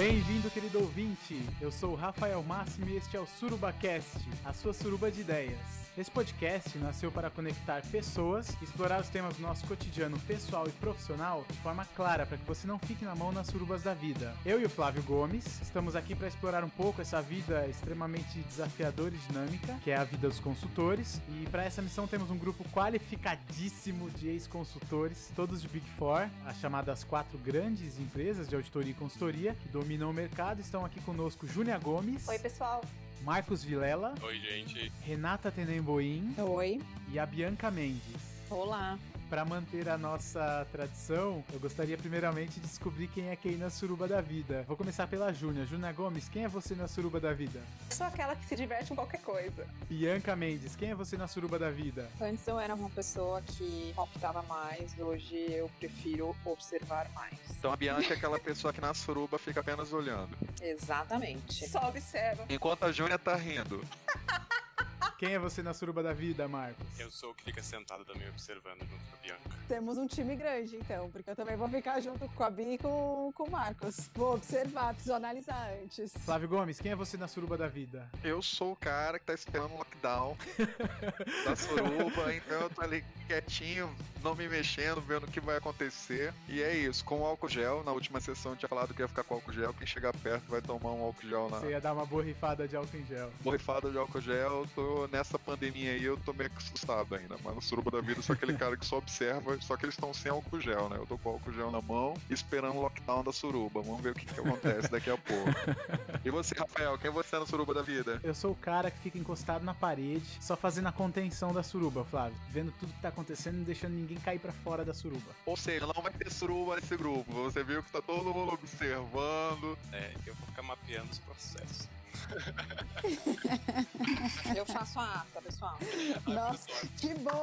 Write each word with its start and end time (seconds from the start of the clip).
Bem-vindo, 0.00 0.50
querido 0.50 0.80
ouvinte! 0.80 1.46
Eu 1.60 1.70
sou 1.70 1.92
o 1.92 1.94
Rafael 1.94 2.42
Máximo 2.42 2.88
e 2.88 2.96
este 2.96 3.18
é 3.18 3.20
o 3.20 3.26
SurubaCast, 3.26 4.16
a 4.42 4.50
sua 4.54 4.72
suruba 4.72 5.10
de 5.10 5.20
ideias. 5.20 5.89
Esse 6.00 6.10
podcast 6.10 6.78
nasceu 6.78 7.12
para 7.12 7.28
conectar 7.28 7.82
pessoas 7.88 8.56
explorar 8.62 9.02
os 9.02 9.10
temas 9.10 9.36
do 9.36 9.42
nosso 9.42 9.66
cotidiano 9.66 10.18
pessoal 10.20 10.66
e 10.66 10.72
profissional 10.72 11.44
de 11.46 11.58
forma 11.58 11.84
clara, 11.94 12.24
para 12.24 12.38
que 12.38 12.44
você 12.46 12.66
não 12.66 12.78
fique 12.78 13.04
na 13.04 13.14
mão 13.14 13.30
nas 13.30 13.48
surubas 13.48 13.82
da 13.82 13.92
vida. 13.92 14.34
Eu 14.46 14.58
e 14.58 14.64
o 14.64 14.70
Flávio 14.70 15.02
Gomes 15.02 15.60
estamos 15.60 15.94
aqui 15.94 16.14
para 16.14 16.26
explorar 16.26 16.64
um 16.64 16.70
pouco 16.70 17.02
essa 17.02 17.20
vida 17.20 17.66
extremamente 17.68 18.38
desafiadora 18.48 19.14
e 19.14 19.18
dinâmica, 19.18 19.78
que 19.84 19.90
é 19.90 19.96
a 19.96 20.04
vida 20.04 20.26
dos 20.26 20.40
consultores. 20.40 21.20
E 21.28 21.46
para 21.50 21.64
essa 21.64 21.82
missão 21.82 22.06
temos 22.06 22.30
um 22.30 22.38
grupo 22.38 22.64
qualificadíssimo 22.70 24.08
de 24.08 24.28
ex-consultores, 24.28 25.30
todos 25.36 25.60
de 25.60 25.68
Big 25.68 25.86
Four, 25.98 26.30
as 26.46 26.56
chamadas 26.60 27.04
quatro 27.04 27.36
grandes 27.36 27.98
empresas 27.98 28.48
de 28.48 28.54
auditoria 28.54 28.92
e 28.92 28.94
consultoria 28.94 29.54
que 29.54 29.68
dominam 29.68 30.08
o 30.08 30.14
mercado. 30.14 30.62
Estão 30.62 30.82
aqui 30.82 30.98
conosco 31.02 31.46
Júnia 31.46 31.76
Gomes. 31.78 32.26
Oi, 32.26 32.38
pessoal. 32.38 32.80
Marcos 33.22 33.62
Vilela. 33.62 34.14
Oi, 34.22 34.38
gente. 34.38 34.92
Renata 35.04 35.50
Tenemboim. 35.50 36.34
Oi. 36.38 36.80
E 37.12 37.18
a 37.18 37.26
Bianca 37.26 37.70
Mendes. 37.70 38.20
Olá. 38.48 38.98
Para 39.30 39.44
manter 39.44 39.88
a 39.88 39.96
nossa 39.96 40.66
tradição, 40.72 41.44
eu 41.52 41.60
gostaria 41.60 41.96
primeiramente 41.96 42.58
de 42.58 42.66
descobrir 42.66 43.06
quem 43.06 43.28
é 43.28 43.36
quem 43.36 43.56
na 43.56 43.70
suruba 43.70 44.08
da 44.08 44.20
vida. 44.20 44.64
Vou 44.66 44.76
começar 44.76 45.06
pela 45.06 45.32
Júnia. 45.32 45.64
Júnia 45.64 45.92
Gomes, 45.92 46.28
quem 46.28 46.42
é 46.42 46.48
você 46.48 46.74
na 46.74 46.88
suruba 46.88 47.20
da 47.20 47.32
vida? 47.32 47.62
Sou 47.90 48.04
aquela 48.04 48.34
que 48.34 48.44
se 48.44 48.56
diverte 48.56 48.88
com 48.88 48.96
qualquer 48.96 49.20
coisa. 49.20 49.64
Bianca 49.88 50.34
Mendes, 50.34 50.74
quem 50.74 50.90
é 50.90 50.96
você 50.96 51.16
na 51.16 51.28
suruba 51.28 51.60
da 51.60 51.70
vida? 51.70 52.10
Antes 52.20 52.44
eu 52.48 52.58
era 52.58 52.74
uma 52.74 52.90
pessoa 52.90 53.40
que 53.40 53.94
optava 53.96 54.42
mais, 54.42 54.98
hoje 54.98 55.36
eu 55.48 55.70
prefiro 55.78 56.34
observar 56.44 57.08
mais. 57.12 57.38
Então 57.56 57.72
a 57.72 57.76
Bianca 57.76 58.12
é 58.12 58.16
aquela 58.16 58.40
pessoa 58.40 58.72
que 58.72 58.80
na 58.80 58.92
suruba 58.94 59.38
fica 59.38 59.60
apenas 59.60 59.92
olhando. 59.92 60.36
Exatamente. 60.60 61.68
Só 61.68 61.88
observa. 61.88 62.46
Enquanto 62.50 62.82
a 62.82 62.90
Júnia 62.90 63.16
tá 63.16 63.36
rindo. 63.36 63.80
Quem 65.18 65.34
é 65.34 65.38
você 65.38 65.62
na 65.62 65.74
suruba 65.74 66.02
da 66.02 66.12
vida, 66.12 66.48
Marcos? 66.48 66.86
Eu 66.98 67.10
sou 67.10 67.30
o 67.30 67.34
que 67.34 67.44
fica 67.44 67.62
sentado 67.62 68.04
também 68.04 68.28
observando 68.28 68.80
junto 68.80 69.04
com 69.04 69.16
a 69.16 69.18
Bianca. 69.22 69.58
Temos 69.68 69.98
um 69.98 70.06
time 70.06 70.34
grande, 70.34 70.76
então, 70.76 71.10
porque 71.10 71.30
eu 71.30 71.36
também 71.36 71.56
vou 71.56 71.68
ficar 71.68 72.00
junto 72.00 72.28
com 72.30 72.42
a 72.42 72.50
Bi 72.50 72.74
e 72.74 72.78
com, 72.78 73.32
com 73.34 73.44
o 73.44 73.50
Marcos. 73.50 74.10
Vou 74.14 74.34
observar, 74.34 74.94
preciso 74.94 75.14
analisar 75.14 75.72
antes. 75.82 76.12
Flávio 76.24 76.48
Gomes, 76.48 76.80
quem 76.80 76.92
é 76.92 76.96
você 76.96 77.16
na 77.16 77.28
suruba 77.28 77.56
da 77.56 77.68
vida? 77.68 78.08
Eu 78.24 78.42
sou 78.42 78.72
o 78.72 78.76
cara 78.76 79.18
que 79.18 79.26
tá 79.26 79.34
esperando 79.34 79.72
o 79.72 79.78
lockdown 79.78 80.36
da 81.44 81.54
suruba, 81.54 82.34
então 82.34 82.60
eu 82.60 82.70
tô 82.70 82.82
ali 82.82 83.04
quietinho, 83.26 83.94
não 84.22 84.34
me 84.34 84.48
mexendo, 84.48 85.00
vendo 85.00 85.24
o 85.24 85.30
que 85.30 85.40
vai 85.40 85.56
acontecer. 85.56 86.32
E 86.48 86.62
é 86.62 86.74
isso, 86.74 87.04
com 87.04 87.24
álcool 87.24 87.48
gel. 87.48 87.84
Na 87.84 87.92
última 87.92 88.20
sessão 88.20 88.52
eu 88.52 88.56
tinha 88.56 88.68
falado 88.68 88.92
que 88.94 89.02
ia 89.02 89.08
ficar 89.08 89.24
com 89.24 89.34
álcool 89.34 89.52
gel. 89.52 89.72
Quem 89.74 89.86
chegar 89.86 90.12
perto 90.16 90.48
vai 90.48 90.60
tomar 90.60 90.92
um 90.92 91.02
álcool 91.02 91.28
gel 91.28 91.48
na. 91.50 91.58
Você 91.58 91.70
ia 91.70 91.80
dar 91.80 91.92
uma 91.92 92.06
borrifada 92.06 92.66
de 92.66 92.76
álcool 92.76 92.96
em 92.96 93.06
gel. 93.06 93.30
Borrifada 93.40 93.90
de 93.90 93.98
álcool 93.98 94.20
gel, 94.20 94.66
tô 94.74 94.89
nessa 95.08 95.38
pandemia 95.38 95.92
aí, 95.92 96.04
eu 96.04 96.16
tô 96.18 96.32
meio 96.32 96.50
assustado 96.56 97.14
ainda. 97.14 97.36
Mas 97.42 97.54
na 97.54 97.60
suruba 97.60 97.90
da 97.90 98.00
vida, 98.00 98.18
eu 98.18 98.22
sou 98.22 98.34
aquele 98.34 98.54
cara 98.54 98.76
que 98.76 98.86
só 98.86 98.98
observa, 98.98 99.58
só 99.60 99.76
que 99.76 99.84
eles 99.84 99.94
estão 99.94 100.12
sem 100.12 100.30
álcool 100.30 100.60
gel, 100.60 100.88
né? 100.88 100.96
Eu 100.96 101.06
tô 101.06 101.18
com 101.18 101.30
álcool 101.30 101.52
gel 101.52 101.70
na 101.70 101.80
mão, 101.80 102.14
esperando 102.28 102.76
o 102.76 102.82
lockdown 102.82 103.24
da 103.24 103.32
suruba. 103.32 103.82
Vamos 103.82 104.00
ver 104.00 104.10
o 104.10 104.14
que, 104.14 104.26
que 104.26 104.40
acontece 104.40 104.90
daqui 104.90 105.10
a 105.10 105.16
pouco. 105.16 105.50
E 106.22 106.30
você, 106.30 106.54
Rafael, 106.54 106.98
quem 106.98 107.08
é 107.08 107.12
você 107.12 107.38
na 107.38 107.46
suruba 107.46 107.72
da 107.72 107.80
vida? 107.80 108.20
Eu 108.22 108.34
sou 108.34 108.52
o 108.52 108.54
cara 108.54 108.90
que 108.90 108.98
fica 108.98 109.16
encostado 109.16 109.64
na 109.64 109.72
parede, 109.72 110.26
só 110.38 110.54
fazendo 110.54 110.88
a 110.88 110.92
contenção 110.92 111.50
da 111.50 111.62
suruba, 111.62 112.04
Flávio. 112.04 112.36
Vendo 112.50 112.72
tudo 112.78 112.92
que 112.92 113.00
tá 113.00 113.08
acontecendo 113.08 113.54
e 113.54 113.58
não 113.58 113.64
deixando 113.64 113.92
ninguém 113.92 114.18
cair 114.18 114.38
para 114.38 114.52
fora 114.52 114.84
da 114.84 114.92
suruba. 114.92 115.34
Ou 115.46 115.56
seja, 115.56 115.86
não 115.86 116.02
vai 116.02 116.12
ter 116.12 116.30
suruba 116.30 116.76
nesse 116.76 116.94
grupo. 116.94 117.32
Você 117.44 117.64
viu 117.64 117.82
que 117.82 117.90
tá 117.90 118.02
todo 118.02 118.34
mundo 118.34 118.52
observando. 118.52 119.78
É, 119.92 120.12
eu 120.26 120.34
vou 120.34 120.46
ficar 120.48 120.62
mapeando 120.62 121.10
os 121.10 121.18
processos. 121.18 121.88
eu 124.56 124.66
faço 124.66 124.98
a 124.98 125.20
ata, 125.20 125.42
pessoal. 125.42 125.78
Nossa, 126.26 126.66
que 126.96 127.14
bom! 127.14 127.42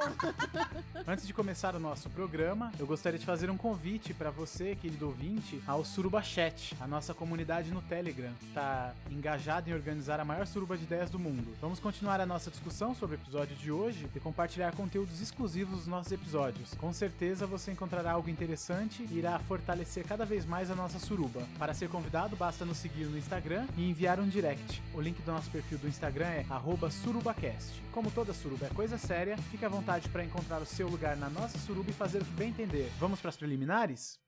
Antes 1.07 1.25
de 1.25 1.33
começar 1.33 1.75
o 1.75 1.79
nosso 1.79 2.09
programa, 2.09 2.71
eu 2.79 2.85
gostaria 2.85 3.19
de 3.19 3.25
fazer 3.25 3.49
um 3.49 3.57
convite 3.57 4.13
para 4.13 4.29
você, 4.29 4.75
querido 4.75 5.07
ouvinte, 5.07 5.61
ao 5.67 5.83
Suruba 5.83 6.21
Chat, 6.21 6.75
a 6.79 6.87
nossa 6.87 7.13
comunidade 7.13 7.71
no 7.71 7.81
Telegram, 7.81 8.31
que 8.39 8.47
está 8.47 8.93
engajada 9.09 9.69
em 9.69 9.73
organizar 9.73 10.19
a 10.19 10.25
maior 10.25 10.45
suruba 10.47 10.77
de 10.77 10.83
ideias 10.83 11.09
do 11.09 11.19
mundo. 11.19 11.55
Vamos 11.61 11.79
continuar 11.79 12.21
a 12.21 12.25
nossa 12.25 12.49
discussão 12.49 12.95
sobre 12.95 13.15
o 13.15 13.19
episódio 13.19 13.55
de 13.55 13.71
hoje 13.71 14.07
e 14.15 14.19
compartilhar 14.19 14.75
conteúdos 14.75 15.21
exclusivos 15.21 15.79
dos 15.79 15.87
nossos 15.87 16.11
episódios. 16.11 16.73
Com 16.75 16.93
certeza 16.93 17.47
você 17.47 17.71
encontrará 17.71 18.11
algo 18.11 18.29
interessante 18.29 19.07
e 19.09 19.17
irá 19.17 19.39
fortalecer 19.39 20.05
cada 20.05 20.25
vez 20.25 20.45
mais 20.45 20.69
a 20.69 20.75
nossa 20.75 20.99
suruba. 20.99 21.41
Para 21.57 21.73
ser 21.73 21.89
convidado, 21.89 22.35
basta 22.35 22.65
nos 22.65 22.77
seguir 22.77 23.05
no 23.05 23.17
Instagram 23.17 23.65
e 23.77 23.89
enviar 23.89 24.19
um 24.19 24.27
direct. 24.27 24.56
O 24.93 25.01
link 25.01 25.21
do 25.21 25.31
nosso 25.31 25.49
perfil 25.51 25.77
do 25.77 25.87
Instagram 25.87 26.27
é 26.27 26.45
surubacast. 26.89 27.81
Como 27.91 28.11
toda 28.11 28.33
suruba 28.33 28.65
é 28.65 28.69
coisa 28.69 28.97
séria, 28.97 29.37
fique 29.37 29.65
à 29.65 29.69
vontade 29.69 30.09
para 30.09 30.23
encontrar 30.23 30.61
o 30.61 30.65
seu 30.65 30.87
lugar 30.87 31.15
na 31.17 31.29
nossa 31.29 31.57
suruba 31.57 31.89
e 31.89 31.93
fazer 31.93 32.21
o 32.21 32.25
que 32.25 32.31
bem 32.31 32.49
entender. 32.49 32.91
Vamos 32.99 33.19
para 33.19 33.29
as 33.29 33.37
preliminares? 33.37 34.19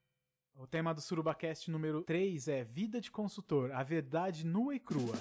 O 0.56 0.68
tema 0.68 0.94
do 0.94 1.01
SurubaCast 1.01 1.72
número 1.72 2.01
3 2.01 2.47
é 2.50 2.63
Vida 2.63 3.00
de 3.00 3.09
Consultor, 3.09 3.72
a 3.72 3.81
verdade 3.81 4.45
nua 4.45 4.75
e 4.75 4.79
crua. 4.79 5.16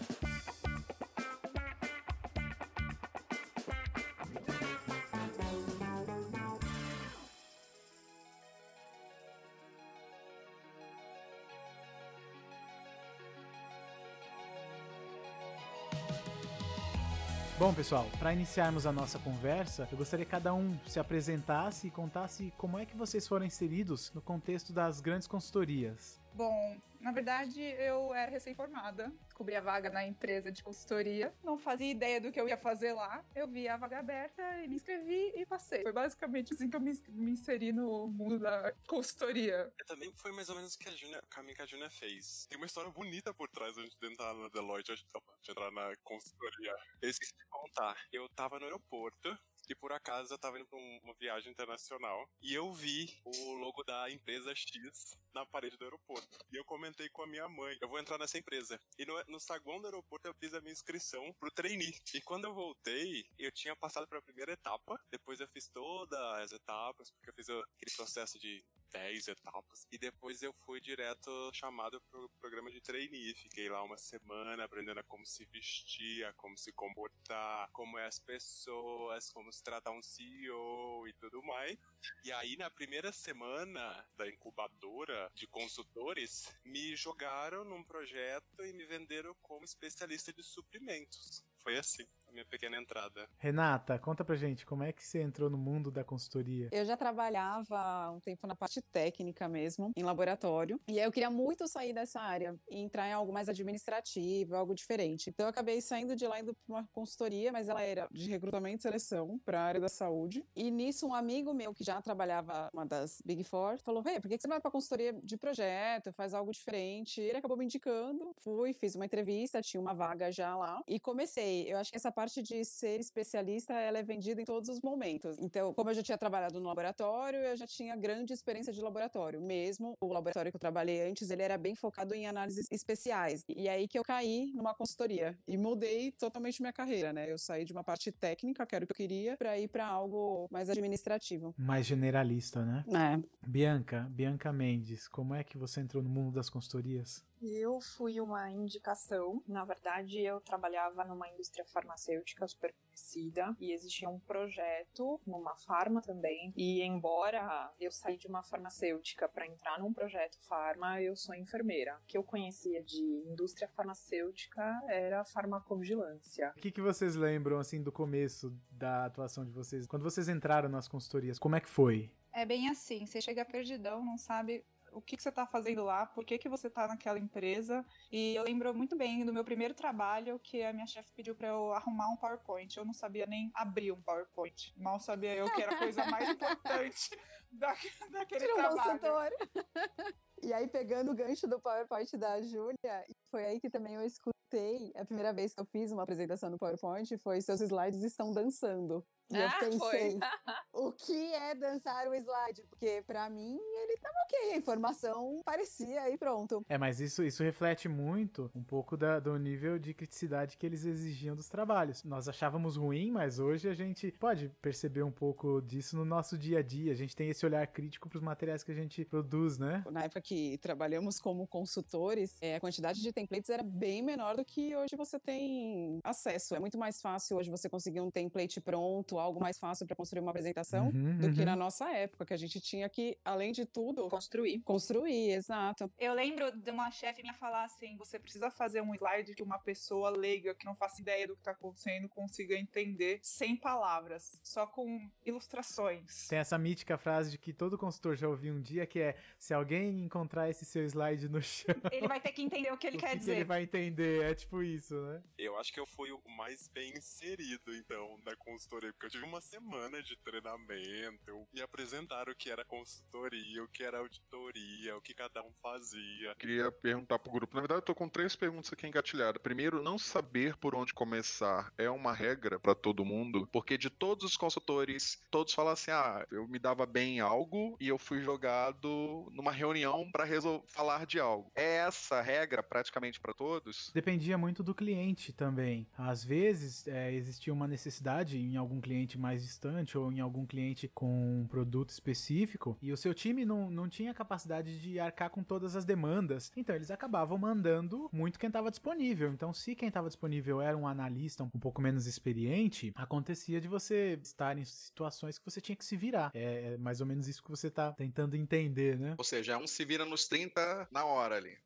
Pessoal, 17.78 18.08
para 18.18 18.32
iniciarmos 18.32 18.86
a 18.86 18.92
nossa 18.92 19.20
conversa, 19.20 19.86
eu 19.92 19.96
gostaria 19.96 20.24
que 20.24 20.30
cada 20.32 20.52
um 20.52 20.76
se 20.84 20.98
apresentasse 20.98 21.86
e 21.86 21.90
contasse 21.92 22.52
como 22.58 22.76
é 22.76 22.84
que 22.84 22.96
vocês 22.96 23.28
foram 23.28 23.46
inseridos 23.46 24.10
no 24.12 24.20
contexto 24.20 24.72
das 24.72 25.00
grandes 25.00 25.28
consultorias. 25.28 26.20
Bom, 26.38 26.80
na 27.00 27.10
verdade, 27.10 27.60
eu 27.60 28.14
era 28.14 28.30
recém-formada, 28.30 29.12
descobri 29.24 29.56
a 29.56 29.60
vaga 29.60 29.90
na 29.90 30.06
empresa 30.06 30.52
de 30.52 30.62
consultoria, 30.62 31.34
não 31.42 31.58
fazia 31.58 31.90
ideia 31.90 32.20
do 32.20 32.30
que 32.30 32.40
eu 32.40 32.48
ia 32.48 32.56
fazer 32.56 32.92
lá. 32.92 33.24
Eu 33.34 33.48
vi 33.48 33.66
a 33.66 33.76
vaga 33.76 33.98
aberta 33.98 34.40
e 34.62 34.68
me 34.68 34.76
inscrevi 34.76 35.32
e 35.34 35.44
passei. 35.44 35.82
Foi 35.82 35.90
basicamente 35.90 36.54
assim 36.54 36.70
que 36.70 36.76
eu 36.76 36.80
me, 36.80 36.92
me 37.08 37.32
inseri 37.32 37.72
no 37.72 38.06
mundo 38.06 38.38
da 38.38 38.72
consultoria. 38.86 39.68
Eu 39.76 39.86
também 39.86 40.12
foi 40.14 40.30
mais 40.30 40.48
ou 40.48 40.54
menos 40.54 40.74
o 40.74 40.78
que 40.78 40.88
a 40.88 40.92
Júnia, 40.92 41.20
caminho 41.28 41.56
que 41.56 41.62
a 41.62 41.66
Júnia 41.66 41.90
fez. 41.90 42.46
Tem 42.48 42.56
uma 42.56 42.66
história 42.66 42.92
bonita 42.92 43.34
por 43.34 43.48
trás 43.48 43.76
antes 43.76 43.98
de 43.98 44.06
entrar 44.06 44.32
na 44.32 44.48
Deloitte, 44.48 44.94
de 44.94 45.50
entrar 45.50 45.72
na 45.72 45.92
consultoria. 46.04 46.72
Eu 47.02 47.10
esqueci 47.10 47.32
de 47.36 47.46
contar. 47.50 47.96
Eu 48.12 48.28
tava 48.28 48.60
no 48.60 48.64
aeroporto, 48.64 49.36
e 49.68 49.74
por 49.74 49.92
acaso 49.92 50.32
eu 50.32 50.38
tava 50.38 50.58
indo 50.58 50.66
pra 50.66 50.78
uma 50.78 51.14
viagem 51.14 51.50
internacional 51.50 52.28
e 52.40 52.54
eu 52.54 52.72
vi 52.72 53.20
o 53.24 53.52
logo 53.54 53.82
da 53.84 54.10
empresa 54.10 54.54
X 54.54 55.16
na 55.34 55.44
parede 55.46 55.76
do 55.76 55.84
aeroporto. 55.84 56.38
E 56.50 56.56
eu 56.56 56.64
comentei 56.64 57.08
com 57.10 57.22
a 57.22 57.26
minha 57.26 57.48
mãe, 57.48 57.76
eu 57.80 57.88
vou 57.88 57.98
entrar 57.98 58.18
nessa 58.18 58.38
empresa. 58.38 58.80
E 58.98 59.04
no, 59.04 59.22
no 59.28 59.40
saguão 59.40 59.80
do 59.80 59.86
aeroporto 59.86 60.26
eu 60.26 60.34
fiz 60.34 60.54
a 60.54 60.60
minha 60.60 60.72
inscrição 60.72 61.32
pro 61.38 61.50
trainee. 61.50 61.94
E 62.14 62.20
quando 62.22 62.44
eu 62.44 62.54
voltei, 62.54 63.24
eu 63.38 63.52
tinha 63.52 63.76
passado 63.76 64.06
pela 64.08 64.22
primeira 64.22 64.52
etapa, 64.52 64.98
depois 65.10 65.40
eu 65.40 65.48
fiz 65.48 65.68
todas 65.68 66.18
as 66.18 66.52
etapas, 66.52 67.10
porque 67.10 67.30
eu 67.30 67.34
fiz 67.34 67.48
aquele 67.48 67.96
processo 67.96 68.38
de 68.38 68.64
10 68.92 69.28
etapas. 69.28 69.86
E 69.90 69.98
depois 69.98 70.42
eu 70.42 70.52
fui 70.52 70.80
direto 70.80 71.30
chamado 71.52 72.00
pro 72.10 72.28
programa 72.40 72.70
de 72.70 72.80
trainee. 72.80 73.34
Fiquei 73.34 73.68
lá 73.68 73.82
uma 73.82 73.96
semana 73.96 74.64
aprendendo 74.64 75.00
a 75.00 75.04
como 75.04 75.24
se 75.26 75.44
vestir, 75.46 76.24
a 76.24 76.32
como 76.34 76.56
se 76.56 76.72
comportar, 76.72 77.70
como 77.72 77.98
é 77.98 78.06
as 78.06 78.18
pessoas, 78.18 79.30
como 79.30 79.52
se 79.52 79.62
tratar 79.62 79.92
um 79.92 80.02
CEO 80.02 81.06
e 81.06 81.12
tudo 81.14 81.42
mais. 81.42 81.78
E 82.24 82.32
aí, 82.32 82.56
na 82.56 82.70
primeira 82.70 83.12
semana 83.12 84.08
da 84.16 84.28
incubadora 84.28 85.30
de 85.34 85.46
consultores, 85.46 86.52
me 86.64 86.96
jogaram 86.96 87.64
num 87.64 87.82
projeto 87.82 88.64
e 88.64 88.72
me 88.72 88.86
venderam 88.86 89.34
como 89.42 89.64
especialista 89.64 90.32
de 90.32 90.42
suprimentos. 90.42 91.44
Foi 91.58 91.76
assim 91.76 92.06
a 92.28 92.32
minha 92.32 92.44
pequena 92.44 92.76
entrada. 92.76 93.28
Renata, 93.38 93.98
conta 93.98 94.24
pra 94.24 94.36
gente, 94.36 94.66
como 94.66 94.82
é 94.82 94.92
que 94.92 95.04
você 95.04 95.20
entrou 95.20 95.48
no 95.48 95.56
mundo 95.56 95.90
da 95.90 96.04
consultoria? 96.04 96.68
Eu 96.72 96.84
já 96.84 96.96
trabalhava 96.96 98.10
um 98.10 98.20
tempo 98.20 98.46
na 98.46 98.54
parte 98.54 98.80
técnica 98.92 99.48
mesmo, 99.48 99.92
em 99.96 100.02
laboratório, 100.02 100.80
e 100.88 100.98
aí 100.98 101.06
eu 101.06 101.12
queria 101.12 101.30
muito 101.30 101.66
sair 101.66 101.92
dessa 101.92 102.20
área 102.20 102.58
e 102.70 102.78
entrar 102.78 103.08
em 103.08 103.12
algo 103.12 103.32
mais 103.32 103.48
administrativo, 103.48 104.54
algo 104.54 104.74
diferente. 104.74 105.30
Então 105.30 105.46
eu 105.46 105.50
acabei 105.50 105.80
saindo 105.80 106.14
de 106.14 106.26
lá 106.26 106.40
indo 106.40 106.54
pra 106.54 106.76
uma 106.76 106.88
consultoria, 106.92 107.50
mas 107.50 107.68
ela 107.68 107.82
era 107.82 108.08
de 108.10 108.28
recrutamento 108.30 108.80
e 108.80 108.82
seleção 108.82 109.38
para 109.44 109.60
a 109.60 109.64
área 109.64 109.80
da 109.80 109.88
saúde. 109.88 110.44
E 110.54 110.70
nisso 110.70 111.06
um 111.06 111.14
amigo 111.14 111.54
meu 111.54 111.72
que 111.72 111.84
já 111.84 112.00
trabalhava 112.02 112.68
uma 112.72 112.84
das 112.84 113.22
Big 113.24 113.44
Four 113.44 113.78
falou: 113.78 114.02
"Hey, 114.06 114.20
por 114.20 114.28
que 114.28 114.38
você 114.38 114.46
não 114.46 114.54
vai 114.54 114.60
pra 114.60 114.70
consultoria 114.70 115.12
de 115.12 115.36
projeto, 115.36 116.12
faz 116.12 116.34
algo 116.34 116.52
diferente?" 116.52 117.20
Ele 117.20 117.38
acabou 117.38 117.56
me 117.56 117.64
indicando, 117.64 118.32
fui, 118.38 118.72
fiz 118.74 118.94
uma 118.94 119.06
entrevista, 119.06 119.62
tinha 119.62 119.80
uma 119.80 119.94
vaga 119.94 120.30
já 120.30 120.56
lá 120.56 120.82
e 120.86 121.00
comecei 121.00 121.68
eu 121.68 121.78
acho 121.78 121.90
que 121.90 121.96
essa 121.96 122.12
parte 122.18 122.42
de 122.42 122.64
ser 122.64 122.98
especialista, 122.98 123.74
ela 123.74 123.98
é 123.98 124.02
vendida 124.02 124.42
em 124.42 124.44
todos 124.44 124.68
os 124.68 124.80
momentos. 124.80 125.38
Então, 125.38 125.72
como 125.72 125.90
eu 125.90 125.94
já 125.94 126.02
tinha 126.02 126.18
trabalhado 126.18 126.58
no 126.58 126.66
laboratório, 126.66 127.38
eu 127.38 127.56
já 127.56 127.64
tinha 127.64 127.94
grande 127.94 128.32
experiência 128.32 128.72
de 128.72 128.80
laboratório. 128.80 129.40
Mesmo 129.40 129.96
o 130.00 130.12
laboratório 130.12 130.50
que 130.50 130.56
eu 130.56 130.60
trabalhei 130.60 131.08
antes, 131.08 131.30
ele 131.30 131.42
era 131.42 131.56
bem 131.56 131.76
focado 131.76 132.12
em 132.16 132.26
análises 132.26 132.66
especiais. 132.72 133.44
E 133.48 133.68
aí 133.68 133.86
que 133.86 133.96
eu 133.96 134.02
caí 134.02 134.50
numa 134.52 134.74
consultoria 134.74 135.38
e 135.46 135.56
mudei 135.56 136.10
totalmente 136.10 136.60
minha 136.60 136.72
carreira, 136.72 137.12
né? 137.12 137.30
Eu 137.30 137.38
saí 137.38 137.64
de 137.64 137.72
uma 137.72 137.84
parte 137.84 138.10
técnica, 138.10 138.66
que 138.66 138.74
era 138.74 138.84
o 138.84 138.88
que 138.88 138.92
eu 138.94 138.96
queria, 138.96 139.36
para 139.36 139.56
ir 139.56 139.68
para 139.68 139.86
algo 139.86 140.48
mais 140.50 140.68
administrativo. 140.68 141.54
Mais 141.56 141.86
generalista, 141.86 142.64
né? 142.64 142.84
É. 142.88 143.46
Bianca, 143.46 144.08
Bianca 144.10 144.52
Mendes, 144.52 145.06
como 145.06 145.36
é 145.36 145.44
que 145.44 145.56
você 145.56 145.80
entrou 145.80 146.02
no 146.02 146.10
mundo 146.10 146.32
das 146.32 146.50
consultorias? 146.50 147.24
Eu 147.42 147.80
fui 147.80 148.20
uma 148.20 148.50
indicação. 148.50 149.42
Na 149.46 149.64
verdade, 149.64 150.20
eu 150.20 150.40
trabalhava 150.40 151.04
numa 151.04 151.28
indústria 151.28 151.64
farmacêutica 151.64 152.46
super 152.46 152.74
conhecida 152.84 153.54
e 153.60 153.72
existia 153.72 154.08
um 154.08 154.18
projeto 154.18 155.20
numa 155.26 155.54
farma 155.56 156.02
também. 156.02 156.52
E 156.56 156.82
embora 156.82 157.72
eu 157.80 157.90
saí 157.90 158.16
de 158.16 158.26
uma 158.26 158.42
farmacêutica 158.42 159.28
para 159.28 159.46
entrar 159.46 159.78
num 159.78 159.92
projeto 159.92 160.38
farma, 160.40 161.00
eu 161.00 161.14
sou 161.14 161.34
enfermeira. 161.34 161.96
O 162.02 162.06
que 162.06 162.18
eu 162.18 162.24
conhecia 162.24 162.82
de 162.82 163.00
indústria 163.00 163.68
farmacêutica 163.68 164.82
era 164.88 165.24
farmacovigilância. 165.24 166.52
O 166.56 166.60
que, 166.60 166.70
que 166.70 166.82
vocês 166.82 167.14
lembram 167.14 167.58
assim 167.58 167.82
do 167.82 167.92
começo 167.92 168.52
da 168.70 169.06
atuação 169.06 169.44
de 169.44 169.52
vocês? 169.52 169.86
Quando 169.86 170.02
vocês 170.02 170.28
entraram 170.28 170.68
nas 170.68 170.88
consultorias, 170.88 171.38
como 171.38 171.56
é 171.56 171.60
que 171.60 171.68
foi? 171.68 172.10
É 172.32 172.44
bem 172.44 172.68
assim, 172.68 173.06
você 173.06 173.20
chega 173.20 173.44
perdidão, 173.44 174.04
não 174.04 174.16
sabe 174.16 174.64
o 174.98 175.02
que, 175.02 175.16
que 175.16 175.22
você 175.22 175.28
está 175.28 175.46
fazendo 175.46 175.84
lá, 175.84 176.06
por 176.06 176.24
que, 176.24 176.38
que 176.38 176.48
você 176.48 176.66
está 176.66 176.86
naquela 176.88 177.18
empresa. 177.18 177.84
E 178.10 178.34
eu 178.34 178.42
lembro 178.42 178.74
muito 178.74 178.96
bem 178.96 179.24
do 179.24 179.32
meu 179.32 179.44
primeiro 179.44 179.74
trabalho 179.74 180.38
que 180.40 180.62
a 180.62 180.72
minha 180.72 180.86
chefe 180.86 181.12
pediu 181.12 181.34
para 181.34 181.48
eu 181.48 181.72
arrumar 181.72 182.08
um 182.08 182.16
PowerPoint. 182.16 182.76
Eu 182.76 182.84
não 182.84 182.92
sabia 182.92 183.26
nem 183.26 183.50
abrir 183.54 183.92
um 183.92 184.02
PowerPoint. 184.02 184.74
Mal 184.76 184.98
sabia 185.00 185.34
eu 185.34 185.50
que 185.54 185.62
era 185.62 185.74
a 185.74 185.78
coisa 185.78 186.04
mais 186.06 186.28
importante 186.30 187.10
da, 187.52 187.74
daquele 188.10 188.46
Tirou 188.46 188.56
trabalho. 188.56 189.36
E 190.40 190.52
aí, 190.52 190.68
pegando 190.68 191.10
o 191.10 191.14
gancho 191.16 191.48
do 191.48 191.60
PowerPoint 191.60 192.16
da 192.16 192.40
Júlia, 192.40 193.04
foi 193.28 193.44
aí 193.44 193.60
que 193.60 193.68
também 193.68 193.94
eu 193.94 194.04
escutei. 194.04 194.92
A 194.94 195.04
primeira 195.04 195.32
vez 195.32 195.52
que 195.52 195.60
eu 195.60 195.64
fiz 195.64 195.90
uma 195.90 196.04
apresentação 196.04 196.48
no 196.48 196.56
PowerPoint 196.56 197.18
foi 197.18 197.40
Seus 197.40 197.60
slides 197.60 198.04
estão 198.04 198.32
dançando. 198.32 199.04
E 199.30 199.36
eu 199.36 199.46
Ah, 199.46 199.56
pensei, 199.60 199.78
foi. 199.78 200.18
o 200.72 200.92
que 200.92 201.34
é 201.34 201.54
dançar 201.54 202.06
o 202.08 202.14
slide? 202.14 202.62
Porque 202.70 203.02
pra 203.06 203.28
mim 203.28 203.58
ele 203.82 203.96
tava 203.98 204.14
ok, 204.24 204.52
a 204.52 204.56
informação 204.56 205.40
parecia 205.44 206.08
e 206.10 206.16
pronto. 206.16 206.64
É, 206.68 206.78
mas 206.78 207.00
isso, 207.00 207.22
isso 207.22 207.42
reflete 207.42 207.88
muito 207.88 208.50
um 208.54 208.62
pouco 208.62 208.96
da- 208.96 209.20
do 209.20 209.36
nível 209.38 209.78
de 209.78 209.92
criticidade 209.92 210.56
que 210.56 210.64
eles 210.64 210.84
exigiam 210.84 211.36
dos 211.36 211.48
trabalhos. 211.48 212.04
Nós 212.04 212.28
achávamos 212.28 212.76
ruim, 212.76 213.10
mas 213.10 213.38
hoje 213.38 213.68
a 213.68 213.74
gente 213.74 214.10
pode 214.12 214.48
perceber 214.62 215.02
um 215.02 215.10
pouco 215.12 215.60
disso 215.60 215.96
no 215.96 216.04
nosso 216.04 216.38
dia 216.38 216.60
a 216.60 216.62
dia. 216.62 216.92
A 216.92 216.96
gente 216.96 217.14
tem 217.14 217.28
esse 217.28 217.44
olhar 217.44 217.66
crítico 217.66 218.08
para 218.08 218.16
os 218.16 218.22
materiais 218.22 218.62
que 218.62 218.70
a 218.72 218.74
gente 218.74 219.04
produz, 219.04 219.58
né? 219.58 219.84
Na 219.90 220.04
época 220.04 220.20
que 220.22 220.56
trabalhamos 220.58 221.20
como 221.20 221.46
consultores, 221.46 222.36
é, 222.40 222.56
a 222.56 222.60
quantidade 222.60 223.02
de 223.02 223.12
templates 223.12 223.50
era 223.50 223.62
bem 223.62 224.02
menor 224.02 224.36
do 224.36 224.44
que 224.44 224.74
hoje 224.74 224.96
você 224.96 225.18
tem 225.18 226.00
acesso. 226.02 226.54
É 226.54 226.58
muito 226.58 226.78
mais 226.78 227.00
fácil 227.00 227.36
hoje 227.36 227.50
você 227.50 227.68
conseguir 227.68 228.00
um 228.00 228.10
template 228.10 228.60
pronto, 228.60 229.17
algo 229.20 229.40
mais 229.40 229.58
fácil 229.58 229.86
para 229.86 229.96
construir 229.96 230.20
uma 230.20 230.30
apresentação, 230.30 230.88
Uhum, 230.88 231.18
do 231.18 231.32
que 231.32 231.40
uhum. 231.40 231.44
na 231.46 231.56
nossa 231.56 231.90
época, 231.90 232.24
que 232.26 232.34
a 232.34 232.36
gente 232.36 232.60
tinha 232.60 232.88
que, 232.88 233.18
além 233.24 233.52
de 233.52 233.64
tudo, 233.66 234.08
Construir. 234.08 234.60
construir, 234.62 235.30
exato. 235.32 235.90
Eu 235.98 236.14
lembro 236.14 236.50
de 236.52 236.70
uma 236.70 236.90
chefe 236.90 237.22
minha 237.22 237.34
falar 237.34 237.64
assim: 237.64 237.96
você 237.96 238.18
precisa 238.18 238.50
fazer 238.50 238.80
um 238.80 238.94
slide 238.94 239.34
que 239.34 239.42
uma 239.42 239.58
pessoa 239.58 240.10
leiga, 240.10 240.54
que 240.54 240.64
não 240.64 240.74
faça 240.74 241.00
ideia 241.00 241.26
do 241.26 241.36
que 241.36 241.42
tá 241.42 241.50
acontecendo, 241.52 242.08
consiga 242.08 242.54
entender 242.56 243.18
sem 243.22 243.56
palavras, 243.56 244.40
só 244.42 244.66
com 244.66 245.10
ilustrações. 245.24 246.28
Tem 246.28 246.38
essa 246.38 246.58
mítica 246.58 246.96
frase 246.98 247.30
de 247.30 247.38
que 247.38 247.52
todo 247.52 247.78
consultor 247.78 248.16
já 248.16 248.28
ouviu 248.28 248.54
um 248.54 248.60
dia, 248.60 248.86
que 248.86 249.00
é 249.00 249.16
se 249.38 249.54
alguém 249.54 250.02
encontrar 250.04 250.48
esse 250.50 250.64
seu 250.64 250.84
slide 250.84 251.28
no 251.28 251.40
chão, 251.42 251.74
Ele 251.90 252.06
vai 252.08 252.20
ter 252.20 252.32
que 252.32 252.42
entender 252.42 252.72
o 252.72 252.76
que 252.76 252.86
ele 252.86 252.96
o 252.98 253.00
quer 253.00 253.06
que 253.08 253.12
que 253.14 253.18
dizer. 253.20 253.34
ele 253.36 253.44
vai 253.44 253.62
entender? 253.62 254.22
É 254.24 254.34
tipo 254.34 254.62
isso, 254.62 254.94
né? 254.94 255.22
Eu 255.38 255.56
acho 255.58 255.72
que 255.72 255.80
eu 255.80 255.86
fui 255.86 256.10
o 256.12 256.20
mais 256.36 256.68
bem 256.68 256.92
inserido, 256.96 257.74
então, 257.74 258.18
na 258.24 258.34
consultoria, 258.36 258.92
porque 258.92 259.06
eu 259.08 259.12
tive 259.12 259.24
uma 259.24 259.40
semana 259.40 260.02
de 260.02 260.16
treinamento, 260.16 261.46
me 261.52 261.62
apresentaram 261.62 262.30
o 262.32 262.36
que 262.36 262.50
era 262.50 262.62
consultoria, 262.64 263.64
o 263.64 263.68
que 263.68 263.82
era 263.82 263.98
auditoria, 263.98 264.96
o 264.96 265.00
que 265.00 265.14
cada 265.14 265.42
um 265.42 265.50
fazia. 265.62 266.34
Queria 266.38 266.70
perguntar 266.70 267.18
pro 267.18 267.32
grupo. 267.32 267.54
Na 267.54 267.60
verdade, 267.62 267.78
eu 267.78 267.84
tô 267.84 267.94
com 267.94 268.08
três 268.08 268.36
perguntas 268.36 268.70
aqui 268.72 268.86
engatilhadas. 268.86 269.40
Primeiro, 269.42 269.82
não 269.82 269.98
saber 269.98 270.56
por 270.56 270.74
onde 270.74 270.92
começar 270.92 271.72
é 271.78 271.88
uma 271.88 272.12
regra 272.12 272.58
pra 272.60 272.74
todo 272.74 273.04
mundo, 273.04 273.48
porque 273.50 273.78
de 273.78 273.88
todos 273.88 274.24
os 274.24 274.36
consultores, 274.36 275.18
todos 275.30 275.54
falam 275.54 275.72
assim: 275.72 275.90
ah, 275.90 276.26
eu 276.30 276.46
me 276.46 276.58
dava 276.58 276.84
bem 276.84 277.16
em 277.16 277.20
algo 277.20 277.76
e 277.80 277.88
eu 277.88 277.96
fui 277.98 278.20
jogado 278.20 279.30
numa 279.32 279.52
reunião 279.52 280.10
pra 280.12 280.24
resol- 280.24 280.64
falar 280.68 281.06
de 281.06 281.18
algo. 281.18 281.50
É 281.54 281.76
essa 281.78 282.20
regra 282.20 282.62
praticamente 282.62 283.18
pra 283.20 283.32
todos? 283.32 283.90
Dependia 283.94 284.36
muito 284.36 284.62
do 284.62 284.74
cliente 284.74 285.32
também. 285.32 285.88
Às 285.96 286.22
vezes 286.22 286.86
é, 286.86 287.12
existia 287.12 287.52
uma 287.52 287.66
necessidade 287.66 288.36
em 288.38 288.56
algum 288.56 288.80
cliente 288.80 288.97
mais 289.18 289.42
distante 289.42 289.96
ou 289.96 290.10
em 290.10 290.20
algum 290.20 290.46
cliente 290.46 290.88
com 290.88 291.42
um 291.42 291.46
produto 291.46 291.90
específico 291.90 292.76
e 292.80 292.92
o 292.92 292.96
seu 292.96 293.14
time 293.14 293.44
não, 293.44 293.70
não 293.70 293.88
tinha 293.88 294.14
capacidade 294.14 294.80
de 294.80 294.98
arcar 294.98 295.30
com 295.30 295.42
todas 295.42 295.76
as 295.76 295.84
demandas. 295.84 296.50
Então 296.56 296.74
eles 296.74 296.90
acabavam 296.90 297.38
mandando 297.38 298.08
muito 298.12 298.38
quem 298.38 298.48
estava 298.48 298.70
disponível. 298.70 299.32
Então, 299.32 299.52
se 299.52 299.74
quem 299.74 299.88
estava 299.88 300.08
disponível 300.08 300.60
era 300.60 300.76
um 300.76 300.86
analista 300.86 301.44
um 301.44 301.48
pouco 301.48 301.80
menos 301.80 302.06
experiente, 302.06 302.92
acontecia 302.94 303.60
de 303.60 303.68
você 303.68 304.18
estar 304.22 304.56
em 304.58 304.64
situações 304.64 305.38
que 305.38 305.44
você 305.44 305.60
tinha 305.60 305.76
que 305.76 305.84
se 305.84 305.96
virar. 305.96 306.30
É, 306.34 306.72
é 306.72 306.76
mais 306.78 307.00
ou 307.00 307.06
menos 307.06 307.28
isso 307.28 307.42
que 307.42 307.50
você 307.50 307.68
está 307.68 307.92
tentando 307.92 308.36
entender, 308.36 308.98
né? 308.98 309.14
Ou 309.18 309.24
seja, 309.24 309.58
um 309.58 309.66
se 309.66 309.84
vira 309.84 310.04
nos 310.04 310.26
30 310.26 310.88
na 310.90 311.04
hora 311.04 311.36
ali. 311.36 311.56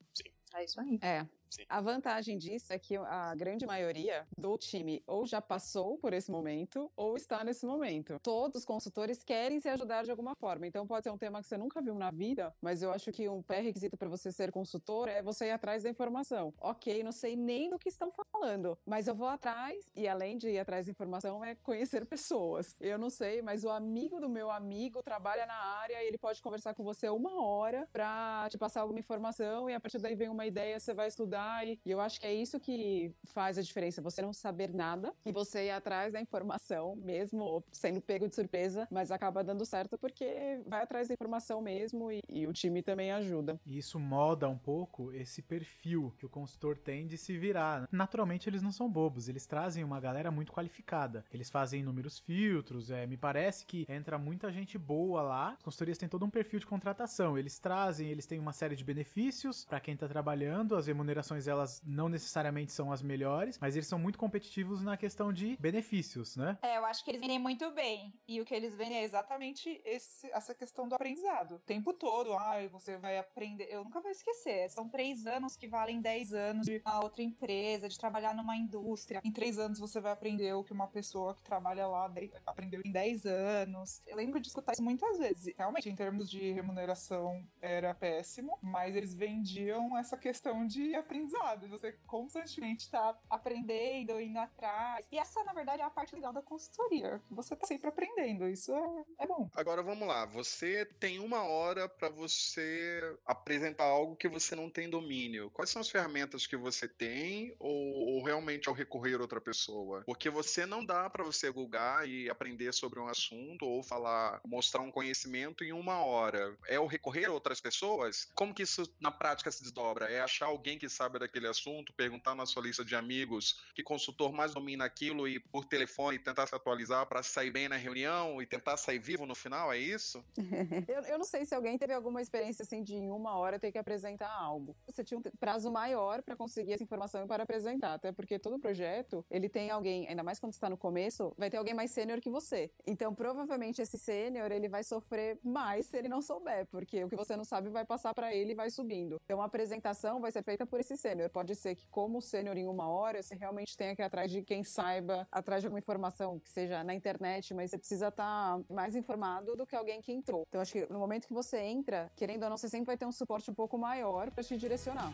É 0.54 0.64
isso 0.64 0.80
aí. 0.80 0.98
É. 1.00 1.26
Sim. 1.52 1.64
A 1.68 1.82
vantagem 1.82 2.38
disso 2.38 2.72
é 2.72 2.78
que 2.78 2.96
a 2.96 3.34
grande 3.34 3.66
maioria 3.66 4.26
do 4.38 4.56
time 4.56 5.02
ou 5.06 5.26
já 5.26 5.40
passou 5.42 5.98
por 5.98 6.14
esse 6.14 6.30
momento 6.30 6.90
ou 6.96 7.14
está 7.14 7.44
nesse 7.44 7.66
momento. 7.66 8.18
Todos 8.22 8.60
os 8.60 8.64
consultores 8.64 9.22
querem 9.22 9.60
se 9.60 9.68
ajudar 9.68 10.02
de 10.02 10.10
alguma 10.10 10.34
forma. 10.34 10.66
Então 10.66 10.86
pode 10.86 11.04
ser 11.04 11.10
um 11.10 11.18
tema 11.18 11.42
que 11.42 11.46
você 11.46 11.58
nunca 11.58 11.82
viu 11.82 11.94
na 11.94 12.10
vida, 12.10 12.54
mas 12.62 12.82
eu 12.82 12.90
acho 12.90 13.12
que 13.12 13.28
um 13.28 13.42
pré-requisito 13.42 13.98
para 13.98 14.08
você 14.08 14.32
ser 14.32 14.50
consultor 14.50 15.08
é 15.08 15.22
você 15.22 15.48
ir 15.48 15.50
atrás 15.50 15.82
da 15.82 15.90
informação. 15.90 16.54
Ok, 16.58 17.02
não 17.02 17.12
sei 17.12 17.36
nem 17.36 17.68
do 17.68 17.78
que 17.78 17.90
estão 17.90 18.10
falando, 18.10 18.78
mas 18.86 19.06
eu 19.06 19.14
vou 19.14 19.28
atrás 19.28 19.90
e 19.94 20.08
além 20.08 20.38
de 20.38 20.48
ir 20.48 20.58
atrás 20.58 20.86
da 20.86 20.92
informação 20.92 21.44
é 21.44 21.54
conhecer 21.54 22.06
pessoas. 22.06 22.74
Eu 22.80 22.96
não 22.98 23.10
sei, 23.10 23.42
mas 23.42 23.62
o 23.62 23.68
amigo 23.68 24.18
do 24.20 24.28
meu 24.28 24.50
amigo 24.50 25.02
trabalha 25.02 25.44
na 25.44 25.54
área 25.54 26.02
e 26.02 26.06
ele 26.06 26.16
pode 26.16 26.40
conversar 26.40 26.72
com 26.72 26.82
você 26.82 27.10
uma 27.10 27.44
hora 27.44 27.86
para 27.92 28.48
te 28.48 28.56
passar 28.56 28.80
alguma 28.80 29.00
informação 29.00 29.68
e 29.68 29.74
a 29.74 29.80
partir 29.80 29.98
daí 29.98 30.14
vem 30.14 30.30
uma 30.30 30.46
ideia, 30.46 30.80
você 30.80 30.94
vai 30.94 31.08
estudar 31.08 31.41
e, 31.64 31.78
e 31.84 31.90
eu 31.90 32.00
acho 32.00 32.20
que 32.20 32.26
é 32.26 32.34
isso 32.34 32.58
que 32.60 33.12
faz 33.24 33.58
a 33.58 33.62
diferença, 33.62 34.02
você 34.02 34.22
não 34.22 34.32
saber 34.32 34.72
nada 34.72 35.12
e 35.24 35.32
você 35.32 35.66
ir 35.66 35.70
atrás 35.70 36.12
da 36.12 36.20
informação, 36.20 36.96
mesmo 36.96 37.64
sendo 37.72 38.00
pego 38.00 38.28
de 38.28 38.34
surpresa, 38.34 38.86
mas 38.90 39.10
acaba 39.10 39.42
dando 39.44 39.64
certo 39.64 39.98
porque 39.98 40.60
vai 40.66 40.82
atrás 40.82 41.08
da 41.08 41.14
informação 41.14 41.60
mesmo 41.60 42.10
e, 42.10 42.20
e 42.28 42.46
o 42.46 42.52
time 42.52 42.82
também 42.82 43.12
ajuda. 43.12 43.60
E 43.66 43.78
isso 43.78 43.98
molda 43.98 44.48
um 44.48 44.58
pouco 44.58 45.12
esse 45.12 45.42
perfil 45.42 46.12
que 46.18 46.26
o 46.26 46.28
consultor 46.28 46.76
tem 46.76 47.06
de 47.06 47.16
se 47.16 47.36
virar. 47.38 47.88
Naturalmente, 47.90 48.48
eles 48.48 48.62
não 48.62 48.72
são 48.72 48.90
bobos, 48.90 49.28
eles 49.28 49.46
trazem 49.46 49.84
uma 49.84 50.00
galera 50.00 50.30
muito 50.30 50.52
qualificada. 50.52 51.24
Eles 51.32 51.50
fazem 51.50 51.80
inúmeros 51.80 52.18
filtros, 52.18 52.90
é, 52.90 53.06
me 53.06 53.16
parece 53.16 53.64
que 53.64 53.86
entra 53.88 54.18
muita 54.18 54.50
gente 54.52 54.76
boa 54.78 55.22
lá. 55.22 55.52
As 55.52 55.62
consultorias 55.62 55.98
têm 55.98 56.08
todo 56.08 56.24
um 56.24 56.30
perfil 56.30 56.58
de 56.58 56.66
contratação. 56.66 57.38
Eles 57.38 57.58
trazem, 57.58 58.08
eles 58.08 58.26
têm 58.26 58.38
uma 58.38 58.52
série 58.52 58.76
de 58.76 58.84
benefícios 58.84 59.64
para 59.64 59.80
quem 59.80 59.96
tá 59.96 60.08
trabalhando, 60.08 60.76
as 60.76 60.86
remunerações 60.86 61.31
elas 61.48 61.80
não 61.84 62.08
necessariamente 62.08 62.72
são 62.72 62.92
as 62.92 63.02
melhores, 63.02 63.58
mas 63.58 63.74
eles 63.76 63.86
são 63.88 63.98
muito 63.98 64.18
competitivos 64.18 64.82
na 64.82 64.96
questão 64.96 65.32
de 65.32 65.56
benefícios, 65.60 66.36
né? 66.36 66.58
É, 66.62 66.76
eu 66.78 66.84
acho 66.84 67.04
que 67.04 67.10
eles 67.10 67.20
vendem 67.20 67.38
muito 67.38 67.70
bem. 67.72 68.12
E 68.28 68.40
o 68.40 68.44
que 68.44 68.54
eles 68.54 68.74
vendem 68.74 68.98
é 68.98 69.04
exatamente 69.04 69.80
esse- 69.84 70.30
essa 70.32 70.54
questão 70.54 70.88
do 70.88 70.94
aprendizado. 70.94 71.56
O 71.56 71.58
tempo 71.60 71.92
todo, 71.92 72.32
ai, 72.34 72.68
você 72.68 72.96
vai 72.96 73.18
aprender. 73.18 73.68
Eu 73.70 73.84
nunca 73.84 74.00
vou 74.00 74.10
esquecer. 74.10 74.68
São 74.70 74.88
três 74.88 75.26
anos 75.26 75.56
que 75.56 75.66
valem 75.68 76.00
dez 76.00 76.32
anos 76.32 76.66
de 76.66 76.80
uma 76.84 77.02
outra 77.02 77.22
empresa, 77.22 77.88
de 77.88 77.98
trabalhar 77.98 78.34
numa 78.34 78.56
indústria. 78.56 79.20
Em 79.24 79.32
três 79.32 79.58
anos 79.58 79.78
você 79.78 80.00
vai 80.00 80.12
aprender 80.12 80.52
o 80.54 80.62
que 80.64 80.72
uma 80.72 80.86
pessoa 80.88 81.34
que 81.34 81.42
trabalha 81.42 81.86
lá 81.86 82.08
de- 82.08 82.30
aprendeu 82.46 82.80
em 82.84 82.90
dez 82.92 83.24
anos. 83.26 84.02
Eu 84.06 84.16
lembro 84.16 84.40
de 84.40 84.48
escutar 84.48 84.72
isso 84.72 84.82
muitas 84.82 85.18
vezes. 85.18 85.54
Realmente, 85.56 85.88
em 85.88 85.94
termos 85.94 86.30
de 86.30 86.52
remuneração, 86.52 87.42
era 87.60 87.94
péssimo, 87.94 88.58
mas 88.60 88.94
eles 88.96 89.14
vendiam 89.14 89.96
essa 89.96 90.16
questão 90.16 90.66
de 90.66 90.94
aprendizado 90.94 91.11
aprendizado. 91.12 91.68
Você 91.68 91.92
constantemente 92.06 92.90
tá 92.90 93.16
aprendendo, 93.28 94.18
indo 94.18 94.38
atrás. 94.38 95.06
E 95.12 95.18
essa, 95.18 95.44
na 95.44 95.52
verdade, 95.52 95.82
é 95.82 95.84
a 95.84 95.90
parte 95.90 96.14
legal 96.14 96.32
da 96.32 96.42
consultoria. 96.42 97.20
Você 97.30 97.54
tá 97.54 97.66
sempre 97.66 97.88
aprendendo. 97.88 98.48
Isso 98.48 98.72
é, 98.74 99.24
é 99.24 99.26
bom. 99.26 99.48
Agora 99.54 99.82
vamos 99.82 100.08
lá. 100.08 100.24
Você 100.26 100.86
tem 100.98 101.18
uma 101.18 101.42
hora 101.42 101.88
para 101.88 102.08
você 102.08 103.16
apresentar 103.26 103.84
algo 103.84 104.16
que 104.16 104.28
você 104.28 104.56
não 104.56 104.70
tem 104.70 104.88
domínio. 104.88 105.50
Quais 105.50 105.70
são 105.70 105.80
as 105.80 105.90
ferramentas 105.90 106.46
que 106.46 106.56
você 106.56 106.88
tem 106.88 107.54
ou, 107.58 108.16
ou 108.16 108.24
realmente 108.24 108.68
ao 108.68 108.74
recorrer 108.74 109.16
a 109.16 109.22
outra 109.22 109.40
pessoa? 109.40 110.02
Porque 110.06 110.30
você 110.30 110.64
não 110.64 110.84
dá 110.84 111.10
para 111.10 111.24
você 111.24 111.50
googar 111.50 112.08
e 112.08 112.30
aprender 112.30 112.72
sobre 112.72 112.98
um 112.98 113.06
assunto 113.06 113.66
ou 113.66 113.82
falar, 113.82 114.40
mostrar 114.46 114.80
um 114.80 114.90
conhecimento 114.90 115.62
em 115.62 115.72
uma 115.72 116.04
hora. 116.04 116.56
É 116.66 116.80
o 116.80 116.86
recorrer 116.86 117.26
a 117.26 117.32
outras 117.32 117.60
pessoas? 117.60 118.30
Como 118.34 118.54
que 118.54 118.62
isso 118.62 118.82
na 119.00 119.10
prática 119.10 119.50
se 119.50 119.62
desdobra? 119.62 120.06
É 120.06 120.20
achar 120.20 120.46
alguém 120.46 120.78
que 120.78 120.88
sabe 120.88 121.01
daquele 121.08 121.46
assunto, 121.46 121.92
perguntar 121.92 122.34
na 122.34 122.46
sua 122.46 122.62
lista 122.62 122.84
de 122.84 122.94
amigos 122.94 123.60
que 123.74 123.82
consultor 123.82 124.32
mais 124.32 124.54
domina 124.54 124.84
aquilo 124.84 125.26
e 125.28 125.38
por 125.38 125.64
telefone 125.64 126.18
tentar 126.18 126.46
se 126.46 126.54
atualizar 126.54 127.06
para 127.06 127.22
sair 127.22 127.50
bem 127.50 127.68
na 127.68 127.76
reunião 127.76 128.40
e 128.40 128.46
tentar 128.46 128.76
sair 128.76 128.98
vivo 128.98 129.26
no 129.26 129.34
final? 129.34 129.72
É 129.72 129.78
isso? 129.78 130.24
eu, 130.88 131.02
eu 131.02 131.18
não 131.18 131.24
sei 131.24 131.44
se 131.44 131.54
alguém 131.54 131.78
teve 131.78 131.92
alguma 131.92 132.20
experiência 132.20 132.62
assim 132.62 132.82
de 132.82 132.94
em 132.94 133.10
uma 133.10 133.36
hora 133.36 133.58
ter 133.58 133.72
que 133.72 133.78
apresentar 133.78 134.30
algo. 134.30 134.76
Você 134.86 135.02
tinha 135.02 135.18
um 135.18 135.22
prazo 135.22 135.70
maior 135.70 136.22
para 136.22 136.36
conseguir 136.36 136.72
essa 136.72 136.82
informação 136.82 137.24
e 137.24 137.26
para 137.26 137.42
apresentar, 137.42 137.94
até 137.94 138.12
porque 138.12 138.38
todo 138.38 138.58
projeto 138.58 139.24
ele 139.30 139.48
tem 139.48 139.70
alguém, 139.70 140.06
ainda 140.08 140.22
mais 140.22 140.38
quando 140.38 140.52
está 140.52 140.68
no 140.68 140.76
começo, 140.76 141.34
vai 141.36 141.50
ter 141.50 141.56
alguém 141.56 141.74
mais 141.74 141.90
sênior 141.90 142.20
que 142.20 142.30
você. 142.30 142.70
Então 142.86 143.14
provavelmente 143.14 143.80
esse 143.80 143.98
sênior 143.98 144.50
ele 144.50 144.68
vai 144.68 144.84
sofrer 144.84 145.38
mais 145.42 145.86
se 145.86 145.96
ele 145.96 146.08
não 146.08 146.22
souber, 146.22 146.66
porque 146.66 147.04
o 147.04 147.08
que 147.08 147.16
você 147.16 147.36
não 147.36 147.44
sabe 147.44 147.68
vai 147.68 147.84
passar 147.84 148.14
para 148.14 148.34
ele 148.34 148.52
e 148.52 148.54
vai 148.54 148.70
subindo. 148.70 149.20
Então 149.24 149.40
a 149.40 149.46
apresentação 149.46 150.20
vai 150.20 150.30
ser 150.30 150.42
feita 150.42 150.66
por 150.66 150.80
esse 150.80 150.91
sênior. 150.96 151.30
Pode 151.30 151.54
ser 151.54 151.74
que 151.74 151.86
como 151.88 152.20
sênior 152.20 152.56
em 152.56 152.66
uma 152.66 152.88
hora 152.88 153.22
você 153.22 153.34
realmente 153.34 153.76
tenha 153.76 153.94
que 153.94 154.02
ir 154.02 154.04
atrás 154.04 154.30
de 154.30 154.42
quem 154.42 154.64
saiba, 154.64 155.26
atrás 155.30 155.62
de 155.62 155.66
alguma 155.66 155.78
informação 155.78 156.38
que 156.38 156.50
seja 156.50 156.82
na 156.84 156.94
internet, 156.94 157.54
mas 157.54 157.70
você 157.70 157.78
precisa 157.78 158.08
estar 158.08 158.58
tá 158.58 158.74
mais 158.74 158.94
informado 158.96 159.56
do 159.56 159.66
que 159.66 159.76
alguém 159.76 160.00
que 160.00 160.12
entrou. 160.12 160.44
Então 160.48 160.60
acho 160.60 160.72
que 160.72 160.86
no 160.92 160.98
momento 160.98 161.26
que 161.26 161.34
você 161.34 161.58
entra, 161.58 162.10
querendo 162.16 162.44
ou 162.44 162.50
não, 162.50 162.56
você 162.56 162.68
sempre 162.68 162.86
vai 162.86 162.96
ter 162.96 163.06
um 163.06 163.12
suporte 163.12 163.50
um 163.50 163.54
pouco 163.54 163.78
maior 163.78 164.30
para 164.30 164.42
te 164.42 164.56
direcionar. 164.56 165.12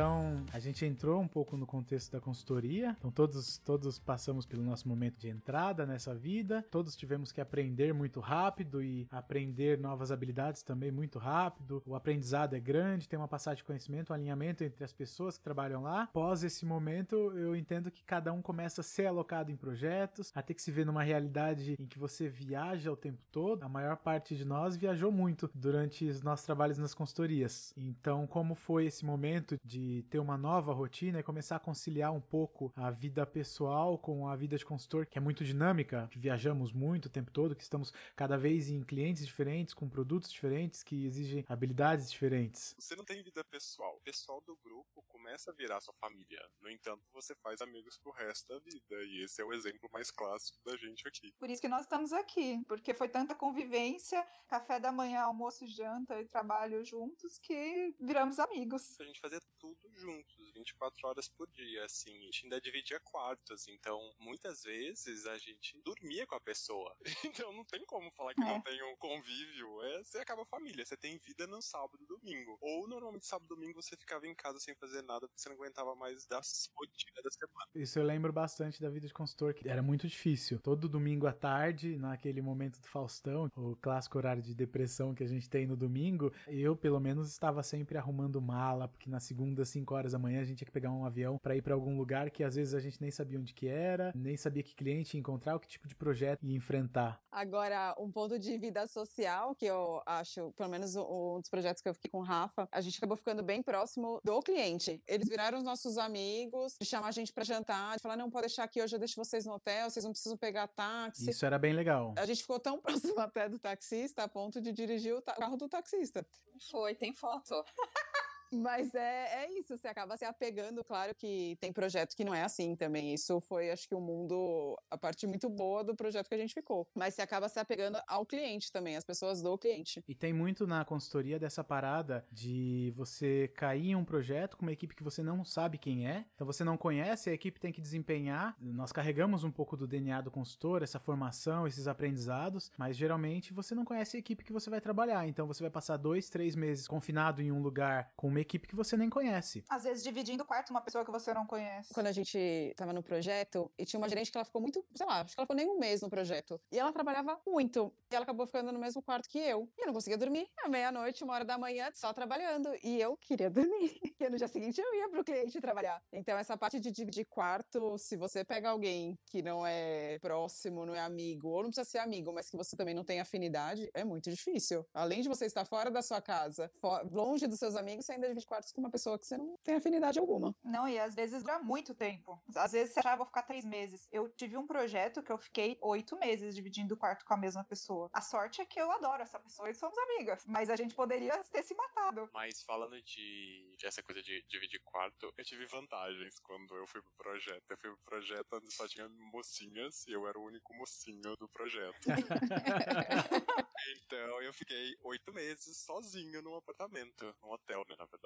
Então 0.00 0.42
a 0.50 0.58
gente 0.58 0.86
entrou 0.86 1.20
um 1.20 1.28
pouco 1.28 1.58
no 1.58 1.66
contexto 1.66 2.10
da 2.10 2.18
consultoria. 2.18 2.96
Então 2.98 3.10
todos 3.10 3.58
todos 3.58 3.98
passamos 3.98 4.46
pelo 4.46 4.62
nosso 4.62 4.88
momento 4.88 5.18
de 5.18 5.28
entrada 5.28 5.84
nessa 5.84 6.14
vida. 6.14 6.64
Todos 6.70 6.96
tivemos 6.96 7.30
que 7.30 7.38
aprender 7.38 7.92
muito 7.92 8.18
rápido 8.18 8.82
e 8.82 9.06
aprender 9.10 9.78
novas 9.78 10.10
habilidades 10.10 10.62
também 10.62 10.90
muito 10.90 11.18
rápido. 11.18 11.82
O 11.84 11.94
aprendizado 11.94 12.56
é 12.56 12.60
grande, 12.60 13.10
tem 13.10 13.18
uma 13.18 13.28
passagem 13.28 13.58
de 13.58 13.64
conhecimento, 13.64 14.10
um 14.10 14.14
alinhamento 14.14 14.64
entre 14.64 14.82
as 14.82 14.92
pessoas 14.94 15.36
que 15.36 15.44
trabalham 15.44 15.82
lá. 15.82 16.04
Após 16.04 16.42
esse 16.42 16.64
momento, 16.64 17.14
eu 17.36 17.54
entendo 17.54 17.90
que 17.90 18.02
cada 18.02 18.32
um 18.32 18.40
começa 18.40 18.80
a 18.80 18.84
ser 18.84 19.04
alocado 19.04 19.52
em 19.52 19.56
projetos, 19.56 20.32
a 20.34 20.40
ter 20.40 20.54
que 20.54 20.62
se 20.62 20.70
ver 20.70 20.86
numa 20.86 21.02
realidade 21.02 21.76
em 21.78 21.84
que 21.84 21.98
você 21.98 22.26
viaja 22.26 22.90
o 22.90 22.96
tempo 22.96 23.22
todo. 23.30 23.62
A 23.64 23.68
maior 23.68 23.98
parte 23.98 24.34
de 24.34 24.46
nós 24.46 24.78
viajou 24.78 25.12
muito 25.12 25.50
durante 25.54 26.06
os 26.06 26.22
nossos 26.22 26.46
trabalhos 26.46 26.78
nas 26.78 26.94
consultorias. 26.94 27.74
Então, 27.76 28.26
como 28.26 28.54
foi 28.54 28.86
esse 28.86 29.04
momento 29.04 29.58
de 29.62 29.89
ter 30.10 30.18
uma 30.18 30.36
nova 30.36 30.72
rotina 30.72 31.20
e 31.20 31.22
começar 31.22 31.56
a 31.56 31.60
conciliar 31.60 32.12
um 32.12 32.20
pouco 32.20 32.72
a 32.76 32.90
vida 32.90 33.26
pessoal 33.26 33.98
com 33.98 34.28
a 34.28 34.36
vida 34.36 34.56
de 34.56 34.64
consultor, 34.64 35.06
que 35.06 35.18
é 35.18 35.20
muito 35.20 35.44
dinâmica, 35.44 36.08
que 36.10 36.18
viajamos 36.18 36.72
muito 36.72 37.06
o 37.06 37.10
tempo 37.10 37.30
todo, 37.30 37.54
que 37.54 37.62
estamos 37.62 37.92
cada 38.14 38.36
vez 38.36 38.68
em 38.68 38.82
clientes 38.82 39.26
diferentes, 39.26 39.74
com 39.74 39.88
produtos 39.88 40.30
diferentes, 40.30 40.82
que 40.82 41.06
exigem 41.06 41.44
habilidades 41.48 42.10
diferentes. 42.10 42.74
Você 42.78 42.96
não 42.96 43.04
tem 43.04 43.22
vida 43.22 43.42
pessoal. 43.44 43.96
O 43.96 44.00
pessoal 44.00 44.40
do 44.40 44.56
grupo 44.56 45.02
começa 45.08 45.50
a 45.50 45.54
virar 45.54 45.80
sua 45.80 45.94
família. 45.94 46.40
No 46.60 46.70
entanto, 46.70 47.02
você 47.12 47.34
faz 47.34 47.60
amigos 47.60 47.98
pro 47.98 48.12
resto 48.12 48.48
da 48.48 48.58
vida. 48.58 49.04
E 49.04 49.24
esse 49.24 49.40
é 49.40 49.44
o 49.44 49.52
exemplo 49.52 49.88
mais 49.92 50.10
clássico 50.10 50.58
da 50.64 50.76
gente 50.76 51.06
aqui. 51.06 51.32
Por 51.38 51.50
isso 51.50 51.60
que 51.60 51.68
nós 51.68 51.82
estamos 51.82 52.12
aqui, 52.12 52.62
porque 52.66 52.94
foi 52.94 53.08
tanta 53.08 53.34
convivência, 53.34 54.26
café 54.48 54.80
da 54.80 54.90
manhã, 54.90 55.20
almoço, 55.22 55.66
janta 55.66 56.20
e 56.20 56.26
trabalho 56.26 56.84
juntos 56.84 57.38
que 57.38 57.94
viramos 58.00 58.38
amigos. 58.38 58.98
A 59.00 59.04
gente 59.04 59.20
fazia 59.20 59.40
tudo 59.58 59.69
juntos, 59.78 60.39
24 60.60 61.08
horas 61.08 61.28
por 61.28 61.48
dia, 61.50 61.84
assim. 61.84 62.16
A 62.16 62.22
gente 62.22 62.44
ainda 62.44 62.60
dividia 62.60 63.00
quartos, 63.00 63.66
então 63.68 63.98
muitas 64.18 64.62
vezes 64.62 65.26
a 65.26 65.38
gente 65.38 65.80
dormia 65.82 66.26
com 66.26 66.34
a 66.34 66.40
pessoa. 66.40 66.96
Então 67.40 67.52
não 67.52 67.64
tem 67.64 67.84
como 67.86 68.10
falar 68.12 68.34
que 68.34 68.42
é. 68.42 68.44
não 68.44 68.60
tem 68.60 68.82
um 68.82 68.96
convívio. 68.96 69.82
É, 69.82 70.02
você 70.02 70.18
acaba 70.18 70.44
família, 70.44 70.84
você 70.84 70.96
tem 70.96 71.16
vida 71.18 71.46
no 71.46 71.62
sábado 71.62 72.02
e 72.02 72.06
domingo. 72.06 72.58
Ou 72.60 72.88
normalmente 72.88 73.26
sábado 73.26 73.46
e 73.46 73.56
domingo 73.56 73.80
você 73.80 73.96
ficava 73.96 74.26
em 74.26 74.34
casa 74.34 74.58
sem 74.58 74.74
fazer 74.74 75.02
nada 75.02 75.28
porque 75.28 75.40
você 75.40 75.48
não 75.48 75.56
aguentava 75.56 75.94
mais 75.94 76.26
da 76.26 76.40
rotina 76.76 77.22
da 77.22 77.30
semana. 77.30 77.66
Isso 77.74 77.98
eu 77.98 78.04
lembro 78.04 78.32
bastante 78.32 78.80
da 78.80 78.90
vida 78.90 79.06
de 79.06 79.12
consultor, 79.12 79.54
que 79.54 79.68
era 79.68 79.82
muito 79.82 80.08
difícil. 80.08 80.58
Todo 80.58 80.88
domingo 80.88 81.26
à 81.26 81.32
tarde, 81.32 81.96
naquele 81.96 82.42
momento 82.42 82.80
do 82.80 82.88
Faustão, 82.88 83.50
o 83.56 83.76
clássico 83.76 84.18
horário 84.18 84.42
de 84.42 84.54
depressão 84.54 85.14
que 85.14 85.22
a 85.22 85.28
gente 85.28 85.48
tem 85.48 85.66
no 85.66 85.76
domingo, 85.76 86.32
eu 86.48 86.76
pelo 86.76 87.00
menos 87.00 87.30
estava 87.30 87.62
sempre 87.62 87.96
arrumando 87.96 88.40
mala, 88.40 88.88
porque 88.88 89.08
na 89.08 89.20
segunda, 89.20 89.64
5 89.64 89.94
horas 89.94 90.12
da 90.12 90.18
manhã, 90.18 90.40
a 90.40 90.44
gente 90.50 90.58
tinha 90.58 90.66
que 90.66 90.72
pegar 90.72 90.90
um 90.90 91.04
avião 91.04 91.38
para 91.38 91.56
ir 91.56 91.62
para 91.62 91.74
algum 91.74 91.96
lugar 91.96 92.30
que 92.30 92.44
às 92.44 92.54
vezes 92.54 92.74
a 92.74 92.80
gente 92.80 93.00
nem 93.00 93.10
sabia 93.10 93.38
onde 93.38 93.54
que 93.54 93.66
era, 93.66 94.12
nem 94.14 94.36
sabia 94.36 94.62
que 94.62 94.74
cliente 94.74 95.16
ia 95.16 95.20
encontrar, 95.20 95.56
o 95.56 95.60
que 95.60 95.68
tipo 95.68 95.88
de 95.88 95.94
projeto 95.94 96.44
ia 96.44 96.56
enfrentar. 96.56 97.20
Agora, 97.30 97.94
um 97.98 98.10
ponto 98.10 98.38
de 98.38 98.56
vida 98.58 98.86
social 98.86 99.54
que 99.54 99.66
eu 99.66 100.02
acho, 100.04 100.52
pelo 100.52 100.68
menos 100.68 100.96
um 100.96 101.40
dos 101.40 101.48
projetos 101.48 101.82
que 101.82 101.88
eu 101.88 101.94
fiquei 101.94 102.10
com 102.10 102.18
o 102.18 102.22
Rafa, 102.22 102.68
a 102.70 102.80
gente 102.80 102.98
acabou 102.98 103.16
ficando 103.16 103.42
bem 103.42 103.62
próximo 103.62 104.20
do 104.24 104.40
cliente. 104.40 105.02
Eles 105.06 105.28
viraram 105.28 105.58
os 105.58 105.64
nossos 105.64 105.96
amigos, 105.98 106.76
de 106.80 106.86
chamar 106.86 107.08
a 107.08 107.12
gente 107.12 107.32
para 107.32 107.44
jantar, 107.44 107.96
de 107.96 108.02
falar, 108.02 108.16
não, 108.16 108.30
pode 108.30 108.48
deixar 108.48 108.64
aqui, 108.64 108.82
hoje 108.82 108.94
eu 108.94 108.98
deixo 108.98 109.16
vocês 109.16 109.46
no 109.46 109.54
hotel, 109.54 109.88
vocês 109.88 110.04
não 110.04 110.12
precisam 110.12 110.36
pegar 110.36 110.66
táxi. 110.68 111.30
Isso 111.30 111.46
era 111.46 111.58
bem 111.58 111.72
legal. 111.72 112.14
A 112.16 112.26
gente 112.26 112.42
ficou 112.42 112.58
tão 112.58 112.80
próximo 112.82 113.18
até 113.20 113.48
do 113.48 113.58
taxista, 113.58 114.24
a 114.24 114.28
ponto 114.28 114.60
de 114.60 114.72
dirigir 114.72 115.14
o 115.14 115.22
carro 115.22 115.56
do 115.56 115.68
taxista. 115.68 116.26
Foi, 116.70 116.94
tem 116.94 117.12
foto. 117.12 117.54
Mas 118.52 118.94
é, 118.94 119.44
é 119.44 119.58
isso, 119.58 119.76
você 119.76 119.88
acaba 119.88 120.16
se 120.16 120.24
apegando, 120.24 120.82
claro 120.82 121.14
que 121.14 121.56
tem 121.60 121.72
projeto 121.72 122.16
que 122.16 122.24
não 122.24 122.34
é 122.34 122.42
assim 122.42 122.74
também. 122.74 123.14
Isso 123.14 123.40
foi, 123.40 123.70
acho 123.70 123.88
que, 123.88 123.94
o 123.94 124.00
mundo, 124.00 124.76
a 124.90 124.98
parte 124.98 125.26
muito 125.26 125.48
boa 125.48 125.84
do 125.84 125.94
projeto 125.94 126.28
que 126.28 126.34
a 126.34 126.38
gente 126.38 126.54
ficou. 126.54 126.86
Mas 126.94 127.14
você 127.14 127.22
acaba 127.22 127.48
se 127.48 127.58
apegando 127.58 128.00
ao 128.06 128.26
cliente 128.26 128.72
também, 128.72 128.96
as 128.96 129.04
pessoas 129.04 129.40
do 129.40 129.56
cliente. 129.56 130.02
E 130.08 130.14
tem 130.14 130.32
muito 130.32 130.66
na 130.66 130.84
consultoria 130.84 131.38
dessa 131.38 131.62
parada 131.62 132.26
de 132.30 132.92
você 132.96 133.48
cair 133.54 133.90
em 133.90 133.96
um 133.96 134.04
projeto 134.04 134.56
com 134.56 134.62
uma 134.62 134.72
equipe 134.72 134.96
que 134.96 135.02
você 135.02 135.22
não 135.22 135.44
sabe 135.44 135.78
quem 135.78 136.08
é. 136.08 136.24
Então 136.34 136.46
você 136.46 136.64
não 136.64 136.76
conhece, 136.76 137.30
a 137.30 137.32
equipe 137.32 137.60
tem 137.60 137.72
que 137.72 137.80
desempenhar. 137.80 138.56
Nós 138.60 138.92
carregamos 138.92 139.44
um 139.44 139.50
pouco 139.50 139.76
do 139.76 139.86
DNA 139.86 140.20
do 140.22 140.30
consultor, 140.30 140.82
essa 140.82 140.98
formação, 140.98 141.66
esses 141.66 141.86
aprendizados, 141.86 142.72
mas 142.76 142.96
geralmente 142.96 143.52
você 143.52 143.74
não 143.74 143.84
conhece 143.84 144.16
a 144.16 144.20
equipe 144.20 144.44
que 144.44 144.52
você 144.52 144.68
vai 144.68 144.80
trabalhar. 144.80 145.26
Então 145.28 145.46
você 145.46 145.62
vai 145.62 145.70
passar 145.70 145.96
dois, 145.96 146.28
três 146.28 146.56
meses 146.56 146.88
confinado 146.88 147.40
em 147.40 147.52
um 147.52 147.62
lugar 147.62 148.12
com 148.16 148.28
uma 148.28 148.39
uma 148.40 148.42
equipe 148.42 148.66
que 148.66 148.74
você 148.74 148.96
nem 148.96 149.10
conhece. 149.10 149.62
Às 149.68 149.84
vezes 149.84 150.02
dividindo 150.02 150.42
o 150.42 150.46
quarto 150.46 150.70
uma 150.70 150.80
pessoa 150.80 151.04
que 151.04 151.10
você 151.10 151.32
não 151.34 151.46
conhece. 151.46 151.92
Quando 151.92 152.06
a 152.06 152.12
gente 152.12 152.72
tava 152.76 152.92
no 152.92 153.02
projeto, 153.02 153.70
e 153.78 153.84
tinha 153.84 154.00
uma 154.00 154.08
gerente 154.08 154.30
que 154.32 154.36
ela 154.36 154.44
ficou 154.44 154.60
muito, 154.60 154.84
sei 154.94 155.06
lá, 155.06 155.20
acho 155.20 155.34
que 155.34 155.40
ela 155.40 155.46
ficou 155.46 155.56
nem 155.56 155.68
um 155.68 155.78
mês 155.78 156.00
no 156.00 156.08
projeto. 156.08 156.60
E 156.72 156.78
ela 156.78 156.92
trabalhava 156.92 157.38
muito. 157.46 157.92
E 158.10 158.14
ela 158.14 158.24
acabou 158.24 158.46
ficando 158.46 158.72
no 158.72 158.78
mesmo 158.78 159.02
quarto 159.02 159.28
que 159.28 159.38
eu. 159.38 159.68
E 159.78 159.82
eu 159.82 159.86
não 159.86 159.94
conseguia 159.94 160.16
dormir. 160.16 160.48
À 160.64 160.68
meia-noite, 160.68 161.22
uma 161.22 161.34
hora 161.34 161.44
da 161.44 161.58
manhã, 161.58 161.90
só 161.92 162.12
trabalhando. 162.12 162.70
E 162.82 163.00
eu 163.00 163.16
queria 163.18 163.50
dormir. 163.50 164.00
E 164.18 164.28
no 164.28 164.36
dia 164.36 164.48
seguinte 164.48 164.80
eu 164.80 164.94
ia 164.94 165.08
pro 165.08 165.24
cliente 165.24 165.60
trabalhar. 165.60 166.02
Então, 166.12 166.38
essa 166.38 166.56
parte 166.56 166.80
de 166.80 166.90
dividir 166.90 167.26
quarto, 167.26 167.98
se 167.98 168.16
você 168.16 168.44
pega 168.44 168.70
alguém 168.70 169.18
que 169.26 169.42
não 169.42 169.66
é 169.66 170.18
próximo, 170.20 170.86
não 170.86 170.94
é 170.94 171.00
amigo, 171.00 171.48
ou 171.48 171.62
não 171.62 171.70
precisa 171.70 171.88
ser 171.88 171.98
amigo, 171.98 172.32
mas 172.32 172.48
que 172.48 172.56
você 172.56 172.76
também 172.76 172.94
não 172.94 173.04
tem 173.04 173.20
afinidade, 173.20 173.90
é 173.92 174.04
muito 174.04 174.30
difícil. 174.30 174.86
Além 174.94 175.20
de 175.20 175.28
você 175.28 175.46
estar 175.46 175.64
fora 175.64 175.90
da 175.90 176.02
sua 176.02 176.20
casa, 176.20 176.70
longe 177.10 177.46
dos 177.46 177.58
seus 177.58 177.76
amigos, 177.76 178.06
você 178.06 178.12
ainda 178.12 178.29
dividir 178.30 178.46
quartos 178.46 178.72
com 178.72 178.80
uma 178.80 178.90
pessoa 178.90 179.18
que 179.18 179.26
você 179.26 179.36
não 179.36 179.56
tem 179.62 179.76
afinidade 179.76 180.18
alguma. 180.18 180.54
Não, 180.64 180.88
e 180.88 180.98
às 180.98 181.14
vezes 181.14 181.42
dura 181.42 181.58
muito 181.58 181.94
tempo. 181.94 182.40
Às 182.54 182.72
vezes 182.72 182.94
você 182.94 183.00
achava, 183.00 183.18
vou 183.18 183.26
ficar 183.26 183.42
três 183.42 183.64
meses. 183.64 184.08
Eu 184.10 184.28
tive 184.28 184.56
um 184.56 184.66
projeto 184.66 185.22
que 185.22 185.32
eu 185.32 185.38
fiquei 185.38 185.78
oito 185.82 186.16
meses 186.18 186.54
dividindo 186.54 186.94
o 186.94 186.96
quarto 186.96 187.24
com 187.24 187.34
a 187.34 187.36
mesma 187.36 187.64
pessoa. 187.64 188.08
A 188.12 188.20
sorte 188.20 188.60
é 188.60 188.64
que 188.64 188.80
eu 188.80 188.90
adoro 188.90 189.22
essa 189.22 189.38
pessoa 189.38 189.70
e 189.70 189.74
somos 189.74 189.96
amigas. 189.98 190.44
Mas 190.46 190.70
a 190.70 190.76
gente 190.76 190.94
poderia 190.94 191.36
ter 191.44 191.62
se 191.62 191.74
matado. 191.74 192.28
Mas 192.32 192.62
falando 192.62 193.00
de, 193.02 193.76
de 193.78 193.86
essa 193.86 194.02
coisa 194.02 194.22
de 194.22 194.44
dividir 194.48 194.80
quarto, 194.84 195.32
eu 195.36 195.44
tive 195.44 195.66
vantagens 195.66 196.38
quando 196.40 196.74
eu 196.76 196.86
fui 196.86 197.02
pro 197.02 197.12
projeto. 197.16 197.64
Eu 197.68 197.76
fui 197.76 197.90
pro 197.90 198.04
projeto 198.04 198.46
onde 198.54 198.72
só 198.72 198.86
tinha 198.86 199.08
mocinhas 199.32 200.06
e 200.06 200.12
eu 200.12 200.26
era 200.26 200.38
o 200.38 200.44
único 200.44 200.74
mocinho 200.74 201.36
do 201.36 201.48
projeto. 201.48 201.98
então 203.96 204.42
eu 204.42 204.52
fiquei 204.52 204.96
oito 205.04 205.32
meses 205.32 205.78
sozinho 205.84 206.42
num 206.42 206.56
apartamento, 206.56 207.34
num 207.42 207.50
hotel, 207.50 207.84
né, 207.88 207.96
na 207.98 208.04
verdade. 208.06 208.19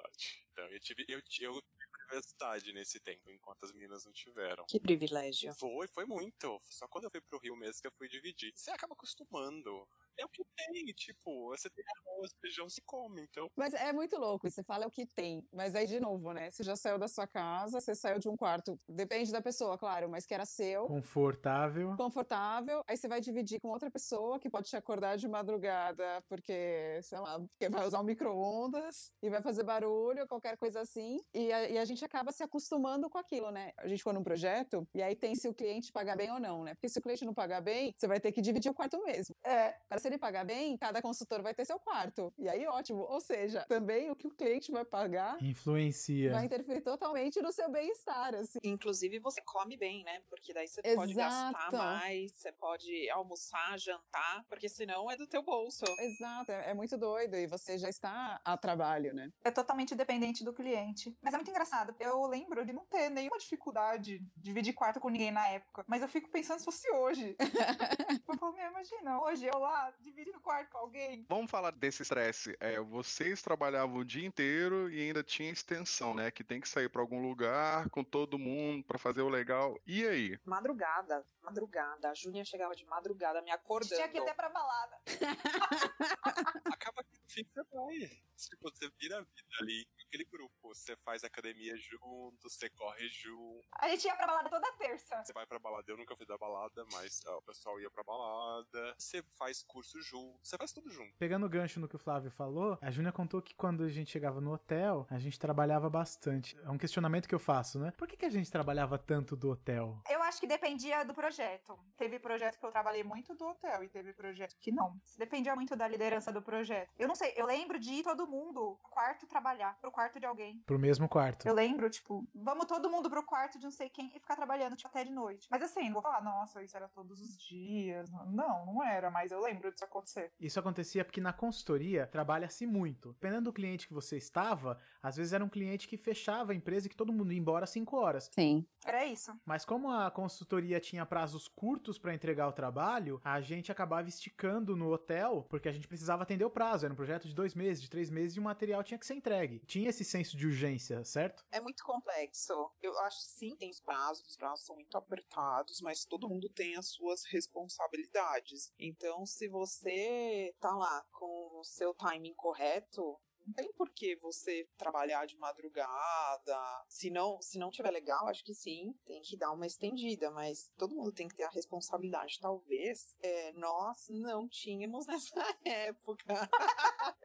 Então 0.51 0.65
eu 0.67 0.79
tive, 0.79 1.05
eu, 1.07 1.17
eu 1.17 1.21
tive 1.21 1.61
privacidade 2.07 2.71
nesse 2.73 2.99
tempo, 2.99 3.29
enquanto 3.29 3.63
as 3.63 3.71
meninas 3.71 4.05
não 4.05 4.13
tiveram. 4.13 4.65
Que 4.65 4.79
privilégio. 4.79 5.53
Foi, 5.55 5.87
foi 5.87 6.05
muito. 6.05 6.61
Só 6.69 6.87
quando 6.87 7.05
eu 7.05 7.11
fui 7.11 7.21
pro 7.21 7.39
Rio 7.39 7.55
mesmo 7.55 7.81
que 7.81 7.87
eu 7.87 7.93
fui 7.97 8.07
dividir. 8.07 8.53
Você 8.55 8.71
acaba 8.71 8.93
acostumando. 8.93 9.87
É 10.17 10.25
o 10.25 10.29
que 10.29 10.43
tem, 10.55 10.85
tipo, 10.93 11.49
você 11.49 11.69
tem 11.69 11.83
arroz, 11.97 12.31
feijão, 12.41 12.69
se 12.69 12.81
come, 12.85 13.21
então. 13.21 13.49
Mas 13.55 13.73
é 13.73 13.91
muito 13.91 14.17
louco, 14.17 14.49
você 14.49 14.63
fala 14.63 14.87
o 14.87 14.91
que 14.91 15.05
tem, 15.05 15.45
mas 15.53 15.75
aí 15.75 15.85
de 15.85 15.99
novo, 15.99 16.31
né? 16.31 16.49
Você 16.51 16.63
já 16.63 16.75
saiu 16.75 16.97
da 16.97 17.07
sua 17.07 17.27
casa, 17.27 17.79
você 17.81 17.93
saiu 17.93 18.19
de 18.19 18.29
um 18.29 18.35
quarto, 18.37 18.79
depende 18.87 19.31
da 19.31 19.41
pessoa, 19.41 19.77
claro, 19.77 20.09
mas 20.09 20.25
que 20.25 20.33
era 20.33 20.45
seu, 20.45 20.87
Confortável. 20.87 21.95
confortável, 21.97 22.81
aí 22.87 22.95
você 22.97 23.07
vai 23.07 23.19
dividir 23.19 23.59
com 23.59 23.69
outra 23.69 23.91
pessoa 23.91 24.39
que 24.39 24.49
pode 24.49 24.69
te 24.69 24.77
acordar 24.77 25.17
de 25.17 25.27
madrugada 25.27 26.23
porque, 26.29 26.99
sei 27.03 27.19
lá, 27.19 27.39
porque 27.39 27.69
vai 27.69 27.85
usar 27.85 27.99
um 27.99 28.03
micro-ondas 28.03 29.13
e 29.21 29.29
vai 29.29 29.41
fazer 29.41 29.63
barulho, 29.63 30.27
qualquer 30.27 30.57
coisa 30.57 30.81
assim, 30.81 31.19
e 31.33 31.51
a, 31.51 31.69
e 31.69 31.77
a 31.77 31.85
gente 31.85 32.03
acaba 32.05 32.31
se 32.31 32.43
acostumando 32.43 33.09
com 33.09 33.17
aquilo, 33.17 33.51
né? 33.51 33.71
A 33.77 33.87
gente 33.87 34.01
foi 34.03 34.13
num 34.13 34.23
projeto 34.23 34.87
e 34.93 35.01
aí 35.01 35.15
tem 35.15 35.35
se 35.35 35.47
o 35.47 35.53
cliente 35.53 35.91
pagar 35.91 36.15
bem 36.15 36.31
ou 36.31 36.39
não, 36.39 36.63
né? 36.63 36.73
Porque 36.75 36.89
se 36.89 36.99
o 36.99 37.01
cliente 37.01 37.25
não 37.25 37.33
pagar 37.33 37.61
bem, 37.61 37.93
você 37.97 38.07
vai 38.07 38.19
ter 38.19 38.31
que 38.31 38.41
dividir 38.41 38.71
o 38.71 38.73
quarto 38.73 39.01
mesmo. 39.03 39.35
É, 39.45 39.75
se 40.05 40.09
ele 40.09 40.17
pagar 40.19 40.45
bem, 40.45 40.77
cada 40.77 41.01
consultor 41.01 41.41
vai 41.41 41.55
ter 41.55 41.65
seu 41.65 41.79
quarto. 41.79 42.31
E 42.37 42.47
aí, 42.47 42.67
ótimo. 42.67 43.01
Ou 43.09 43.19
seja, 43.19 43.65
também 43.67 44.11
o 44.11 44.15
que 44.15 44.27
o 44.27 44.29
cliente 44.29 44.71
vai 44.71 44.85
pagar 44.85 45.41
Influencia. 45.41 46.31
vai 46.31 46.45
interferir 46.45 46.81
totalmente 46.81 47.41
no 47.41 47.51
seu 47.51 47.71
bem-estar, 47.71 48.35
assim. 48.35 48.59
Inclusive, 48.63 49.17
você 49.17 49.41
come 49.41 49.75
bem, 49.75 50.03
né? 50.03 50.21
Porque 50.29 50.53
daí 50.53 50.67
você 50.67 50.79
pode 50.93 51.13
Exato. 51.13 51.53
gastar 51.53 51.71
mais, 51.71 52.31
você 52.33 52.51
pode 52.51 53.09
almoçar, 53.09 53.79
jantar, 53.79 54.45
porque 54.47 54.69
senão 54.69 55.09
é 55.09 55.17
do 55.17 55.25
teu 55.25 55.41
bolso. 55.41 55.85
Exato, 55.99 56.51
é, 56.51 56.69
é 56.69 56.73
muito 56.75 56.95
doido. 56.99 57.35
E 57.35 57.47
você 57.47 57.79
já 57.79 57.89
está 57.89 58.39
a 58.45 58.55
trabalho, 58.55 59.11
né? 59.11 59.31
é 59.43 59.49
totalmente 59.49 59.95
dependente 59.95 60.43
do 60.43 60.53
cliente. 60.53 61.17
Mas 61.19 61.33
é 61.33 61.37
muito 61.37 61.49
engraçado. 61.49 61.95
Eu 61.99 62.27
lembro 62.27 62.63
de 62.63 62.73
não 62.73 62.85
ter 62.85 63.09
nenhuma 63.09 63.39
dificuldade 63.39 64.19
de 64.19 64.43
dividir 64.43 64.73
quarto 64.73 64.99
com 64.99 65.09
ninguém 65.09 65.31
na 65.31 65.47
época. 65.47 65.83
Mas 65.87 66.03
eu 66.03 66.07
fico 66.07 66.29
pensando 66.29 66.59
se 66.59 66.65
fosse 66.65 66.91
hoje. 66.91 67.35
eu 68.27 68.37
falo, 68.37 68.55
imagina, 68.57 69.19
hoje 69.21 69.45
eu 69.45 69.57
lá 69.57 69.94
dividindo 70.01 70.39
quarto 70.39 70.69
com 70.71 70.77
alguém. 70.77 71.25
Vamos 71.27 71.49
falar 71.49 71.71
desse 71.71 72.01
estresse. 72.01 72.55
É, 72.59 72.79
vocês 72.79 73.41
trabalhavam 73.41 73.97
o 73.97 74.05
dia 74.05 74.25
inteiro 74.25 74.89
e 74.89 75.01
ainda 75.01 75.23
tinha 75.23 75.51
extensão, 75.51 76.13
né? 76.13 76.31
Que 76.31 76.43
tem 76.43 76.61
que 76.61 76.69
sair 76.69 76.89
pra 76.89 77.01
algum 77.01 77.21
lugar 77.21 77.89
com 77.89 78.03
todo 78.03 78.37
mundo 78.37 78.83
pra 78.83 78.97
fazer 78.97 79.21
o 79.21 79.29
legal. 79.29 79.79
E 79.85 80.05
aí? 80.07 80.39
Madrugada, 80.45 81.25
madrugada. 81.41 82.09
A 82.09 82.13
Júlia 82.13 82.45
chegava 82.45 82.75
de 82.75 82.85
madrugada 82.85 83.41
me 83.41 83.51
acordando. 83.51 83.95
Tinha 83.95 84.07
que 84.07 84.17
ir 84.17 84.21
até 84.21 84.33
pra 84.33 84.49
balada. 84.49 84.97
Acaba 86.73 87.03
que 87.03 87.19
no 87.19 87.27
fim 87.27 87.43
você 87.43 87.63
vai. 87.71 88.25
Tipo, 88.37 88.69
você 88.69 88.89
vira 88.99 89.17
a 89.17 89.21
vida 89.21 89.55
ali 89.59 89.85
com 89.85 90.07
aquele 90.07 90.25
grupo. 90.25 90.53
Você 90.69 90.95
faz 90.97 91.23
academia 91.23 91.75
junto, 91.77 92.49
você 92.49 92.69
corre 92.69 93.07
junto. 93.09 93.65
A 93.73 93.87
gente 93.89 94.05
ia 94.05 94.15
pra 94.15 94.27
balada 94.27 94.49
toda 94.49 94.71
terça. 94.73 95.23
Você 95.23 95.33
vai 95.33 95.45
pra 95.45 95.59
balada. 95.59 95.83
Eu 95.87 95.97
nunca 95.97 96.15
fui 96.15 96.25
da 96.25 96.37
balada, 96.37 96.85
mas 96.91 97.21
ó, 97.27 97.37
o 97.37 97.41
pessoal 97.41 97.79
ia 97.79 97.89
pra 97.89 98.03
balada. 98.03 98.95
Você 98.97 99.21
faz 99.37 99.63
curso 99.63 100.01
junto. 100.01 100.39
Você 100.43 100.57
faz 100.57 100.71
tudo 100.71 100.89
junto. 100.89 101.15
Pegando 101.17 101.45
o 101.45 101.49
gancho 101.49 101.79
no 101.79 101.87
que 101.87 101.95
o 101.95 101.99
Flávio 101.99 102.31
falou, 102.31 102.77
a 102.81 102.91
Júnia 102.91 103.11
contou 103.11 103.41
que 103.41 103.53
quando 103.55 103.83
a 103.83 103.89
gente 103.89 104.11
chegava 104.11 104.41
no 104.41 104.53
hotel, 104.53 105.07
a 105.09 105.19
gente 105.19 105.39
trabalhava 105.39 105.89
bastante. 105.89 106.57
É 106.63 106.69
um 106.69 106.77
questionamento 106.77 107.27
que 107.27 107.35
eu 107.35 107.39
faço, 107.39 107.79
né? 107.79 107.91
Por 107.91 108.07
que, 108.07 108.17
que 108.17 108.25
a 108.25 108.29
gente 108.29 108.51
trabalhava 108.51 108.97
tanto 108.97 109.35
do 109.35 109.51
hotel? 109.51 110.01
Eu 110.09 110.21
acho 110.23 110.39
que 110.39 110.47
dependia 110.47 111.03
do 111.03 111.13
projeto. 111.13 111.77
Teve 111.97 112.19
projeto 112.19 112.59
que 112.59 112.65
eu 112.65 112.71
trabalhei 112.71 113.03
muito 113.03 113.35
do 113.35 113.45
hotel 113.45 113.83
e 113.83 113.89
teve 113.89 114.13
projeto 114.13 114.55
que 114.59 114.71
não. 114.71 114.99
Dependia 115.17 115.55
muito 115.55 115.75
da 115.75 115.87
liderança 115.87 116.31
do 116.31 116.41
projeto. 116.41 116.91
Eu 116.97 117.07
não 117.07 117.15
sei, 117.15 117.33
eu 117.35 117.45
lembro 117.45 117.79
de 117.79 117.91
ir 117.91 118.03
todo 118.03 118.24
mundo 118.27 118.77
pro 118.81 118.91
quarto 118.91 119.27
trabalhar, 119.27 119.77
pro 119.79 119.91
quarto 119.91 120.19
de 120.19 120.25
alguém. 120.25 120.61
Pro 120.65 120.79
mesmo 120.79 121.07
quarto. 121.07 121.47
Eu 121.47 121.53
lembro, 121.53 121.89
tipo, 121.89 122.27
vamos 122.33 122.65
todo 122.65 122.89
mundo 122.89 123.09
pro 123.09 123.23
quarto 123.23 123.57
de 123.57 123.63
não 123.63 123.71
sei 123.71 123.89
quem 123.89 124.11
e 124.15 124.19
ficar 124.19 124.35
trabalhando 124.35 124.75
tipo, 124.75 124.87
até 124.87 125.03
de 125.03 125.11
noite. 125.11 125.47
Mas 125.51 125.61
assim, 125.61 125.85
não 125.85 125.93
vou 125.93 126.01
falar, 126.01 126.23
nossa, 126.23 126.63
isso 126.63 126.75
era 126.75 126.87
todos 126.87 127.19
os 127.19 127.37
dias. 127.37 128.09
Não, 128.27 128.65
não 128.65 128.83
era, 128.83 129.09
mas 129.09 129.31
eu 129.31 129.41
lembro 129.41 129.71
disso 129.71 129.85
acontecer. 129.85 130.31
Isso 130.39 130.59
acontecia 130.59 131.03
porque 131.03 131.21
na 131.21 131.33
consultoria 131.33 132.07
trabalha-se 132.07 132.65
muito. 132.65 133.13
Dependendo 133.13 133.45
do 133.45 133.53
cliente 133.53 133.87
que 133.87 133.93
você 133.93 134.17
estava, 134.17 134.79
às 135.05 135.15
vezes 135.15 135.33
era 135.33 135.45
um 135.45 135.49
cliente 135.49 135.87
que 135.87 135.97
fechava 135.97 136.51
a 136.51 136.55
empresa 136.55 136.87
e 136.87 136.89
que 136.89 136.95
todo 136.95 137.13
mundo 137.13 137.31
ia 137.31 137.37
embora 137.37 137.65
às 137.65 137.69
5 137.69 137.95
horas. 137.95 138.27
Sim. 138.33 138.65
Era 138.83 139.05
isso. 139.05 139.31
Mas 139.45 139.63
como 139.63 139.91
a 139.91 140.09
consultoria 140.09 140.79
tinha 140.79 141.05
prazos 141.05 141.47
curtos 141.47 141.99
para 141.99 142.13
entregar 142.13 142.47
o 142.47 142.53
trabalho, 142.53 143.21
a 143.23 143.39
gente 143.39 143.71
acabava 143.71 144.09
esticando 144.09 144.75
no 144.75 144.91
hotel, 144.91 145.45
porque 145.47 145.69
a 145.69 145.71
gente 145.71 145.87
precisava 145.87 146.23
atender 146.23 146.43
o 146.43 146.49
prazo. 146.49 146.85
Era 146.85 146.93
um 146.93 146.97
projeto 146.97 147.27
de 147.27 147.35
dois 147.35 147.53
meses, 147.53 147.83
de 147.83 147.89
três 147.89 148.09
meses, 148.09 148.35
e 148.35 148.39
o 148.39 148.43
material 148.43 148.83
tinha 148.83 148.97
que 148.97 149.05
ser 149.05 149.13
entregue. 149.13 149.61
Tinha 149.67 149.89
esse 149.89 150.03
senso 150.03 150.35
de 150.35 150.47
urgência, 150.47 151.03
certo? 151.03 151.45
É 151.51 151.61
muito 151.61 151.83
complexo. 151.83 152.71
Eu 152.81 152.97
acho 153.01 153.17
que 153.17 153.31
sim, 153.31 153.55
tem 153.57 153.69
os 153.69 153.79
prazos, 153.79 154.27
os 154.27 154.35
prazos 154.35 154.65
são 154.65 154.75
muito 154.75 154.97
apertados, 154.97 155.81
mas 155.81 156.03
todo 156.03 156.27
mundo 156.27 156.49
tem 156.49 156.75
as 156.75 156.87
suas 156.87 157.23
responsabilidades. 157.25 158.73
Então, 158.79 159.23
se 159.25 159.47
você 159.47 160.55
tá 160.59 160.75
lá 160.75 161.05
com 161.11 161.59
o 161.59 161.63
seu 161.63 161.93
timing 161.93 162.33
correto, 162.33 163.19
não 163.45 163.53
tem 163.53 163.71
por 163.73 163.89
que 163.89 164.15
você 164.15 164.67
trabalhar 164.77 165.25
de 165.25 165.37
madrugada. 165.37 166.57
Se 166.87 167.09
não, 167.09 167.41
se 167.41 167.57
não 167.57 167.69
tiver 167.69 167.91
legal, 167.91 168.27
acho 168.27 168.43
que 168.43 168.53
sim, 168.53 168.93
tem 169.05 169.21
que 169.21 169.37
dar 169.37 169.51
uma 169.51 169.67
estendida, 169.67 170.31
mas 170.31 170.71
todo 170.77 170.95
mundo 170.95 171.11
tem 171.11 171.27
que 171.27 171.35
ter 171.35 171.43
a 171.43 171.49
responsabilidade. 171.49 172.39
Talvez 172.39 173.15
é, 173.21 173.53
nós 173.53 174.07
não 174.09 174.47
tínhamos 174.47 175.05
nessa 175.07 175.43
época. 175.63 176.49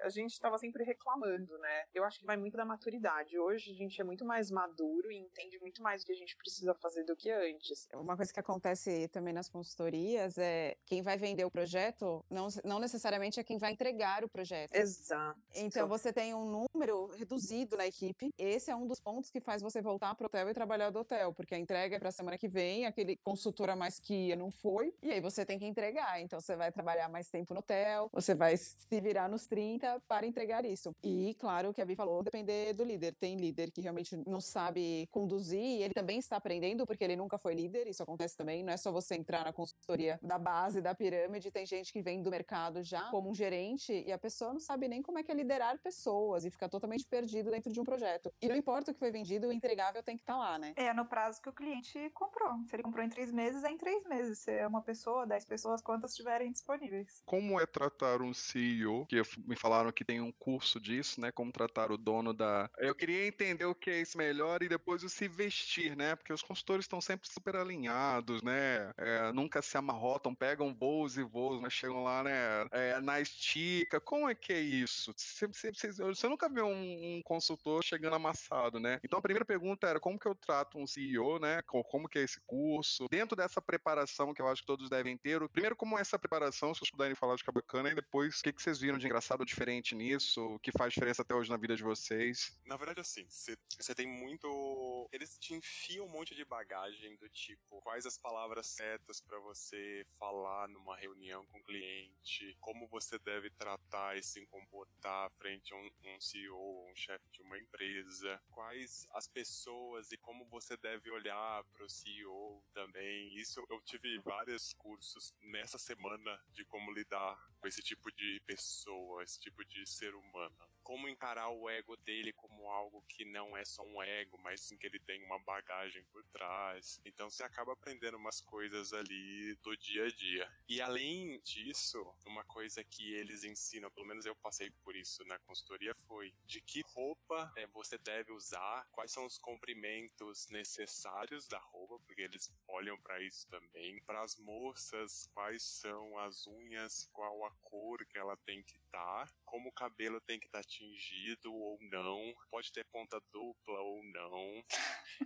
a 0.03 0.09
gente 0.09 0.33
estava 0.33 0.59
sempre 0.59 0.85
reclamando, 0.85 1.57
né? 1.59 1.85
Eu 1.95 2.05
acho 2.05 2.19
que 2.19 2.27
vai 2.27 2.37
muito 2.37 2.57
da 2.57 2.65
maturidade. 2.65 3.39
Hoje 3.39 3.71
a 3.71 3.75
gente 3.75 4.01
é 4.01 4.05
muito 4.05 4.25
mais 4.25 4.51
maduro 4.51 5.11
e 5.11 5.17
entende 5.17 5.59
muito 5.59 5.83
mais 5.83 6.03
o 6.03 6.07
que 6.07 6.13
a 6.13 6.17
gente 6.17 6.37
precisa 6.37 6.75
fazer 6.75 7.05
do 7.05 7.17
que 7.17 7.31
antes. 7.31 7.89
Uma 7.95 8.17
coisa 8.17 8.33
que 8.33 8.41
acontece 8.41 9.09
também 9.09 9.33
nas 9.33 9.49
consultorias 9.49 10.39
é 10.39 10.77
quem 10.87 11.03
vai 11.03 11.17
vender 11.17 11.45
o 11.45 11.51
projeto 11.51 12.25
não, 12.31 12.49
não 12.65 12.79
necessariamente 12.79 13.39
é 13.39 13.45
quem 13.45 13.59
vai 13.59 13.73
entregar 13.73 14.25
o 14.25 14.29
projeto. 14.29 14.75
Exato. 14.75 15.41
Então 15.55 15.89
você 15.89 16.10
tem 16.13 16.35
um 16.35 16.67
número 16.75 17.07
reduzido 17.17 17.77
na 17.77 17.87
equipe. 17.87 18.33
Esse 18.39 18.71
é 18.71 18.77
um 18.77 18.87
dos 18.87 19.01
pontos 19.01 19.31
que 19.31 19.41
faz 19.41 19.63
você 19.63 19.81
voltar 19.81 20.15
pro 20.15 20.27
hotel 20.27 20.49
e 20.49 20.55
trabalhar 20.55 20.91
do 20.91 20.99
hotel, 20.99 21.33
porque 21.33 21.55
a 21.55 21.59
entrega 21.59 21.97
é 21.97 21.99
pra 21.99 22.11
semana 22.11 22.37
que 22.37 22.49
vem, 22.49 22.87
aquele 22.87 23.17
consultor 23.17 23.71
a 23.71 23.77
mais 23.77 23.99
que 23.99 24.29
ia 24.29 24.37
não 24.37 24.51
foi, 24.51 24.95
e 25.03 25.11
aí 25.11 25.21
você 25.21 25.45
tem 25.45 25.59
que 25.59 25.67
entregar. 25.67 26.21
Então 26.21 26.41
você 26.41 26.57
vai 26.57 26.73
trabalhar 26.73 27.09
mais 27.09 27.29
tempo 27.29 27.55
no 27.55 27.61
hotel, 27.61 28.09
você 28.13 28.35
vai 28.35 28.57
se 28.57 29.01
virar 29.01 29.29
nos 29.29 29.47
30 29.47 30.01
para 30.09 30.27
entregar 30.27 30.65
isso. 30.65 30.95
E 31.03 31.35
claro, 31.39 31.71
o 31.71 31.75
que 31.75 31.81
a 31.81 31.85
Vi 31.85 31.95
falou, 31.95 32.23
depender 32.23 32.73
do 32.73 32.85
líder. 32.85 33.15
Tem 33.15 33.37
líder 33.37 33.71
que 33.71 33.81
realmente 33.81 34.17
não 34.27 34.41
sabe 34.41 35.09
conduzir, 35.11 35.61
e 35.61 35.83
ele 35.83 35.95
também 35.95 36.19
está 36.19 36.37
aprendendo 36.37 36.87
porque 36.87 37.05
ele 37.05 37.17
nunca 37.17 37.39
foi 37.39 37.55
líder, 37.55 37.87
isso 37.87 38.03
acontece 38.03 38.37
também, 38.37 38.63
não 38.63 38.73
é 38.73 38.77
só 38.77 38.91
você 38.91 39.15
entrar 39.15 39.45
na 39.45 39.53
consultoria 39.53 40.19
da 40.23 40.39
base 40.39 40.81
da 40.81 40.95
pirâmide, 40.95 41.51
tem 41.51 41.67
gente 41.67 41.93
que 41.93 42.03
vem 42.03 42.23
do 42.23 42.31
mercado 42.31 42.83
já 42.83 43.11
como 43.11 43.31
um 43.31 43.35
gerente 43.35 44.05
e 44.07 44.13
a 44.13 44.19
pessoa 44.19 44.53
não 44.53 44.61
sabe 44.61 44.89
nem 44.89 45.03
como 45.03 45.19
é 45.19 45.23
que 45.23 45.31
é 45.31 45.35
liderar 45.35 45.79
pessoas 45.79 46.00
e 46.45 46.51
fica 46.51 46.69
totalmente 46.69 47.07
perdido 47.07 47.51
dentro 47.51 47.73
de 47.73 47.81
um 47.81 47.85
projeto. 47.85 48.33
E 48.41 48.49
não 48.49 48.57
importa 48.57 48.91
o 48.91 48.95
que 48.95 49.01
foi 49.01 49.11
vendido, 49.11 49.49
o 49.49 49.53
entregável 49.53 50.03
tem 50.03 50.17
que 50.17 50.23
estar 50.23 50.37
lá, 50.37 50.59
né? 50.59 50.73
É 50.77 50.93
no 50.93 51.05
prazo 51.05 51.41
que 51.41 51.49
o 51.49 51.53
cliente 51.53 52.11
comprou. 52.11 52.53
Se 52.67 52.77
ele 52.77 52.83
comprou 52.83 53.05
em 53.05 53.09
três 53.09 53.31
meses, 53.33 53.65
é 53.65 53.71
em 53.71 53.77
três 53.77 54.05
meses. 54.05 54.39
Se 54.39 54.53
é 54.53 54.67
uma 54.67 54.83
pessoa, 54.83 55.27
dez 55.27 55.45
pessoas, 55.45 55.81
quantas 55.81 56.13
estiverem 56.13 56.51
disponíveis. 56.51 57.23
Como 57.25 57.61
é 57.61 57.67
tratar 57.67 58.23
um 58.23 58.33
CEO? 58.33 59.07
Que 59.07 59.23
me 59.47 59.57
falaram 59.57 59.93
que 59.93 60.05
tem 60.05 60.21
um 60.21 60.33
curso 60.33 60.81
disso, 60.81 61.21
né? 61.21 61.31
Como 61.33 61.53
tratar 61.53 61.91
o 61.91 61.97
dono 61.97 62.33
da. 62.33 62.71
Eu 62.79 62.95
queria 62.95 63.27
entender 63.27 63.65
o 63.65 63.75
que 63.75 63.91
é 63.91 64.01
isso 64.01 64.17
melhor 64.17 64.63
e 64.63 64.69
depois 64.69 65.03
o 65.03 65.09
se 65.09 65.29
vestir, 65.29 65.97
né? 65.97 66.17
Porque 66.17 66.33
os 66.33 66.43
consultores 66.43 66.85
estão 66.85 67.01
sempre 67.01 67.29
super 67.29 67.57
alinhados, 67.57 68.43
né? 68.43 68.93
É, 68.97 69.33
nunca 69.33 69.63
se 69.63 69.77
amarrotam, 69.77 70.35
pegam 70.35 70.75
voos 70.75 71.17
e 71.17 71.23
voos, 71.23 71.61
mas 71.61 71.73
chegam 71.73 72.03
lá, 72.03 72.23
né? 72.23 72.33
É, 72.71 73.01
na 73.01 73.21
estica. 73.21 74.01
Como 74.01 74.29
é 74.29 74.35
que 74.35 74.53
é 74.53 74.61
isso? 74.61 75.13
Você 75.17 75.90
você 75.99 76.29
nunca 76.29 76.49
viu 76.49 76.67
um, 76.67 77.17
um, 77.19 77.23
consultor 77.23 77.83
chegando 77.85 78.17
amassado, 78.17 78.79
né? 78.79 79.01
Então 79.05 79.19
a 79.19 79.23
primeira 79.23 79.45
pergunta 79.45 79.87
era 79.87 80.01
como 80.01 80.19
que 80.19 80.27
eu 80.27 80.35
trato 80.35 80.79
um 80.79 80.87
CEO, 80.87 81.39
né? 81.39 81.63
Como 81.63 82.09
que 82.09 82.19
é 82.19 82.23
esse 82.23 82.41
curso? 82.47 83.07
Dentro 83.09 83.37
dessa 83.37 83.61
preparação 83.61 84.35
que 84.35 84.43
eu 84.43 84.49
acho 84.49 84.63
que 84.63 84.67
todos 84.67 84.89
devem 84.89 85.17
ter, 85.17 85.47
primeiro 85.49 85.77
como 85.77 85.99
é 85.99 86.01
essa 86.01 86.19
preparação, 86.19 86.75
se 86.75 86.81
vocês 86.81 86.91
puderem 86.91 87.15
falar 87.15 87.37
de 87.37 87.45
que 87.45 87.51
é 87.51 87.91
e 87.91 87.95
depois 87.95 88.41
o 88.41 88.43
que, 88.43 88.53
que 88.53 88.63
vocês 88.63 88.79
viram 88.79 88.99
de 88.99 89.07
engraçado 89.07 89.41
ou 89.41 89.47
diferente 89.47 89.95
nisso, 89.95 90.41
o 90.43 90.59
que 90.59 90.73
faz 90.73 90.93
diferença 90.93 91.23
até 91.23 91.35
hoje 91.35 91.51
na 91.51 91.57
vida 91.57 91.77
de 91.77 91.83
vocês? 91.83 92.59
Na 92.65 92.77
verdade, 92.77 93.01
assim, 93.01 93.27
você 93.29 93.95
tem 93.95 94.07
muito. 94.07 95.09
Eles 95.13 95.37
te 95.39 95.55
enfiam 95.55 96.07
um 96.07 96.09
monte 96.09 96.35
de 96.35 96.45
bagagem 96.45 97.17
do 97.17 97.29
tipo 97.29 97.81
quais 97.83 98.07
as 98.07 98.19
palavras 98.19 98.67
certas 98.67 99.21
para 99.21 99.39
você 99.41 100.05
falar 100.19 100.69
numa 100.69 100.97
reunião 100.97 101.45
com 101.47 101.59
o 101.59 101.63
cliente, 101.63 102.57
como 102.61 102.87
você 102.89 103.19
deve 103.19 103.51
tratar 103.51 104.17
e 104.17 104.23
se 104.23 104.45
comportar 104.47 105.31
frente 105.33 105.73
a 105.73 105.77
um, 105.77 105.80
um 106.05 106.21
CEO, 106.21 106.91
um 106.91 106.95
chefe 106.95 107.29
de 107.31 107.43
uma 107.43 107.59
empresa, 107.59 108.41
quais 108.51 109.07
as 109.13 109.27
pessoas 109.27 110.13
e 110.13 110.17
como 110.17 110.45
você 110.47 110.77
deve 110.77 111.11
olhar 111.11 111.65
para 111.65 111.85
o 111.85 111.89
CEO 111.89 112.63
também. 112.73 113.35
Isso 113.35 113.65
eu 113.69 113.81
tive 113.83 114.19
vários 114.19 114.73
cursos 114.75 115.35
nessa 115.41 115.79
semana 115.79 116.41
de 116.51 116.65
como 116.65 116.93
lidar 116.93 117.39
com 117.59 117.67
esse 117.67 117.83
tipo 117.83 118.11
de 118.13 118.41
pessoa, 118.47 119.23
esse 119.23 119.39
tipo 119.39 119.65
de 119.65 119.87
ser 119.87 120.15
humano. 120.15 120.71
Como 120.91 121.09
encarar 121.09 121.51
o 121.51 121.71
ego 121.71 121.97
dele 121.99 122.33
como 122.33 122.69
algo 122.69 123.01
que 123.03 123.25
não 123.25 123.57
é 123.57 123.65
só 123.65 123.81
um 123.85 124.03
ego, 124.03 124.37
mas 124.39 124.61
sim 124.61 124.77
que 124.77 124.89
ele 124.89 124.99
tem 124.99 125.23
uma 125.23 125.39
bagagem 125.39 126.03
por 126.07 126.25
trás. 126.33 127.01
Então 127.05 127.31
você 127.31 127.45
acaba 127.45 127.75
aprendendo 127.75 128.17
umas 128.17 128.41
coisas 128.41 128.93
ali 128.93 129.55
do 129.63 129.77
dia 129.77 130.07
a 130.07 130.09
dia. 130.09 130.53
E 130.69 130.81
além 130.81 131.39
disso, 131.45 132.05
uma 132.27 132.43
coisa 132.43 132.83
que 132.83 133.15
eles 133.15 133.45
ensinam, 133.45 133.89
pelo 133.93 134.05
menos 134.05 134.27
eu 134.27 134.35
passei 134.35 134.69
por 134.83 134.97
isso 134.97 135.25
na 135.27 135.39
consultoria, 135.39 135.95
foi 135.95 136.35
de 136.45 136.61
que 136.61 136.83
roupa 136.89 137.53
é, 137.57 137.69
você 137.69 137.97
deve 137.97 138.33
usar, 138.33 138.85
quais 138.91 139.13
são 139.13 139.25
os 139.25 139.39
comprimentos 139.39 140.49
necessários 140.49 141.47
da 141.47 141.59
roupa, 141.59 142.01
porque 142.01 142.23
eles 142.23 142.53
olham 142.67 143.01
para 143.01 143.23
isso 143.23 143.47
também. 143.49 144.03
Para 144.03 144.23
as 144.23 144.35
moças, 144.35 145.31
quais 145.33 145.63
são 145.63 146.19
as 146.19 146.49
unhas, 146.49 147.09
qual 147.13 147.45
a 147.45 147.53
cor 147.63 148.05
que 148.07 148.19
ela 148.19 148.37
tem 148.39 148.61
que 148.65 148.77
estar, 148.77 149.27
tá, 149.27 149.33
como 149.45 149.69
o 149.69 149.73
cabelo 149.73 150.21
tem 150.21 150.41
que 150.41 150.47
estar 150.47 150.63
tá 150.63 150.69
tingido 150.81 151.53
ou 151.53 151.79
não, 151.83 152.33
pode 152.51 152.73
ter 152.73 152.85
ponta 152.87 153.21
dupla 153.31 153.81
ou 153.81 154.03
não. 154.05 154.63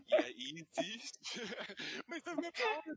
E 0.09 0.15
aí 0.15 0.67
existe. 0.77 1.41
Mas 2.09 2.27
é 2.27 2.35
verdade. 2.35 2.91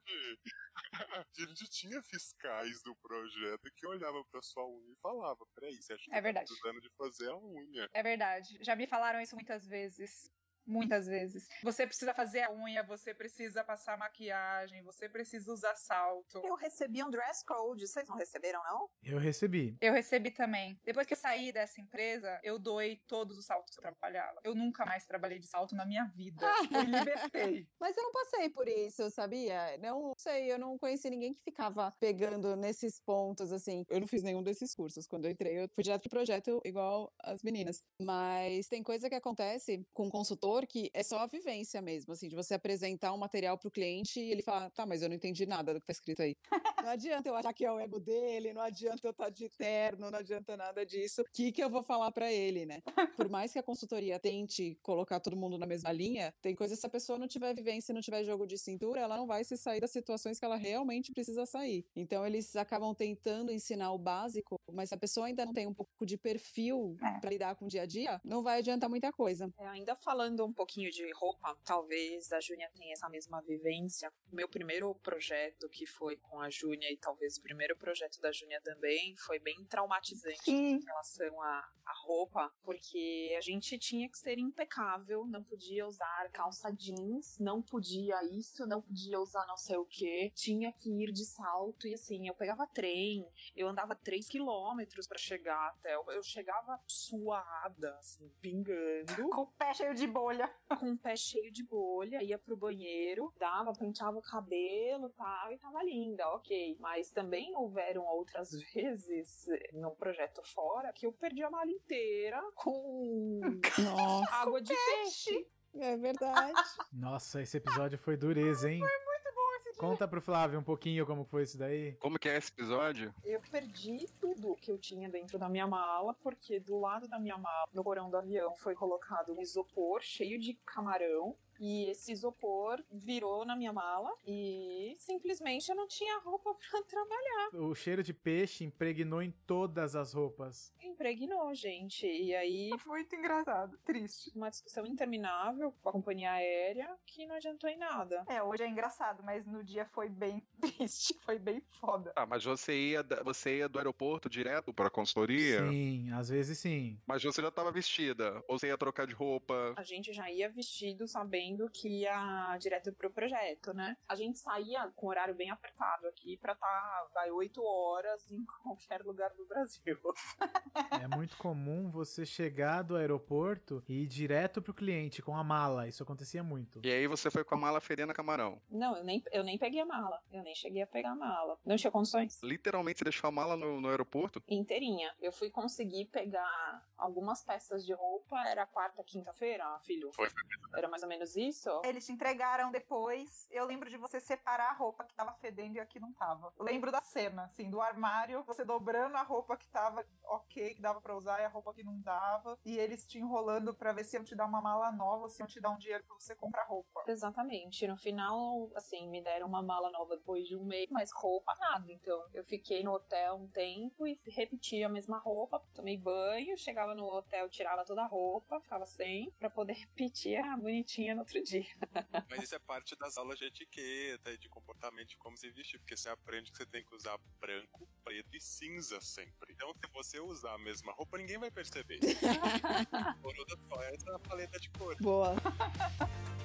A 1.03 1.25
gente 1.37 1.69
tinha 1.69 2.01
fiscais 2.03 2.81
do 2.81 2.95
projeto 2.95 3.71
que 3.75 3.87
olhavam 3.87 4.25
pra 4.31 4.41
sua 4.41 4.67
unha 4.67 4.93
e 4.93 4.99
falavam: 5.01 5.47
peraí, 5.53 5.75
você 5.75 5.93
acha 5.93 6.03
que 6.03 6.15
é 6.15 6.21
verdade. 6.21 6.47
tá 6.47 6.53
precisando 6.53 6.81
de 6.81 6.89
fazer 6.97 7.29
a 7.29 7.37
unha? 7.37 7.89
É 7.93 8.03
verdade. 8.03 8.57
Já 8.61 8.75
me 8.75 8.87
falaram 8.87 9.21
isso 9.21 9.35
muitas 9.35 9.67
vezes. 9.67 10.29
Muitas 10.67 11.07
vezes. 11.07 11.47
Você 11.63 11.87
precisa 11.87 12.13
fazer 12.13 12.41
a 12.41 12.51
unha, 12.51 12.83
você 12.83 13.13
precisa 13.13 13.63
passar 13.63 13.97
maquiagem, 13.97 14.83
você 14.83 15.07
precisa 15.07 15.51
usar 15.51 15.75
salto. 15.75 16.41
Eu 16.43 16.55
recebi 16.55 17.01
um 17.01 17.09
dress 17.09 17.43
code, 17.45 17.87
vocês 17.87 18.07
não 18.07 18.17
receberam, 18.17 18.61
não? 18.63 18.89
Eu 19.01 19.17
recebi. 19.17 19.77
Eu 19.79 19.93
recebi 19.93 20.29
também. 20.29 20.77
Depois 20.83 21.07
que 21.07 21.13
eu 21.13 21.17
saí 21.17 21.53
dessa 21.53 21.79
empresa, 21.79 22.39
eu 22.43 22.59
doei 22.59 23.01
todos 23.07 23.37
os 23.37 23.45
saltos 23.45 23.73
que 23.73 23.79
eu 23.79 23.81
trabalhava. 23.81 24.41
Eu 24.43 24.53
nunca 24.53 24.85
mais 24.85 25.05
trabalhei 25.05 25.39
de 25.39 25.47
salto 25.47 25.73
na 25.73 25.85
minha 25.85 26.05
vida. 26.05 26.45
Eu 26.71 26.83
libertei. 26.83 27.67
Mas 27.79 27.95
eu 27.95 28.03
não 28.03 28.11
passei 28.11 28.49
por 28.49 28.67
isso, 28.67 29.09
sabia? 29.09 29.77
Não 29.79 30.13
sei, 30.17 30.51
eu 30.51 30.59
não 30.59 30.77
conheci 30.77 31.09
ninguém 31.09 31.33
que 31.33 31.41
ficava 31.41 31.93
pegando 31.99 32.55
nesses 32.55 32.99
pontos, 32.99 33.51
assim. 33.51 33.85
Eu 33.89 33.99
não 33.99 34.07
fiz 34.07 34.21
nenhum 34.21 34.43
desses 34.43 34.75
cursos. 34.75 35.07
Quando 35.07 35.25
eu 35.25 35.31
entrei, 35.31 35.63
eu 35.63 35.69
fui 35.73 35.83
direto 35.83 36.01
pro 36.01 36.09
projeto 36.09 36.61
igual 36.65 37.11
as 37.19 37.41
meninas. 37.41 37.83
Mas 38.01 38.67
tem 38.67 38.83
coisa 38.83 39.09
que 39.09 39.15
acontece 39.15 39.85
com 39.93 40.09
consultor 40.09 40.56
que 40.65 40.89
é 40.93 41.03
só 41.03 41.19
a 41.19 41.27
vivência 41.27 41.81
mesmo, 41.81 42.13
assim, 42.13 42.27
de 42.27 42.35
você 42.35 42.53
apresentar 42.53 43.13
um 43.13 43.17
material 43.17 43.57
para 43.57 43.67
o 43.67 43.71
cliente 43.71 44.19
e 44.19 44.31
ele 44.31 44.41
falar, 44.41 44.69
tá, 44.71 44.85
mas 44.85 45.01
eu 45.01 45.09
não 45.09 45.15
entendi 45.15 45.45
nada 45.45 45.73
do 45.73 45.79
que 45.79 45.85
tá 45.85 45.91
escrito 45.91 46.21
aí. 46.21 46.35
não 46.83 46.89
adianta 46.89 47.29
eu 47.29 47.35
achar 47.35 47.53
que 47.53 47.65
é 47.65 47.71
o 47.71 47.79
ego 47.79 47.99
dele, 47.99 48.53
não 48.53 48.61
adianta 48.61 49.05
eu 49.05 49.11
estar 49.11 49.25
tá 49.25 49.29
de 49.29 49.49
terno, 49.49 50.09
não 50.09 50.19
adianta 50.19 50.55
nada 50.55 50.85
disso. 50.85 51.21
O 51.21 51.25
que, 51.31 51.51
que 51.51 51.63
eu 51.63 51.69
vou 51.69 51.83
falar 51.83 52.11
para 52.11 52.31
ele, 52.31 52.65
né? 52.65 52.81
Por 53.15 53.29
mais 53.29 53.51
que 53.51 53.59
a 53.59 53.63
consultoria 53.63 54.19
tente 54.19 54.77
colocar 54.81 55.19
todo 55.19 55.35
mundo 55.35 55.57
na 55.57 55.65
mesma 55.65 55.91
linha, 55.91 56.33
tem 56.41 56.55
coisas, 56.55 56.79
se 56.79 56.85
a 56.85 56.89
pessoa 56.89 57.19
não 57.19 57.27
tiver 57.27 57.53
vivência, 57.53 57.93
não 57.93 58.01
tiver 58.01 58.23
jogo 58.23 58.47
de 58.47 58.57
cintura, 58.57 59.01
ela 59.01 59.17
não 59.17 59.27
vai 59.27 59.43
se 59.43 59.57
sair 59.57 59.81
das 59.81 59.91
situações 59.91 60.39
que 60.39 60.45
ela 60.45 60.55
realmente 60.55 61.11
precisa 61.11 61.45
sair. 61.45 61.85
Então 61.95 62.25
eles 62.25 62.55
acabam 62.55 62.93
tentando 62.95 63.51
ensinar 63.51 63.91
o 63.91 63.97
básico, 63.97 64.55
mas 64.71 64.89
se 64.89 64.95
a 64.95 64.97
pessoa 64.97 65.27
ainda 65.27 65.45
não 65.45 65.53
tem 65.53 65.67
um 65.67 65.73
pouco 65.73 66.05
de 66.05 66.17
perfil 66.17 66.95
é. 67.01 67.19
para 67.19 67.29
lidar 67.29 67.55
com 67.55 67.65
o 67.65 67.67
dia 67.67 67.83
a 67.83 67.85
dia, 67.85 68.21
não 68.23 68.41
vai 68.41 68.59
adiantar 68.59 68.89
muita 68.89 69.11
coisa. 69.11 69.51
É, 69.59 69.67
ainda 69.67 69.95
falando 69.95 70.46
um 70.47 70.53
pouquinho 70.53 70.89
de 70.89 71.11
roupa, 71.13 71.55
talvez 71.65 72.31
a 72.31 72.39
Júnia 72.39 72.69
tenha 72.75 72.93
essa 72.93 73.09
mesma 73.09 73.41
vivência. 73.41 74.11
O 74.31 74.35
meu 74.35 74.47
primeiro 74.47 74.93
projeto, 74.95 75.69
que 75.69 75.85
foi 75.85 76.17
com 76.17 76.39
a 76.39 76.49
Júnia, 76.49 76.91
e 76.91 76.97
talvez 76.97 77.37
o 77.37 77.41
primeiro 77.41 77.75
projeto 77.75 78.19
da 78.21 78.31
Júnia 78.31 78.61
também, 78.61 79.15
foi 79.17 79.39
bem 79.39 79.65
traumatizante 79.65 80.43
Sim. 80.43 80.75
em 80.75 80.83
relação 80.83 81.41
à, 81.41 81.69
à 81.85 81.93
roupa, 82.05 82.51
porque 82.63 83.35
a 83.37 83.41
gente 83.41 83.77
tinha 83.77 84.09
que 84.09 84.17
ser 84.17 84.37
impecável, 84.37 85.25
não 85.25 85.43
podia 85.43 85.85
usar 85.85 86.29
calça 86.31 86.71
jeans, 86.71 87.37
não 87.39 87.61
podia 87.61 88.23
isso, 88.25 88.65
não 88.65 88.81
podia 88.81 89.19
usar 89.19 89.45
não 89.47 89.57
sei 89.57 89.77
o 89.77 89.85
que, 89.85 90.31
tinha 90.35 90.71
que 90.71 90.89
ir 90.89 91.11
de 91.11 91.25
salto, 91.25 91.87
e 91.87 91.93
assim, 91.93 92.27
eu 92.27 92.35
pegava 92.35 92.67
trem, 92.67 93.27
eu 93.55 93.67
andava 93.67 93.95
3 93.95 94.27
quilômetros 94.27 95.07
para 95.07 95.17
chegar 95.17 95.69
até, 95.69 95.95
eu, 95.95 96.03
eu 96.11 96.23
chegava 96.23 96.79
suada, 96.87 97.95
assim, 97.97 98.29
pingando. 98.41 99.29
Com 99.29 99.41
o 99.41 99.47
pé 99.47 99.73
cheio 99.73 99.93
de 99.93 100.07
bolha 100.07 100.36
com 100.79 100.91
o 100.91 100.97
pé 100.97 101.15
cheio 101.15 101.51
de 101.51 101.63
bolha, 101.63 102.21
ia 102.23 102.37
pro 102.37 102.55
banheiro, 102.57 103.33
dava, 103.39 103.73
penteava 103.73 104.17
o 104.17 104.21
cabelo 104.21 105.09
tal, 105.09 105.51
e 105.51 105.57
tava 105.57 105.83
linda, 105.83 106.27
ok. 106.29 106.77
Mas 106.79 107.09
também 107.11 107.55
houveram 107.55 108.05
outras 108.05 108.49
vezes 108.73 109.45
no 109.73 109.91
projeto 109.91 110.41
fora 110.43 110.91
que 110.93 111.05
eu 111.05 111.13
perdi 111.13 111.43
a 111.43 111.49
mala 111.49 111.71
inteira 111.71 112.41
com 112.55 113.39
Nossa, 113.77 114.35
água 114.35 114.61
de 114.61 114.73
peixe. 114.73 115.31
peixe. 115.33 115.47
É 115.79 115.95
verdade. 115.95 116.59
Nossa, 116.91 117.41
esse 117.41 117.57
episódio 117.57 117.97
foi 117.99 118.17
dureza, 118.17 118.71
hein? 118.71 118.79
Foi 118.79 119.05
muito 119.05 119.35
bom 119.35 119.55
esse 119.57 119.63
dia. 119.65 119.66
Conta 119.77 120.07
pro 120.07 120.19
Flávio 120.19 120.59
um 120.59 120.63
pouquinho 120.63 121.05
como 121.05 121.23
foi 121.23 121.43
isso 121.43 121.57
daí. 121.57 121.93
Como 121.99 122.17
que 122.17 122.27
é 122.27 122.35
esse 122.35 122.51
episódio? 122.51 123.13
Eu 123.23 123.39
perdi 123.51 124.07
tudo 124.19 124.55
que 124.55 124.71
eu 124.71 124.77
tinha 124.77 125.07
dentro 125.07 125.37
da 125.37 125.47
minha 125.47 125.67
mala, 125.67 126.15
porque 126.15 126.59
do 126.59 126.79
lado 126.79 127.07
da 127.07 127.19
minha 127.19 127.37
mala, 127.37 127.67
no 127.71 127.83
porão 127.83 128.09
do 128.09 128.17
avião, 128.17 128.55
foi 128.55 128.73
colocado 128.73 129.33
um 129.33 129.41
isopor 129.41 130.01
cheio 130.01 130.39
de 130.39 130.55
camarão 130.65 131.35
e 131.59 131.89
esse 131.89 132.11
isopor 132.11 132.83
virou 132.91 133.45
na 133.45 133.55
minha 133.55 133.73
mala 133.73 134.13
e 134.25 134.95
simplesmente 134.97 135.69
eu 135.69 135.75
não 135.75 135.87
tinha 135.87 136.19
roupa 136.19 136.53
para 136.71 136.83
trabalhar. 136.83 137.49
O 137.53 137.73
cheiro 137.75 138.03
de 138.03 138.13
peixe 138.13 138.63
impregnou 138.63 139.21
em 139.21 139.31
todas 139.45 139.95
as 139.95 140.13
roupas. 140.13 140.73
Impregnou, 140.81 141.53
gente. 141.53 142.05
E 142.05 142.35
aí. 142.35 142.69
Muito 142.85 143.15
engraçado, 143.15 143.77
triste. 143.79 144.31
Uma 144.35 144.49
discussão 144.49 144.85
interminável 144.85 145.73
com 145.81 145.89
a 145.89 145.91
companhia 145.91 146.31
aérea 146.31 146.95
que 147.05 147.25
não 147.25 147.35
adiantou 147.35 147.69
em 147.69 147.77
nada. 147.77 148.23
É, 148.27 148.41
hoje 148.41 148.63
é 148.63 148.67
engraçado, 148.67 149.23
mas 149.23 149.45
no 149.45 149.63
dia 149.63 149.85
foi 149.85 150.09
bem 150.09 150.41
triste, 150.61 151.13
foi 151.25 151.39
bem 151.39 151.61
foda. 151.79 152.11
Ah, 152.15 152.25
mas 152.25 152.43
você 152.43 152.73
ia, 152.73 153.05
você 153.23 153.57
ia 153.57 153.69
do 153.69 153.77
aeroporto 153.77 154.29
direto 154.29 154.73
pra 154.73 154.89
consultoria? 154.89 155.67
Sim, 155.69 156.11
às 156.11 156.29
vezes 156.29 156.57
sim. 156.59 156.99
Mas 157.05 157.23
você 157.23 157.41
já 157.41 157.51
tava 157.51 157.71
vestida? 157.71 158.43
Ou 158.47 158.57
você 158.57 158.67
ia 158.67 158.77
trocar 158.77 159.05
de 159.07 159.13
roupa? 159.13 159.73
A 159.75 159.83
gente 159.83 160.13
já 160.13 160.31
ia 160.31 160.49
vestido 160.49 161.07
sabendo 161.07 161.46
sabendo 161.47 161.69
que 161.69 161.87
ia 162.01 162.57
direto 162.59 162.91
pro 162.93 163.09
projeto, 163.09 163.73
né? 163.73 163.95
A 164.07 164.15
gente 164.15 164.37
saía 164.37 164.91
com 164.95 165.07
horário 165.07 165.33
bem 165.33 165.49
apertado 165.49 166.07
aqui 166.07 166.37
pra 166.37 166.53
estar, 166.53 166.67
tá, 166.67 167.07
vai, 167.13 167.31
oito 167.31 167.63
horas 167.63 168.29
em 168.31 168.43
qualquer 168.45 169.01
lugar 169.03 169.33
do 169.33 169.45
Brasil. 169.45 169.97
é 171.01 171.07
muito 171.15 171.37
comum 171.37 171.89
você 171.89 172.25
chegar 172.25 172.81
do 172.81 172.95
aeroporto 172.95 173.83
e 173.87 174.03
ir 174.03 174.07
direto 174.07 174.61
pro 174.61 174.73
cliente 174.73 175.21
com 175.21 175.35
a 175.35 175.43
mala. 175.43 175.87
Isso 175.87 176.03
acontecia 176.03 176.43
muito. 176.43 176.81
E 176.83 176.91
aí 176.91 177.07
você 177.07 177.31
foi 177.31 177.43
com 177.43 177.55
a 177.55 177.57
mala 177.57 177.79
fedendo 177.79 178.13
camarão? 178.13 178.61
Não, 178.69 178.97
eu 178.97 179.03
nem, 179.03 179.23
eu 179.31 179.43
nem 179.43 179.57
peguei 179.57 179.81
a 179.81 179.85
mala. 179.85 180.21
Eu 180.31 180.43
nem 180.43 180.55
cheguei 180.55 180.81
a 180.81 180.87
pegar 180.87 181.11
a 181.11 181.15
mala. 181.15 181.57
Não 181.65 181.75
tinha 181.75 181.91
condições. 181.91 182.41
Literalmente 182.43 182.99
você 182.99 183.05
deixou 183.05 183.27
a 183.27 183.31
mala 183.31 183.55
no, 183.55 183.79
no 183.79 183.89
aeroporto? 183.89 184.41
Inteirinha. 184.47 185.13
Eu 185.21 185.31
fui 185.31 185.49
conseguir 185.49 186.05
pegar 186.05 186.85
algumas 186.97 187.43
peças 187.43 187.85
de 187.85 187.93
roupa. 187.93 188.37
Era 188.47 188.65
quarta, 188.65 189.03
quinta-feira, 189.03 189.63
filho. 189.79 190.11
Foi. 190.13 190.27
Era 190.75 190.87
mais 190.87 191.03
ou 191.03 191.09
menos 191.09 191.36
isso? 191.37 191.81
Eles 191.83 192.05
te 192.05 192.11
entregaram 192.11 192.71
depois. 192.71 193.47
Eu 193.51 193.65
lembro 193.65 193.89
de 193.89 193.97
você 193.97 194.19
separar 194.19 194.71
a 194.71 194.73
roupa 194.73 195.03
que 195.03 195.13
tava 195.13 195.33
fedendo 195.33 195.75
e 195.75 195.79
a 195.79 195.85
que 195.85 195.99
não 195.99 196.13
tava. 196.13 196.53
Eu 196.57 196.65
lembro 196.65 196.91
da 196.91 197.01
cena, 197.01 197.43
assim, 197.43 197.69
do 197.69 197.81
armário, 197.81 198.43
você 198.43 198.65
dobrando 198.65 199.15
a 199.17 199.23
roupa 199.23 199.55
que 199.55 199.67
tava 199.69 200.05
ok, 200.23 200.75
que 200.75 200.81
dava 200.81 200.99
para 201.01 201.15
usar, 201.15 201.39
e 201.41 201.45
a 201.45 201.49
roupa 201.49 201.73
que 201.73 201.83
não 201.83 201.99
dava. 202.01 202.57
E 202.65 202.77
eles 202.77 203.05
te 203.05 203.17
enrolando 203.17 203.73
para 203.73 203.93
ver 203.93 204.03
se 204.03 204.17
iam 204.17 204.23
te 204.23 204.35
dar 204.35 204.45
uma 204.45 204.61
mala 204.61 204.91
nova 204.91 205.27
se 205.29 205.41
iam 205.41 205.47
te 205.47 205.59
dar 205.59 205.69
um 205.69 205.77
dinheiro 205.77 206.03
pra 206.03 206.15
você 206.15 206.35
comprar 206.35 206.63
roupa. 206.65 207.03
Exatamente. 207.07 207.87
No 207.87 207.97
final, 207.97 208.69
assim, 208.75 209.07
me 209.09 209.21
deram 209.21 209.47
uma 209.47 209.61
mala 209.61 209.91
nova 209.91 210.17
depois 210.17 210.47
de 210.47 210.55
um 210.55 210.65
mês, 210.65 210.87
mas 210.89 211.11
roupa 211.11 211.53
nada. 211.59 211.91
Então, 211.91 212.23
eu 212.33 212.43
fiquei 212.43 212.83
no 212.83 212.93
hotel 212.93 213.35
um 213.35 213.47
tempo 213.47 214.07
e 214.07 214.17
repeti 214.27 214.83
a 214.83 214.89
mesma 214.89 215.17
roupa, 215.17 215.61
tomei 215.73 215.97
banho, 215.97 216.57
chegava 216.57 216.93
no 216.95 217.05
hotel, 217.05 217.49
tirava 217.49 217.85
toda 217.85 218.03
a 218.03 218.07
roupa, 218.07 218.59
ficava 218.59 218.85
sem, 218.85 219.31
para 219.39 219.49
poder 219.49 219.73
repetir 219.97 220.37
a 220.37 220.57
bonitinha 220.57 221.15
no 221.15 221.25
outro 221.27 221.43
dia. 221.43 221.65
Mas 222.29 222.43
isso 222.43 222.55
é 222.55 222.59
parte 222.59 222.95
das 222.95 223.17
aulas 223.17 223.37
de 223.37 223.45
etiqueta 223.45 224.31
e 224.31 224.37
de 224.37 224.47
comportamento 224.47 225.09
de 225.09 225.17
como 225.17 225.37
se 225.37 225.49
vestir, 225.51 225.79
porque 225.79 225.97
você 225.97 226.09
aprende 226.09 226.51
que 226.51 226.57
você 226.57 226.65
tem 226.65 226.83
que 226.83 226.95
usar 226.95 227.17
branco, 227.39 227.87
preto 228.03 228.35
e 228.35 228.39
cinza 228.39 228.99
sempre. 229.01 229.53
Então, 229.53 229.73
se 229.73 229.91
você 229.91 230.19
usar 230.19 230.53
a 230.53 230.57
mesma 230.57 230.93
roupa, 230.93 231.17
ninguém 231.17 231.37
vai 231.37 231.51
perceber. 231.51 231.99
Muda 233.21 233.57
só 233.67 233.83
essa 233.83 234.19
paleta 234.19 234.59
de 234.59 234.69
cor. 234.71 234.95
Boa. 235.01 235.35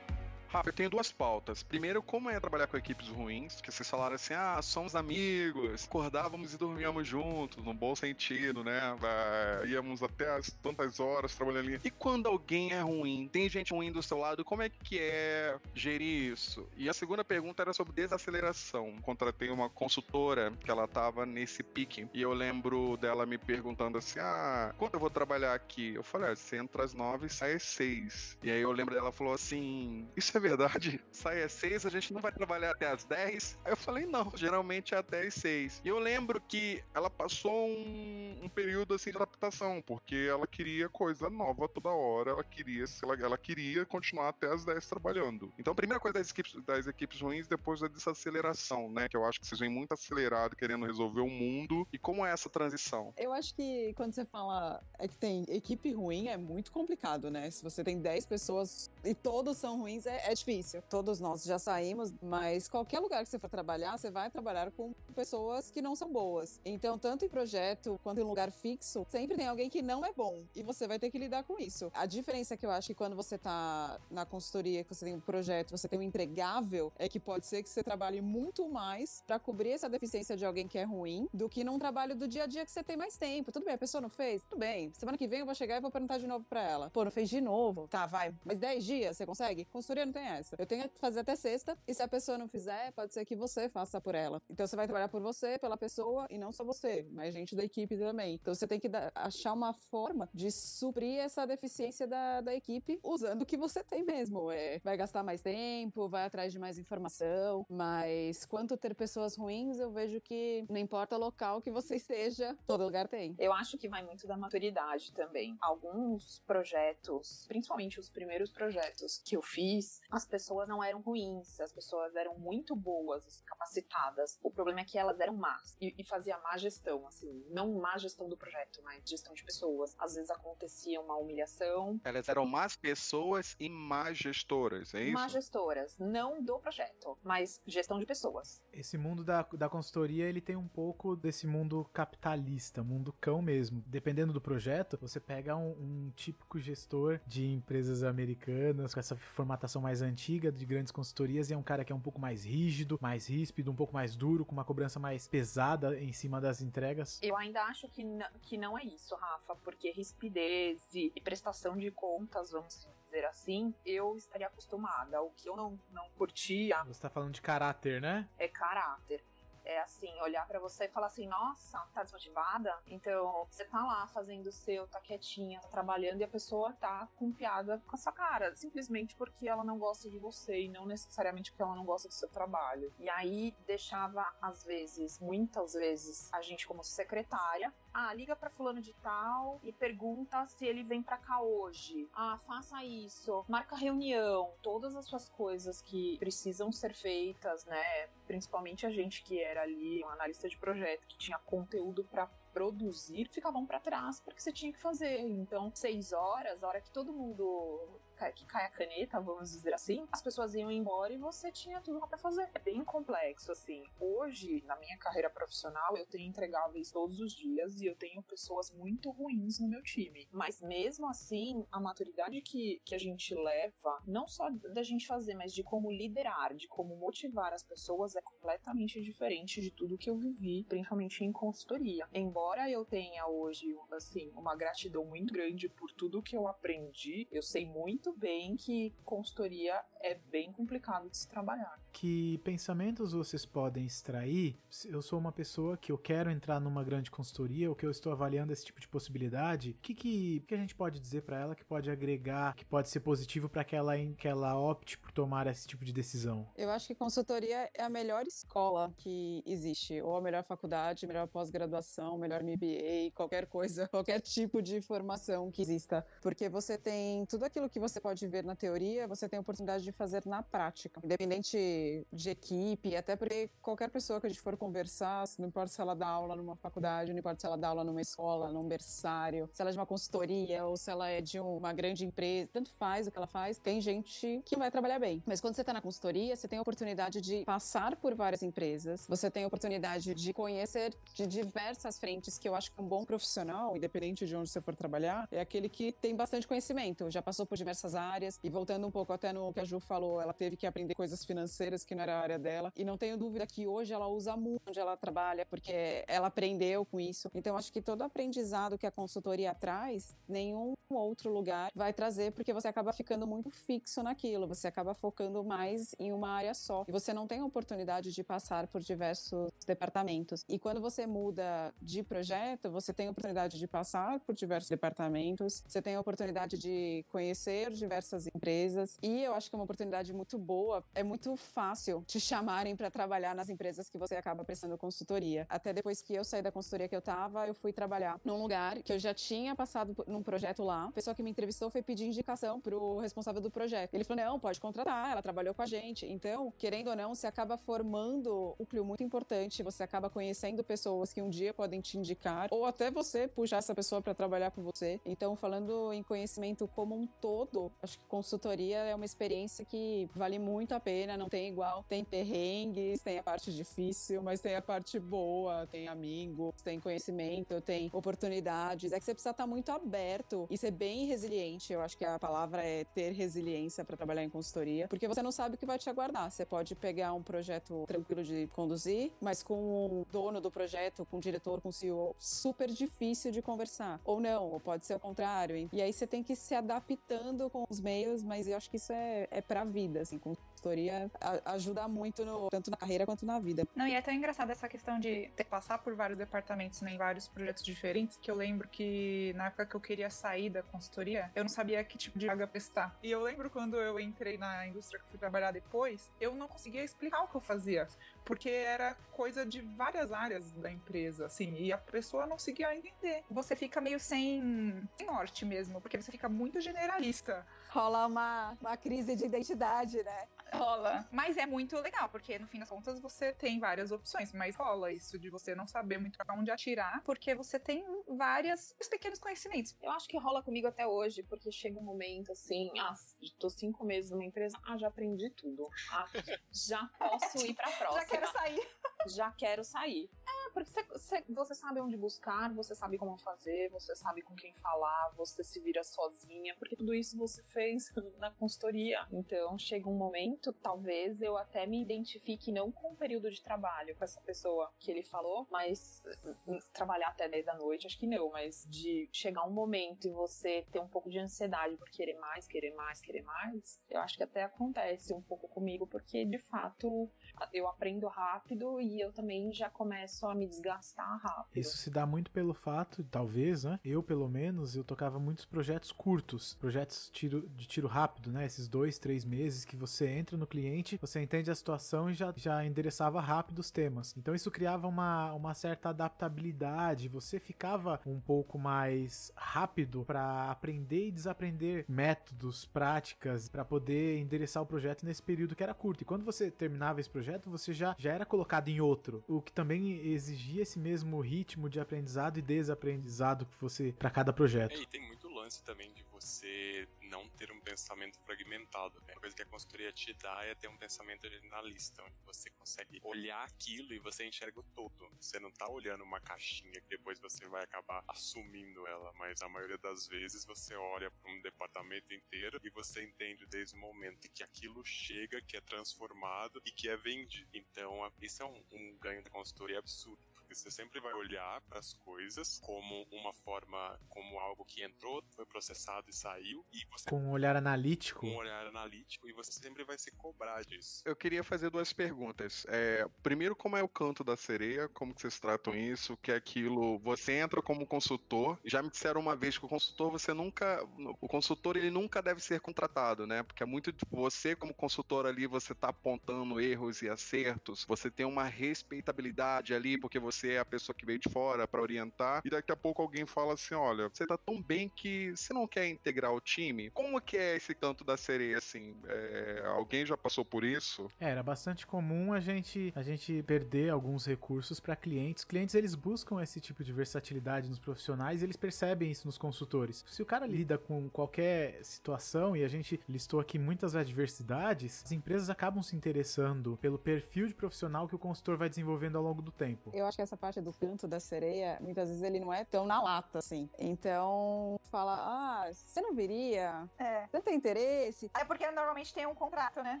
eu 0.68 0.72
tenho 0.72 0.90
duas 0.90 1.12
pautas. 1.12 1.62
Primeiro, 1.62 2.02
como 2.02 2.28
é 2.28 2.40
trabalhar 2.40 2.66
com 2.66 2.76
equipes 2.76 3.08
ruins, 3.08 3.60
que 3.60 3.70
vocês 3.70 3.88
falaram 3.88 4.16
assim, 4.16 4.34
ah, 4.34 4.60
somos 4.60 4.96
amigos, 4.96 5.84
acordávamos 5.84 6.52
e 6.52 6.58
dormíamos 6.58 7.06
juntos, 7.06 7.64
no 7.64 7.72
bom 7.72 7.94
sentido, 7.94 8.64
né? 8.64 8.96
Vai, 8.98 9.68
íamos 9.68 10.02
até 10.02 10.28
as 10.30 10.50
tantas 10.62 10.98
horas 10.98 11.34
trabalhando 11.34 11.68
ali. 11.68 11.80
E 11.84 11.90
quando 11.90 12.26
alguém 12.26 12.72
é 12.72 12.80
ruim, 12.80 13.28
tem 13.32 13.48
gente 13.48 13.72
ruim 13.72 13.92
do 13.92 14.02
seu 14.02 14.18
lado, 14.18 14.44
como 14.44 14.62
é 14.62 14.68
que 14.68 14.98
é 14.98 15.56
gerir 15.74 16.32
isso? 16.32 16.68
E 16.76 16.88
a 16.88 16.94
segunda 16.94 17.24
pergunta 17.24 17.62
era 17.62 17.72
sobre 17.72 17.92
desaceleração. 17.92 18.96
Contratei 19.02 19.50
uma 19.50 19.70
consultora 19.70 20.52
que 20.64 20.70
ela 20.70 20.88
tava 20.88 21.24
nesse 21.24 21.62
pique, 21.62 22.08
e 22.12 22.22
eu 22.22 22.32
lembro 22.32 22.96
dela 22.96 23.24
me 23.24 23.38
perguntando 23.38 23.98
assim, 23.98 24.18
ah, 24.18 24.74
quando 24.76 24.94
eu 24.94 25.00
vou 25.00 25.10
trabalhar 25.10 25.54
aqui? 25.54 25.94
Eu 25.94 26.02
falei, 26.02 26.32
ah, 26.32 26.36
você 26.36 26.56
entra 26.56 26.84
às 26.84 26.92
nove 26.92 27.26
e 27.26 27.30
sai 27.30 27.54
às 27.54 27.62
seis. 27.62 28.36
E 28.42 28.50
aí 28.50 28.60
eu 28.60 28.72
lembro 28.72 28.94
dela 28.94 29.12
falou 29.12 29.32
assim, 29.32 30.08
isso 30.16 30.36
é 30.36 30.40
verdade? 30.40 30.55
Sai 31.12 31.42
às 31.42 31.52
seis, 31.52 31.84
a 31.84 31.90
gente 31.90 32.12
não 32.12 32.20
vai 32.20 32.32
trabalhar 32.32 32.70
até 32.70 32.86
às 32.86 33.04
dez? 33.04 33.58
Aí 33.64 33.72
eu 33.72 33.76
falei, 33.76 34.06
não, 34.06 34.32
geralmente 34.34 34.94
é 34.94 34.98
até 34.98 35.26
às 35.26 35.34
seis. 35.34 35.80
E 35.84 35.88
eu 35.88 35.98
lembro 35.98 36.40
que 36.40 36.82
ela 36.94 37.10
passou 37.10 37.68
um, 37.68 38.40
um 38.42 38.48
período 38.48 38.94
assim 38.94 39.10
de 39.10 39.16
adaptação, 39.16 39.82
porque 39.86 40.26
ela 40.28 40.46
queria 40.46 40.88
coisa 40.88 41.28
nova 41.28 41.68
toda 41.68 41.90
hora, 41.90 42.30
ela 42.30 42.44
queria, 42.44 42.84
ela 43.22 43.38
queria 43.38 43.84
continuar 43.84 44.28
até 44.28 44.52
às 44.52 44.64
dez 44.64 44.86
trabalhando. 44.86 45.52
Então, 45.58 45.72
a 45.72 45.76
primeira 45.76 46.00
coisa 46.00 46.18
das 46.18 46.30
equipes, 46.30 46.54
das 46.64 46.86
equipes 46.86 47.20
ruins, 47.20 47.46
depois 47.46 47.80
da 47.80 47.88
desaceleração, 47.88 48.90
né? 48.90 49.08
Que 49.08 49.16
eu 49.16 49.24
acho 49.24 49.40
que 49.40 49.46
vocês 49.46 49.60
vêm 49.60 49.70
muito 49.70 49.92
acelerado, 49.92 50.56
querendo 50.56 50.86
resolver 50.86 51.20
o 51.20 51.30
mundo. 51.30 51.86
E 51.92 51.98
como 51.98 52.24
é 52.24 52.32
essa 52.32 52.48
transição? 52.48 53.12
Eu 53.16 53.32
acho 53.32 53.54
que 53.54 53.92
quando 53.94 54.12
você 54.12 54.24
fala 54.24 54.82
é 54.98 55.06
que 55.06 55.16
tem 55.16 55.44
equipe 55.48 55.92
ruim, 55.92 56.28
é 56.28 56.36
muito 56.36 56.72
complicado, 56.72 57.30
né? 57.30 57.50
Se 57.50 57.62
você 57.62 57.84
tem 57.84 58.00
10 58.00 58.26
pessoas 58.26 58.90
e 59.04 59.14
todos 59.14 59.56
são 59.58 59.78
ruins, 59.78 60.06
é, 60.06 60.30
é 60.30 60.34
difícil. 60.34 60.45
Todos 60.88 61.18
nós 61.18 61.42
já 61.42 61.58
saímos, 61.58 62.14
mas 62.22 62.68
qualquer 62.68 63.00
lugar 63.00 63.24
que 63.24 63.30
você 63.30 63.38
for 63.38 63.50
trabalhar, 63.50 63.98
você 63.98 64.10
vai 64.10 64.30
trabalhar 64.30 64.70
com 64.70 64.94
pessoas 65.14 65.70
que 65.70 65.82
não 65.82 65.96
são 65.96 66.12
boas. 66.12 66.60
Então, 66.64 66.96
tanto 66.98 67.24
em 67.24 67.28
projeto 67.28 67.98
quanto 68.04 68.20
em 68.20 68.24
lugar 68.24 68.52
fixo, 68.52 69.04
sempre 69.10 69.36
tem 69.36 69.48
alguém 69.48 69.68
que 69.68 69.82
não 69.82 70.04
é 70.04 70.12
bom 70.12 70.44
e 70.54 70.62
você 70.62 70.86
vai 70.86 70.98
ter 70.98 71.10
que 71.10 71.18
lidar 71.18 71.42
com 71.42 71.58
isso. 71.58 71.90
A 71.94 72.06
diferença 72.06 72.56
que 72.56 72.64
eu 72.64 72.70
acho 72.70 72.88
que 72.88 72.94
quando 72.94 73.16
você 73.16 73.36
tá 73.36 73.98
na 74.08 74.24
consultoria, 74.24 74.84
que 74.84 74.94
você 74.94 75.04
tem 75.04 75.16
um 75.16 75.20
projeto, 75.20 75.70
você 75.72 75.88
tem 75.88 75.98
um 75.98 76.02
entregável, 76.02 76.92
é 76.96 77.08
que 77.08 77.18
pode 77.18 77.46
ser 77.46 77.62
que 77.62 77.68
você 77.68 77.82
trabalhe 77.82 78.20
muito 78.20 78.68
mais 78.68 79.22
para 79.26 79.38
cobrir 79.38 79.70
essa 79.70 79.88
deficiência 79.88 80.36
de 80.36 80.44
alguém 80.44 80.68
que 80.68 80.78
é 80.78 80.84
ruim 80.84 81.28
do 81.34 81.48
que 81.48 81.64
num 81.64 81.78
trabalho 81.78 82.14
do 82.14 82.28
dia 82.28 82.44
a 82.44 82.46
dia 82.46 82.64
que 82.64 82.70
você 82.70 82.84
tem 82.84 82.96
mais 82.96 83.18
tempo. 83.18 83.50
Tudo 83.50 83.64
bem, 83.64 83.74
a 83.74 83.78
pessoa 83.78 84.00
não 84.00 84.08
fez? 84.08 84.42
Tudo 84.44 84.60
bem. 84.60 84.92
Semana 84.94 85.18
que 85.18 85.26
vem 85.26 85.40
eu 85.40 85.46
vou 85.46 85.54
chegar 85.54 85.76
e 85.76 85.80
vou 85.80 85.90
perguntar 85.90 86.18
de 86.18 86.26
novo 86.26 86.44
para 86.48 86.62
ela. 86.62 86.90
Pô, 86.90 87.04
não 87.04 87.10
fez 87.10 87.28
de 87.28 87.40
novo? 87.40 87.88
Tá, 87.88 88.06
vai. 88.06 88.32
Mas 88.44 88.58
10 88.58 88.84
dias, 88.84 89.16
você 89.16 89.26
consegue? 89.26 89.64
Consultoria 89.66 90.06
não 90.06 90.12
tem 90.12 90.25
essa. 90.26 90.56
Eu 90.58 90.66
tenho 90.66 90.88
que 90.88 90.98
fazer 90.98 91.20
até 91.20 91.34
sexta 91.36 91.76
e 91.86 91.94
se 91.94 92.02
a 92.02 92.08
pessoa 92.08 92.38
não 92.38 92.48
fizer, 92.48 92.92
pode 92.92 93.12
ser 93.12 93.24
que 93.24 93.36
você 93.36 93.68
faça 93.68 94.00
por 94.00 94.14
ela. 94.14 94.40
Então 94.50 94.66
você 94.66 94.76
vai 94.76 94.86
trabalhar 94.86 95.08
por 95.08 95.20
você, 95.22 95.58
pela 95.58 95.76
pessoa 95.76 96.26
e 96.30 96.38
não 96.38 96.52
só 96.52 96.64
você, 96.64 97.06
mas 97.12 97.34
gente 97.34 97.54
da 97.54 97.64
equipe 97.64 97.96
também. 97.96 98.34
Então 98.34 98.54
você 98.54 98.66
tem 98.66 98.78
que 98.80 98.88
dar- 98.88 99.10
achar 99.14 99.52
uma 99.52 99.72
forma 99.72 100.28
de 100.34 100.50
suprir 100.50 101.18
essa 101.18 101.46
deficiência 101.46 102.06
da, 102.06 102.40
da 102.40 102.54
equipe 102.54 102.98
usando 103.02 103.42
o 103.42 103.46
que 103.46 103.56
você 103.56 103.82
tem 103.84 104.04
mesmo. 104.04 104.50
É, 104.50 104.78
vai 104.82 104.96
gastar 104.96 105.22
mais 105.22 105.42
tempo, 105.42 106.08
vai 106.08 106.24
atrás 106.24 106.52
de 106.52 106.58
mais 106.58 106.78
informação, 106.78 107.64
mas 107.68 108.44
quanto 108.44 108.76
ter 108.76 108.94
pessoas 108.94 109.36
ruins, 109.36 109.78
eu 109.78 109.90
vejo 109.90 110.20
que 110.20 110.64
não 110.68 110.76
importa 110.78 111.16
o 111.16 111.18
local 111.18 111.60
que 111.60 111.70
você 111.70 111.96
esteja, 111.96 112.56
todo 112.66 112.84
lugar 112.84 113.08
tem. 113.08 113.34
Eu 113.38 113.52
acho 113.52 113.76
que 113.78 113.88
vai 113.88 114.02
muito 114.04 114.26
da 114.26 114.36
maturidade 114.36 115.12
também. 115.12 115.56
Alguns 115.60 116.40
projetos, 116.46 117.44
principalmente 117.48 117.98
os 118.00 118.08
primeiros 118.08 118.50
projetos 118.50 119.20
que 119.24 119.36
eu 119.36 119.42
fiz, 119.42 120.00
as 120.16 120.24
pessoas 120.24 120.68
não 120.68 120.82
eram 120.82 121.00
ruins, 121.00 121.60
as 121.60 121.72
pessoas 121.72 122.16
eram 122.16 122.38
muito 122.38 122.74
boas, 122.74 123.42
capacitadas. 123.46 124.38
O 124.42 124.50
problema 124.50 124.80
é 124.80 124.84
que 124.84 124.96
elas 124.96 125.20
eram 125.20 125.34
más 125.34 125.76
e, 125.80 125.94
e 125.98 126.04
fazia 126.04 126.38
má 126.38 126.56
gestão, 126.56 127.06
assim, 127.06 127.44
não 127.50 127.78
má 127.78 127.98
gestão 127.98 128.28
do 128.28 128.36
projeto, 128.36 128.80
mas 128.82 129.02
gestão 129.04 129.34
de 129.34 129.44
pessoas. 129.44 129.94
Às 129.98 130.14
vezes 130.14 130.30
acontecia 130.30 131.00
uma 131.00 131.16
humilhação. 131.16 132.00
Elas 132.02 132.28
eram 132.28 132.46
más 132.46 132.76
pessoas 132.76 133.54
e 133.60 133.68
más 133.68 134.16
gestoras, 134.16 134.94
é 134.94 135.02
isso? 135.02 135.12
Má 135.12 135.28
gestoras, 135.28 135.98
não 135.98 136.42
do 136.42 136.58
projeto, 136.58 137.18
mas 137.22 137.60
gestão 137.66 137.98
de 137.98 138.06
pessoas. 138.06 138.62
Esse 138.72 138.96
mundo 138.96 139.22
da, 139.22 139.42
da 139.52 139.68
consultoria, 139.68 140.24
ele 140.26 140.40
tem 140.40 140.56
um 140.56 140.68
pouco 140.68 141.14
desse 141.14 141.46
mundo 141.46 141.84
capitalista, 141.92 142.82
mundo 142.82 143.12
cão 143.20 143.42
mesmo. 143.42 143.84
Dependendo 143.86 144.32
do 144.32 144.40
projeto, 144.40 144.96
você 144.98 145.20
pega 145.20 145.54
um, 145.56 145.70
um 145.72 146.12
típico 146.16 146.58
gestor 146.58 147.20
de 147.26 147.46
empresas 147.46 148.02
americanas, 148.02 148.94
com 148.94 149.00
essa 149.00 149.14
formatação 149.16 149.82
mais 149.82 150.05
antiga 150.06 150.50
de 150.50 150.64
grandes 150.64 150.92
consultorias, 150.92 151.50
e 151.50 151.54
é 151.54 151.56
um 151.56 151.62
cara 151.62 151.84
que 151.84 151.92
é 151.92 151.96
um 151.96 152.00
pouco 152.00 152.20
mais 152.20 152.44
rígido, 152.44 152.98
mais 153.00 153.28
ríspido, 153.28 153.70
um 153.70 153.74
pouco 153.74 153.92
mais 153.92 154.16
duro, 154.16 154.44
com 154.44 154.52
uma 154.52 154.64
cobrança 154.64 154.98
mais 154.98 155.26
pesada 155.26 155.98
em 156.00 156.12
cima 156.12 156.40
das 156.40 156.60
entregas. 156.60 157.20
Eu 157.22 157.36
ainda 157.36 157.62
acho 157.64 157.88
que, 157.88 158.04
que 158.42 158.56
não 158.56 158.78
é 158.78 158.84
isso, 158.84 159.14
Rafa, 159.14 159.56
porque 159.56 159.90
rispidez 159.90 160.82
e, 160.94 161.12
e 161.14 161.20
prestação 161.20 161.76
de 161.76 161.90
contas, 161.90 162.50
vamos 162.50 162.86
dizer 163.04 163.24
assim, 163.26 163.74
eu 163.84 164.16
estaria 164.16 164.46
acostumada. 164.46 165.22
O 165.22 165.30
que 165.30 165.48
eu 165.48 165.56
não, 165.56 165.78
não 165.92 166.08
curtia 166.16 166.82
Você 166.84 167.00
tá 167.00 167.10
falando 167.10 167.32
de 167.32 167.42
caráter, 167.42 168.00
né? 168.00 168.28
é 168.38 168.48
caráter. 168.48 169.22
É 169.66 169.80
assim, 169.80 170.14
olhar 170.20 170.46
pra 170.46 170.60
você 170.60 170.84
e 170.84 170.88
falar 170.88 171.08
assim, 171.08 171.26
nossa, 171.26 171.78
tá 171.92 172.04
desmotivada? 172.04 172.72
Então, 172.86 173.46
você 173.50 173.64
tá 173.64 173.84
lá 173.84 174.06
fazendo 174.06 174.46
o 174.46 174.52
seu, 174.52 174.86
tá 174.86 175.00
quietinha, 175.00 175.60
tá 175.60 175.68
trabalhando 175.68 176.20
e 176.20 176.24
a 176.24 176.28
pessoa 176.28 176.72
tá 176.74 177.08
com 177.16 177.32
piada 177.32 177.82
com 177.84 177.96
a 177.96 177.98
sua 177.98 178.12
cara, 178.12 178.54
simplesmente 178.54 179.16
porque 179.16 179.48
ela 179.48 179.64
não 179.64 179.76
gosta 179.76 180.08
de 180.08 180.18
você 180.18 180.62
e 180.62 180.68
não 180.68 180.86
necessariamente 180.86 181.50
porque 181.50 181.64
ela 181.64 181.74
não 181.74 181.84
gosta 181.84 182.06
do 182.06 182.14
seu 182.14 182.28
trabalho. 182.28 182.92
E 182.98 183.10
aí 183.10 183.56
deixava, 183.66 184.24
às 184.40 184.62
vezes, 184.62 185.18
muitas 185.18 185.74
vezes, 185.74 186.32
a 186.32 186.40
gente 186.42 186.64
como 186.66 186.84
secretária, 186.84 187.74
ah, 187.92 188.14
liga 188.14 188.36
pra 188.36 188.50
fulano 188.50 188.80
de 188.80 188.92
tal 188.94 189.58
e 189.64 189.72
pergunta 189.72 190.46
se 190.46 190.64
ele 190.64 190.84
vem 190.84 191.02
pra 191.02 191.16
cá 191.16 191.40
hoje. 191.40 192.08
Ah, 192.12 192.38
faça 192.46 192.84
isso, 192.84 193.44
marca 193.48 193.74
reunião, 193.74 194.52
todas 194.62 194.94
as 194.94 195.06
suas 195.06 195.28
coisas 195.30 195.82
que 195.82 196.16
precisam 196.18 196.70
ser 196.70 196.94
feitas, 196.94 197.64
né? 197.64 198.08
Principalmente 198.26 198.86
a 198.86 198.90
gente 198.90 199.22
que 199.22 199.40
era 199.40 199.62
ali 199.62 200.04
um 200.04 200.08
analista 200.08 200.48
de 200.48 200.58
projeto 200.58 201.06
que 201.06 201.16
tinha 201.16 201.38
conteúdo 201.38 202.04
pra 202.04 202.26
produzir, 202.52 203.28
ficavam 203.30 203.66
pra 203.66 203.78
trás 203.78 204.20
porque 204.20 204.40
você 204.40 204.52
tinha 204.52 204.72
que 204.72 204.80
fazer. 204.80 205.20
Então, 205.20 205.70
seis 205.74 206.12
horas, 206.12 206.62
a 206.62 206.68
hora 206.68 206.80
que 206.80 206.90
todo 206.90 207.12
mundo 207.12 208.00
que 208.32 208.46
cai 208.46 208.64
a 208.64 208.70
caneta, 208.70 209.20
vamos 209.20 209.50
dizer 209.52 209.74
assim, 209.74 210.06
as 210.10 210.22
pessoas 210.22 210.54
iam 210.54 210.70
embora 210.70 211.12
e 211.12 211.18
você 211.18 211.52
tinha 211.52 211.80
tudo 211.80 211.98
lá 211.98 212.06
pra 212.06 212.18
fazer. 212.18 212.48
É 212.54 212.58
bem 212.58 212.82
complexo, 212.84 213.52
assim. 213.52 213.84
Hoje, 214.00 214.62
na 214.66 214.76
minha 214.76 214.96
carreira 214.98 215.28
profissional, 215.28 215.96
eu 215.96 216.06
tenho 216.06 216.28
entregáveis 216.28 216.90
todos 216.90 217.20
os 217.20 217.34
dias 217.34 217.80
e 217.80 217.86
eu 217.86 217.94
tenho 217.94 218.22
pessoas 218.22 218.70
muito 218.70 219.10
ruins 219.10 219.58
no 219.60 219.68
meu 219.68 219.82
time. 219.82 220.26
Mas 220.32 220.60
mesmo 220.62 221.06
assim, 221.08 221.64
a 221.70 221.78
maturidade 221.78 222.40
que, 222.40 222.80
que 222.84 222.94
a 222.94 222.98
gente 222.98 223.34
leva, 223.34 224.02
não 224.06 224.26
só 224.26 224.48
da 224.50 224.82
gente 224.82 225.06
fazer, 225.06 225.34
mas 225.34 225.52
de 225.52 225.62
como 225.62 225.90
liderar, 225.90 226.54
de 226.54 226.66
como 226.68 226.96
motivar 226.96 227.52
as 227.52 227.62
pessoas, 227.62 228.16
é 228.16 228.22
completamente 228.22 229.00
diferente 229.02 229.60
de 229.60 229.70
tudo 229.70 229.98
que 229.98 230.08
eu 230.08 230.16
vivi, 230.16 230.64
principalmente 230.68 231.24
em 231.24 231.32
consultoria. 231.32 232.08
Embora 232.12 232.70
eu 232.70 232.84
tenha 232.84 233.26
hoje, 233.26 233.76
assim, 233.92 234.30
uma 234.34 234.54
gratidão 234.56 235.04
muito 235.04 235.32
grande 235.32 235.68
por 235.68 235.92
tudo 235.92 236.22
que 236.22 236.36
eu 236.36 236.48
aprendi, 236.48 237.28
eu 237.30 237.42
sei 237.42 237.66
muito 237.66 238.05
bem 238.12 238.56
que 238.56 238.94
consultoria 239.04 239.82
é 240.06 240.14
bem 240.30 240.52
complicado 240.52 241.10
de 241.10 241.16
se 241.16 241.28
trabalhar. 241.28 241.80
Que 241.92 242.38
pensamentos 242.38 243.12
vocês 243.12 243.44
podem 243.44 243.86
extrair? 243.86 244.58
Se 244.70 244.88
Eu 244.88 245.02
sou 245.02 245.18
uma 245.18 245.32
pessoa 245.32 245.76
que 245.76 245.90
eu 245.90 245.98
quero 245.98 246.30
entrar 246.30 246.60
numa 246.60 246.84
grande 246.84 247.10
consultoria, 247.10 247.68
ou 247.68 247.74
que 247.74 247.84
eu 247.84 247.90
estou 247.90 248.12
avaliando 248.12 248.52
esse 248.52 248.64
tipo 248.64 248.80
de 248.80 248.86
possibilidade. 248.86 249.70
O 249.70 249.74
que, 249.82 249.94
que, 249.94 250.40
que 250.40 250.54
a 250.54 250.58
gente 250.58 250.74
pode 250.74 251.00
dizer 251.00 251.22
pra 251.22 251.40
ela 251.40 251.54
que 251.56 251.64
pode 251.64 251.90
agregar, 251.90 252.54
que 252.54 252.64
pode 252.64 252.88
ser 252.88 253.00
positivo 253.00 253.48
pra 253.48 253.64
que 253.64 253.74
ela, 253.74 253.94
que 254.16 254.28
ela 254.28 254.56
opte 254.58 254.96
por 254.98 255.10
tomar 255.10 255.46
esse 255.46 255.66
tipo 255.66 255.84
de 255.84 255.92
decisão? 255.92 256.46
Eu 256.56 256.70
acho 256.70 256.86
que 256.86 256.94
consultoria 256.94 257.68
é 257.74 257.82
a 257.82 257.88
melhor 257.88 258.26
escola 258.26 258.92
que 258.98 259.42
existe, 259.44 260.00
ou 260.02 260.16
a 260.16 260.20
melhor 260.20 260.44
faculdade, 260.44 261.04
a 261.04 261.08
melhor 261.08 261.26
pós-graduação, 261.26 262.18
melhor 262.18 262.42
MBA, 262.42 263.10
qualquer 263.14 263.46
coisa, 263.46 263.88
qualquer 263.90 264.20
tipo 264.20 264.62
de 264.62 264.80
formação 264.80 265.50
que 265.50 265.62
exista. 265.62 266.06
Porque 266.20 266.48
você 266.48 266.78
tem 266.78 267.24
tudo 267.26 267.44
aquilo 267.44 267.68
que 267.68 267.80
você 267.80 268.00
pode 268.00 268.24
ver 268.28 268.44
na 268.44 268.54
teoria, 268.54 269.08
você 269.08 269.28
tem 269.28 269.38
a 269.38 269.40
oportunidade 269.40 269.82
de 269.82 269.95
fazer 269.96 270.24
na 270.26 270.42
prática. 270.42 271.00
Independente 271.02 272.06
de 272.12 272.30
equipe, 272.30 272.94
até 272.94 273.16
porque 273.16 273.50
qualquer 273.60 273.90
pessoa 273.90 274.20
que 274.20 274.26
a 274.26 274.30
gente 274.30 274.40
for 274.40 274.56
conversar, 274.56 275.24
não 275.38 275.48
importa 275.48 275.68
se 275.68 275.80
ela 275.80 275.94
dá 275.94 276.06
aula 276.06 276.36
numa 276.36 276.56
faculdade, 276.56 277.12
não 277.12 277.18
importa 277.18 277.40
se 277.40 277.46
ela 277.46 277.56
dá 277.56 277.68
aula 277.68 277.82
numa 277.82 278.00
escola, 278.00 278.52
num 278.52 278.66
berçário, 278.66 279.48
se 279.52 279.60
ela 279.60 279.70
é 279.70 279.72
de 279.72 279.78
uma 279.78 279.86
consultoria 279.86 280.64
ou 280.64 280.76
se 280.76 280.90
ela 280.90 281.08
é 281.08 281.20
de 281.20 281.40
uma 281.40 281.72
grande 281.72 282.04
empresa, 282.04 282.50
tanto 282.52 282.70
faz 282.72 283.06
o 283.06 283.10
que 283.10 283.18
ela 283.18 283.26
faz, 283.26 283.58
tem 283.58 283.80
gente 283.80 284.42
que 284.44 284.56
vai 284.56 284.70
trabalhar 284.70 284.98
bem. 284.98 285.22
Mas 285.26 285.40
quando 285.40 285.54
você 285.54 285.62
está 285.62 285.72
na 285.72 285.80
consultoria, 285.80 286.36
você 286.36 286.46
tem 286.46 286.58
a 286.58 286.62
oportunidade 286.62 287.20
de 287.20 287.44
passar 287.44 287.96
por 287.96 288.14
várias 288.14 288.42
empresas, 288.42 289.06
você 289.08 289.30
tem 289.30 289.44
a 289.44 289.46
oportunidade 289.46 290.14
de 290.14 290.32
conhecer 290.32 290.94
de 291.14 291.26
diversas 291.26 291.98
frentes, 291.98 292.38
que 292.38 292.48
eu 292.48 292.54
acho 292.54 292.70
que 292.72 292.80
um 292.80 292.86
bom 292.86 293.04
profissional, 293.04 293.76
independente 293.76 294.26
de 294.26 294.36
onde 294.36 294.50
você 294.50 294.60
for 294.60 294.74
trabalhar, 294.74 295.26
é 295.30 295.40
aquele 295.40 295.68
que 295.68 295.92
tem 295.92 296.14
bastante 296.14 296.46
conhecimento, 296.46 297.10
já 297.10 297.22
passou 297.22 297.46
por 297.46 297.56
diversas 297.56 297.94
áreas, 297.94 298.38
e 298.42 298.50
voltando 298.50 298.86
um 298.86 298.90
pouco 298.90 299.12
até 299.12 299.32
no 299.32 299.52
que 299.52 299.60
a 299.60 299.64
Ju 299.64 299.75
falou, 299.80 300.20
ela 300.20 300.32
teve 300.32 300.56
que 300.56 300.66
aprender 300.66 300.94
coisas 300.94 301.24
financeiras 301.24 301.84
que 301.84 301.94
não 301.94 302.02
era 302.02 302.16
a 302.16 302.20
área 302.20 302.38
dela, 302.38 302.72
e 302.76 302.84
não 302.84 302.96
tenho 302.96 303.16
dúvida 303.16 303.46
que 303.46 303.66
hoje 303.66 303.92
ela 303.92 304.08
usa 304.08 304.36
muito 304.36 304.62
onde 304.66 304.78
ela 304.78 304.96
trabalha, 304.96 305.46
porque 305.46 306.04
ela 306.06 306.28
aprendeu 306.28 306.84
com 306.84 307.00
isso. 307.00 307.30
Então, 307.34 307.56
acho 307.56 307.72
que 307.72 307.82
todo 307.82 308.02
aprendizado 308.02 308.78
que 308.78 308.86
a 308.86 308.90
consultoria 308.90 309.54
traz, 309.54 310.16
nenhum 310.28 310.74
outro 310.88 311.32
lugar 311.32 311.70
vai 311.74 311.92
trazer, 311.92 312.32
porque 312.32 312.52
você 312.52 312.68
acaba 312.68 312.92
ficando 312.92 313.26
muito 313.26 313.50
fixo 313.50 314.02
naquilo, 314.02 314.46
você 314.46 314.68
acaba 314.68 314.94
focando 314.94 315.42
mais 315.42 315.94
em 315.98 316.12
uma 316.12 316.30
área 316.30 316.54
só, 316.54 316.84
e 316.88 316.92
você 316.92 317.12
não 317.12 317.26
tem 317.26 317.40
a 317.40 317.44
oportunidade 317.44 318.12
de 318.12 318.22
passar 318.22 318.66
por 318.68 318.80
diversos 318.80 319.50
departamentos. 319.66 320.44
E 320.48 320.58
quando 320.58 320.80
você 320.80 321.06
muda 321.06 321.74
de 321.82 322.02
projeto, 322.02 322.70
você 322.70 322.92
tem 322.92 323.08
a 323.08 323.10
oportunidade 323.10 323.58
de 323.58 323.66
passar 323.66 324.20
por 324.20 324.34
diversos 324.34 324.68
departamentos, 324.68 325.62
você 325.66 325.82
tem 325.82 325.96
a 325.96 326.00
oportunidade 326.00 326.56
de 326.56 327.04
conhecer 327.08 327.70
diversas 327.72 328.26
empresas, 328.34 328.96
e 329.02 329.22
eu 329.22 329.34
acho 329.34 329.50
que 329.50 329.56
é 329.56 329.58
uma 329.58 329.64
oportunidade 329.66 330.12
muito 330.12 330.38
boa. 330.38 330.84
É 330.94 331.02
muito 331.02 331.34
fácil 331.36 332.02
te 332.06 332.20
chamarem 332.20 332.76
para 332.76 332.90
trabalhar 332.90 333.34
nas 333.34 333.48
empresas 333.48 333.88
que 333.88 333.98
você 333.98 334.16
acaba 334.16 334.44
prestando 334.44 334.78
consultoria. 334.78 335.46
Até 335.48 335.72
depois 335.72 336.00
que 336.00 336.14
eu 336.14 336.24
saí 336.24 336.42
da 336.42 336.52
consultoria 336.52 336.88
que 336.88 336.96
eu 336.96 337.02
tava, 337.02 337.46
eu 337.46 337.54
fui 337.54 337.72
trabalhar 337.72 338.20
num 338.24 338.40
lugar 338.40 338.82
que 338.82 338.92
eu 338.92 338.98
já 338.98 339.12
tinha 339.12 339.54
passado 339.54 339.94
num 340.06 340.22
projeto 340.22 340.62
lá. 340.62 340.86
A 340.86 340.92
pessoa 340.92 341.14
que 341.14 341.22
me 341.22 341.30
entrevistou 341.30 341.70
foi 341.70 341.82
pedir 341.82 342.06
indicação 342.06 342.60
pro 342.60 342.98
responsável 342.98 343.40
do 343.40 343.50
projeto. 343.50 343.94
Ele 343.94 344.04
falou: 344.04 344.24
não, 344.24 344.40
pode 344.40 344.60
contratar, 344.60 345.12
ela 345.12 345.22
trabalhou 345.22 345.54
com 345.54 345.62
a 345.62 345.66
gente. 345.66 346.06
Então, 346.06 346.52
querendo 346.56 346.88
ou 346.90 346.96
não, 346.96 347.14
você 347.14 347.26
acaba 347.26 347.56
formando 347.56 348.54
um 348.58 348.66
núcleo 348.66 348.84
muito 348.84 349.02
importante, 349.02 349.62
você 349.62 349.82
acaba 349.82 350.10
conhecendo 350.10 350.62
pessoas 350.64 351.12
que 351.12 351.22
um 351.22 351.30
dia 351.30 351.54
podem 351.54 351.80
te 351.80 351.96
indicar, 351.96 352.48
ou 352.50 352.64
até 352.64 352.90
você 352.90 353.28
puxar 353.28 353.58
essa 353.58 353.74
pessoa 353.74 354.02
para 354.02 354.14
trabalhar 354.14 354.50
com 354.50 354.62
você. 354.62 355.00
Então, 355.04 355.36
falando 355.36 355.92
em 355.92 356.02
conhecimento 356.02 356.68
como 356.68 356.94
um 356.94 357.06
todo, 357.06 357.72
acho 357.82 357.98
que 357.98 358.04
consultoria 358.06 358.78
é 358.78 358.94
uma 358.94 359.04
experiência 359.04 359.55
que 359.64 360.08
vale 360.14 360.38
muito 360.38 360.72
a 360.72 360.80
pena, 360.80 361.16
não 361.16 361.28
tem 361.28 361.48
igual. 361.48 361.84
Tem 361.88 362.04
perrengues, 362.04 363.02
tem 363.02 363.18
a 363.18 363.22
parte 363.22 363.54
difícil, 363.54 364.22
mas 364.22 364.40
tem 364.40 364.54
a 364.54 364.62
parte 364.62 364.98
boa, 364.98 365.66
tem 365.66 365.88
amigos, 365.88 366.54
tem 366.62 366.80
conhecimento, 366.80 367.60
tem 367.60 367.90
oportunidades. 367.92 368.92
É 368.92 368.98
que 368.98 369.04
você 369.04 369.14
precisa 369.14 369.30
estar 369.30 369.46
muito 369.46 369.70
aberto 369.70 370.46
e 370.50 370.56
ser 370.56 370.70
bem 370.70 371.06
resiliente. 371.06 371.72
Eu 371.72 371.80
acho 371.80 371.96
que 371.96 372.04
a 372.04 372.18
palavra 372.18 372.62
é 372.64 372.84
ter 372.84 373.12
resiliência 373.12 373.84
para 373.84 373.96
trabalhar 373.96 374.22
em 374.22 374.30
consultoria, 374.30 374.88
porque 374.88 375.08
você 375.08 375.22
não 375.22 375.32
sabe 375.32 375.54
o 375.54 375.58
que 375.58 375.66
vai 375.66 375.78
te 375.78 375.88
aguardar. 375.88 376.30
Você 376.30 376.44
pode 376.44 376.74
pegar 376.74 377.12
um 377.14 377.22
projeto 377.22 377.84
tranquilo 377.86 378.22
de 378.22 378.46
conduzir, 378.48 379.12
mas 379.20 379.42
com 379.42 380.00
o 380.00 380.06
dono 380.10 380.40
do 380.40 380.50
projeto, 380.50 381.06
com 381.06 381.18
o 381.18 381.20
diretor, 381.20 381.60
com 381.60 381.68
o 381.68 381.72
CEO, 381.72 382.14
super 382.18 382.70
difícil 382.70 383.30
de 383.30 383.42
conversar. 383.42 384.00
Ou 384.04 384.20
não, 384.20 384.50
ou 384.50 384.60
pode 384.60 384.86
ser 384.86 384.94
o 384.94 385.00
contrário. 385.00 385.68
E 385.72 385.82
aí 385.82 385.92
você 385.92 386.06
tem 386.06 386.22
que 386.22 386.32
ir 386.32 386.36
se 386.36 386.54
adaptando 386.54 387.48
com 387.50 387.64
os 387.68 387.80
meios, 387.80 388.22
mas 388.22 388.46
eu 388.46 388.56
acho 388.56 388.70
que 388.70 388.76
isso 388.76 388.92
é, 388.92 389.28
é 389.30 389.40
pra 389.46 389.64
vida, 389.64 390.00
assim, 390.00 390.18
consultoria 390.18 391.10
ajuda 391.44 391.86
muito 391.86 392.24
no- 392.24 392.48
tanto 392.50 392.70
na 392.70 392.76
carreira 392.76 393.06
quanto 393.06 393.24
na 393.24 393.38
vida. 393.38 393.64
Não, 393.74 393.86
e 393.86 393.94
é 393.94 394.02
tão 394.02 394.12
engraçado 394.12 394.50
essa 394.50 394.68
questão 394.68 394.98
de 394.98 395.28
ter 395.36 395.44
passar 395.44 395.78
por 395.78 395.94
vários 395.94 396.18
departamentos 396.18 396.80
né, 396.80 396.92
em 396.92 396.98
vários 396.98 397.28
projetos 397.28 397.62
diferentes, 397.62 398.16
que 398.16 398.30
eu 398.30 398.34
lembro 398.34 398.68
que 398.68 399.32
na 399.36 399.46
época 399.46 399.66
que 399.66 399.74
eu 399.76 399.80
queria 399.80 400.10
sair 400.10 400.50
da 400.50 400.62
consultoria, 400.62 401.30
eu 401.34 401.44
não 401.44 401.48
sabia 401.48 401.82
que 401.84 401.96
tipo 401.96 402.18
de 402.18 402.26
vaga 402.26 402.46
prestar. 402.46 402.98
E 403.02 403.10
eu 403.10 403.22
lembro 403.22 403.48
quando 403.48 403.76
eu 403.76 404.00
entrei 404.00 404.36
na 404.38 404.66
indústria 404.66 405.00
que 405.00 405.08
fui 405.10 405.18
trabalhar 405.18 405.52
depois, 405.52 406.10
eu 406.20 406.34
não 406.34 406.48
conseguia 406.48 406.82
explicar 406.82 407.22
o 407.22 407.28
que 407.28 407.36
eu 407.36 407.40
fazia, 407.40 407.86
porque 408.24 408.48
era 408.50 408.96
coisa 409.12 409.46
de 409.46 409.60
várias 409.60 410.12
áreas 410.12 410.50
da 410.52 410.70
empresa, 410.70 411.26
assim, 411.26 411.54
e 411.56 411.72
a 411.72 411.78
pessoa 411.78 412.24
não 412.26 412.32
conseguia 412.36 412.74
entender. 412.76 413.22
Você 413.30 413.54
fica 413.54 413.80
meio 413.80 414.00
sem, 414.00 414.82
sem 414.96 415.06
norte 415.06 415.44
mesmo, 415.44 415.80
porque 415.80 416.00
você 416.00 416.10
fica 416.10 416.28
muito 416.28 416.60
generalista. 416.60 417.46
Rola 417.70 418.06
uma, 418.06 418.56
uma 418.60 418.76
crise 418.76 419.14
de 419.14 419.24
identidade, 419.26 420.02
né? 420.02 420.28
Rola. 420.54 421.06
Mas 421.10 421.36
é 421.36 421.44
muito 421.44 421.76
legal, 421.80 422.08
porque 422.08 422.38
no 422.38 422.46
fim 422.46 422.58
das 422.58 422.68
contas 422.68 423.00
você 423.00 423.32
tem 423.32 423.58
várias 423.58 423.90
opções, 423.90 424.32
mas 424.32 424.54
rola 424.56 424.92
isso 424.92 425.18
de 425.18 425.28
você 425.28 425.54
não 425.54 425.66
saber 425.66 425.98
muito 425.98 426.16
pra 426.16 426.34
onde 426.34 426.50
atirar, 426.50 427.02
porque 427.04 427.34
você 427.34 427.58
tem 427.58 427.84
vários 428.06 428.72
pequenos 428.88 429.18
conhecimentos. 429.18 429.76
Eu 429.82 429.90
acho 429.90 430.08
que 430.08 430.16
rola 430.18 430.42
comigo 430.42 430.66
até 430.68 430.86
hoje, 430.86 431.22
porque 431.24 431.50
chega 431.50 431.78
um 431.78 431.82
momento 431.82 432.32
assim, 432.32 432.70
ah, 432.78 432.94
tô 433.38 433.50
cinco 433.50 433.84
meses 433.84 434.10
numa 434.10 434.24
empresa, 434.24 434.56
ah, 434.64 434.78
já 434.78 434.88
aprendi 434.88 435.28
tudo. 435.30 435.68
Ah, 435.90 436.06
já 436.52 436.84
posso 436.98 437.44
ir 437.44 437.54
pra 437.54 437.70
próxima. 437.76 438.00
Já 438.00 438.06
quero 438.06 438.32
sair. 438.32 438.68
já 439.08 439.30
quero 439.32 439.64
sair. 439.64 440.10
Porque 440.56 440.70
você, 440.70 440.82
você- 440.84 441.24
você 441.28 441.54
sabe 441.54 441.82
onde 441.82 441.98
buscar, 441.98 442.50
você 442.54 442.74
sabe 442.74 442.96
como 442.96 443.18
fazer, 443.18 443.68
você 443.68 443.94
sabe 443.94 444.22
com 444.22 444.34
quem 444.34 444.54
falar, 444.54 445.12
você 445.14 445.44
se 445.44 445.60
vira 445.60 445.84
sozinha, 445.84 446.54
porque 446.58 446.74
tudo 446.74 446.94
isso 446.94 447.14
você 447.18 447.42
fez 447.42 447.92
na 448.16 448.30
consultoria. 448.30 449.06
Então 449.12 449.58
chega 449.58 449.86
um 449.86 449.94
momento, 449.98 450.54
talvez 450.54 451.20
eu 451.20 451.36
até 451.36 451.66
me 451.66 451.82
identifique 451.82 452.50
não 452.50 452.72
com 452.72 452.92
o 452.92 452.96
período 452.96 453.30
de 453.30 453.42
trabalho 453.42 453.94
com 453.96 454.04
essa 454.04 454.18
pessoa 454.22 454.72
que 454.78 454.90
ele 454.90 455.02
falou, 455.02 455.46
mas 455.50 456.02
hum, 456.46 456.58
trabalhar 456.72 457.08
até 457.08 457.28
10 457.28 457.44
da 457.44 457.54
noite, 457.54 457.86
acho 457.86 457.98
que 457.98 458.06
não, 458.06 458.30
mas 458.30 458.64
de 458.70 459.10
chegar 459.12 459.44
um 459.46 459.52
momento 459.52 460.08
e 460.08 460.10
você 460.10 460.66
ter 460.72 460.80
um 460.80 460.88
pouco 460.88 461.10
de 461.10 461.18
ansiedade 461.18 461.76
por 461.76 461.90
querer 461.90 462.18
mais, 462.18 462.46
querer 462.46 462.74
mais, 462.74 462.98
querer 463.02 463.22
mais, 463.22 463.78
eu 463.90 464.00
acho 464.00 464.16
que 464.16 464.22
até 464.22 464.42
acontece 464.44 465.12
um 465.12 465.20
pouco 465.20 465.48
comigo, 465.48 465.86
porque 465.86 466.24
de 466.24 466.38
fato 466.38 467.10
eu 467.52 467.68
aprendo 467.68 468.06
rápido 468.08 468.80
e 468.80 468.98
eu 469.00 469.12
também 469.12 469.52
já 469.52 469.68
começo 469.68 470.26
a 470.26 470.34
me 470.34 470.45
desgastar 470.46 471.18
rápido. 471.22 471.56
Isso 471.56 471.76
se 471.76 471.90
dá 471.90 472.06
muito 472.06 472.30
pelo 472.30 472.54
fato, 472.54 473.04
talvez, 473.04 473.64
né? 473.64 473.78
Eu, 473.84 474.02
pelo 474.02 474.28
menos, 474.28 474.76
eu 474.76 474.84
tocava 474.84 475.18
muitos 475.18 475.44
projetos 475.44 475.92
curtos, 475.92 476.54
projetos 476.54 477.10
tiro, 477.12 477.48
de 477.50 477.66
tiro 477.66 477.88
rápido, 477.88 478.30
né? 478.30 478.46
Esses 478.46 478.68
dois, 478.68 478.98
três 478.98 479.24
meses 479.24 479.64
que 479.64 479.76
você 479.76 480.08
entra 480.08 480.36
no 480.36 480.46
cliente, 480.46 480.98
você 481.00 481.20
entende 481.20 481.50
a 481.50 481.54
situação 481.54 482.10
e 482.10 482.14
já, 482.14 482.32
já 482.36 482.64
endereçava 482.64 483.20
rápido 483.20 483.58
os 483.58 483.70
temas. 483.70 484.14
Então 484.16 484.34
isso 484.34 484.50
criava 484.50 484.86
uma, 484.86 485.32
uma 485.32 485.54
certa 485.54 485.90
adaptabilidade, 485.90 487.08
você 487.08 487.38
ficava 487.38 488.00
um 488.06 488.20
pouco 488.20 488.58
mais 488.58 489.32
rápido 489.34 490.04
para 490.04 490.50
aprender 490.50 491.08
e 491.08 491.10
desaprender 491.10 491.84
métodos, 491.88 492.64
práticas, 492.64 493.48
para 493.48 493.64
poder 493.64 494.18
endereçar 494.18 494.62
o 494.62 494.66
projeto 494.66 495.04
nesse 495.04 495.22
período 495.22 495.54
que 495.54 495.62
era 495.62 495.74
curto. 495.74 496.02
E 496.02 496.04
quando 496.04 496.24
você 496.24 496.50
terminava 496.50 497.00
esse 497.00 497.10
projeto, 497.10 497.50
você 497.50 497.72
já, 497.72 497.94
já 497.98 498.12
era 498.12 498.24
colocado 498.24 498.68
em 498.68 498.80
outro, 498.80 499.24
o 499.26 499.40
que 499.40 499.52
também 499.52 499.98
exigia 500.06 500.35
esse 500.58 500.78
mesmo 500.78 501.20
ritmo 501.20 501.68
de 501.68 501.80
aprendizado 501.80 502.38
e 502.38 502.42
desaprendizado 502.42 503.46
que 503.46 503.56
você 503.60 503.92
para 503.98 504.10
cada 504.10 504.32
projeto. 504.32 504.72
É, 504.72 504.82
e 504.82 504.86
tem 504.86 505.06
muito 505.06 505.28
lance 505.28 505.62
também 505.62 505.92
de 505.92 506.02
você 506.16 506.88
não 507.02 507.28
ter 507.30 507.52
um 507.52 507.60
pensamento 507.60 508.18
fragmentado. 508.20 508.98
Né? 509.02 509.12
A 509.14 509.20
coisa 509.20 509.36
que 509.36 509.42
a 509.42 509.46
consultoria 509.46 509.92
te 509.92 510.12
dá 510.14 510.44
é 510.44 510.54
ter 510.54 510.68
um 510.68 510.76
pensamento 510.76 511.28
generalista, 511.28 512.02
onde 512.02 512.16
você 512.24 512.50
consegue 512.50 513.00
olhar 513.02 513.44
aquilo 513.44 513.92
e 513.92 513.98
você 513.98 514.26
enxerga 514.26 514.58
o 514.58 514.62
todo. 514.74 515.10
Você 515.20 515.38
não 515.38 515.50
tá 515.50 515.68
olhando 515.68 516.02
uma 516.04 516.20
caixinha 516.20 516.80
que 516.80 516.88
depois 516.88 517.18
você 517.18 517.46
vai 517.48 517.64
acabar 517.64 518.02
assumindo 518.08 518.86
ela, 518.86 519.12
mas 519.14 519.42
a 519.42 519.48
maioria 519.48 519.78
das 519.78 520.06
vezes 520.06 520.44
você 520.44 520.74
olha 520.74 521.10
para 521.10 521.30
um 521.30 521.40
departamento 521.42 522.12
inteiro 522.14 522.58
e 522.64 522.70
você 522.70 523.02
entende 523.02 523.46
desde 523.46 523.74
o 523.76 523.78
momento 523.78 524.28
que 524.30 524.42
aquilo 524.42 524.82
chega, 524.84 525.42
que 525.42 525.56
é 525.56 525.60
transformado 525.60 526.62
e 526.64 526.70
que 526.70 526.88
é 526.88 526.96
vendido. 526.96 527.48
Então, 527.52 528.10
isso 528.20 528.42
é 528.42 528.46
um, 528.46 528.64
um 528.72 528.98
ganho 528.98 529.22
da 529.22 529.30
consultoria 529.30 529.78
absurdo. 529.78 530.35
Porque 530.46 530.54
você 530.54 530.70
sempre 530.70 531.00
vai 531.00 531.12
olhar 531.12 531.60
para 531.62 531.80
as 531.80 531.92
coisas 531.92 532.60
como 532.60 533.02
uma 533.10 533.32
forma, 533.32 533.98
como 534.08 534.38
algo 534.38 534.64
que 534.64 534.80
entrou, 534.84 535.20
foi 535.34 535.44
processado 535.44 536.08
e 536.08 536.12
saiu, 536.12 536.64
e 536.72 536.84
você 536.88 537.10
Com 537.10 537.18
um 537.18 537.30
olhar 537.32 537.56
analítico. 537.56 538.20
com 538.20 538.28
um 538.28 538.36
olhar 538.36 538.64
analítico 538.64 539.28
e 539.28 539.32
você 539.32 539.50
sempre 539.50 539.82
vai 539.82 539.98
se 539.98 540.12
cobrar 540.12 540.62
disso. 540.64 541.02
Eu 541.04 541.16
queria 541.16 541.42
fazer 541.42 541.68
duas 541.68 541.92
perguntas. 541.92 542.64
É, 542.68 543.04
primeiro, 543.24 543.56
como 543.56 543.76
é 543.76 543.82
o 543.82 543.88
canto 543.88 544.22
da 544.22 544.36
sereia? 544.36 544.88
Como 544.90 545.12
que 545.12 545.20
vocês 545.20 545.40
tratam 545.40 545.74
isso? 545.74 546.12
O 546.12 546.16
Que 546.16 546.30
é 546.30 546.36
aquilo? 546.36 546.98
Você 547.00 547.32
entra 547.32 547.60
como 547.60 547.84
consultor. 547.84 548.56
Já 548.64 548.80
me 548.82 548.90
disseram 548.90 549.20
uma 549.20 549.34
vez 549.34 549.58
que 549.58 549.64
o 549.64 549.68
consultor 549.68 550.12
você 550.12 550.32
nunca, 550.32 550.80
o 551.20 551.26
consultor 551.28 551.76
ele 551.76 551.90
nunca 551.90 552.22
deve 552.22 552.40
ser 552.40 552.60
contratado, 552.60 553.26
né? 553.26 553.42
Porque 553.42 553.64
é 553.64 553.66
muito 553.66 553.92
tipo, 553.92 554.16
você 554.16 554.54
como 554.54 554.72
consultor 554.72 555.26
ali 555.26 555.46
você 555.48 555.74
tá 555.74 555.88
apontando 555.88 556.60
erros 556.60 557.02
e 557.02 557.08
acertos. 557.08 557.84
Você 557.84 558.10
tem 558.10 558.24
uma 558.26 558.44
respeitabilidade 558.44 559.74
ali 559.74 559.98
porque 559.98 560.18
você 560.20 560.35
é 560.44 560.58
a 560.58 560.64
pessoa 560.64 560.94
que 560.94 561.06
veio 561.06 561.18
de 561.18 561.28
fora 561.28 561.66
para 561.66 561.80
orientar. 561.80 562.42
E 562.44 562.50
daqui 562.50 562.72
a 562.72 562.76
pouco 562.76 563.02
alguém 563.02 563.26
fala 563.26 563.54
assim, 563.54 563.74
olha, 563.74 564.08
você 564.08 564.26
tá 564.26 564.36
tão 564.36 564.60
bem 564.60 564.88
que 564.88 565.30
você 565.36 565.52
não 565.52 565.66
quer 565.66 565.88
integrar 565.88 566.32
o 566.32 566.40
time. 566.40 566.90
Como 566.90 567.20
que 567.20 567.36
é 567.36 567.56
esse 567.56 567.74
canto 567.74 568.04
da 568.04 568.16
sereia 568.16 568.58
assim? 568.58 568.94
É, 569.06 569.62
alguém 569.66 570.04
já 570.04 570.16
passou 570.16 570.44
por 570.44 570.64
isso? 570.64 571.10
É, 571.20 571.30
era 571.30 571.42
bastante 571.42 571.86
comum 571.86 572.32
a 572.32 572.40
gente, 572.40 572.92
a 572.94 573.02
gente 573.02 573.42
perder 573.42 573.90
alguns 573.90 574.26
recursos 574.26 574.80
para 574.80 574.96
clientes. 574.96 575.44
Clientes 575.44 575.74
eles 575.74 575.94
buscam 575.94 576.42
esse 576.42 576.60
tipo 576.60 576.82
de 576.82 576.92
versatilidade 576.92 577.68
nos 577.68 577.78
profissionais, 577.78 578.42
e 578.42 578.44
eles 578.44 578.56
percebem 578.56 579.10
isso 579.10 579.26
nos 579.26 579.38
consultores. 579.38 580.04
Se 580.08 580.22
o 580.22 580.26
cara 580.26 580.46
lida 580.46 580.78
com 580.78 581.08
qualquer 581.10 581.78
situação 581.84 582.56
e 582.56 582.64
a 582.64 582.68
gente 582.68 583.00
listou 583.08 583.40
aqui 583.40 583.58
muitas 583.58 583.94
adversidades, 583.94 585.02
as 585.04 585.12
empresas 585.12 585.50
acabam 585.50 585.82
se 585.82 585.94
interessando 585.94 586.78
pelo 586.80 586.98
perfil 586.98 587.46
de 587.46 587.54
profissional 587.54 588.08
que 588.08 588.14
o 588.14 588.18
consultor 588.18 588.56
vai 588.56 588.68
desenvolvendo 588.68 589.16
ao 589.16 589.24
longo 589.24 589.42
do 589.42 589.50
tempo. 589.50 589.90
Eu 589.94 590.06
acho 590.06 590.16
que 590.16 590.22
essa 590.26 590.36
parte 590.36 590.60
do 590.60 590.72
canto 590.72 591.08
da 591.08 591.18
sereia, 591.18 591.78
muitas 591.80 592.08
vezes 592.08 592.22
ele 592.22 592.40
não 592.40 592.52
é 592.52 592.64
tão 592.64 592.84
na 592.84 593.00
lata, 593.00 593.38
assim. 593.38 593.68
Então, 593.78 594.78
fala, 594.90 595.16
ah, 595.18 595.72
você 595.72 596.00
não 596.00 596.14
viria? 596.14 596.88
É. 596.98 597.26
Você 597.26 597.36
não 597.36 597.42
tem 597.42 597.54
interesse? 597.56 598.30
É 598.34 598.44
porque 598.44 598.70
normalmente 598.70 599.14
tem 599.14 599.26
um 599.26 599.34
contrato, 599.34 599.82
né? 599.82 600.00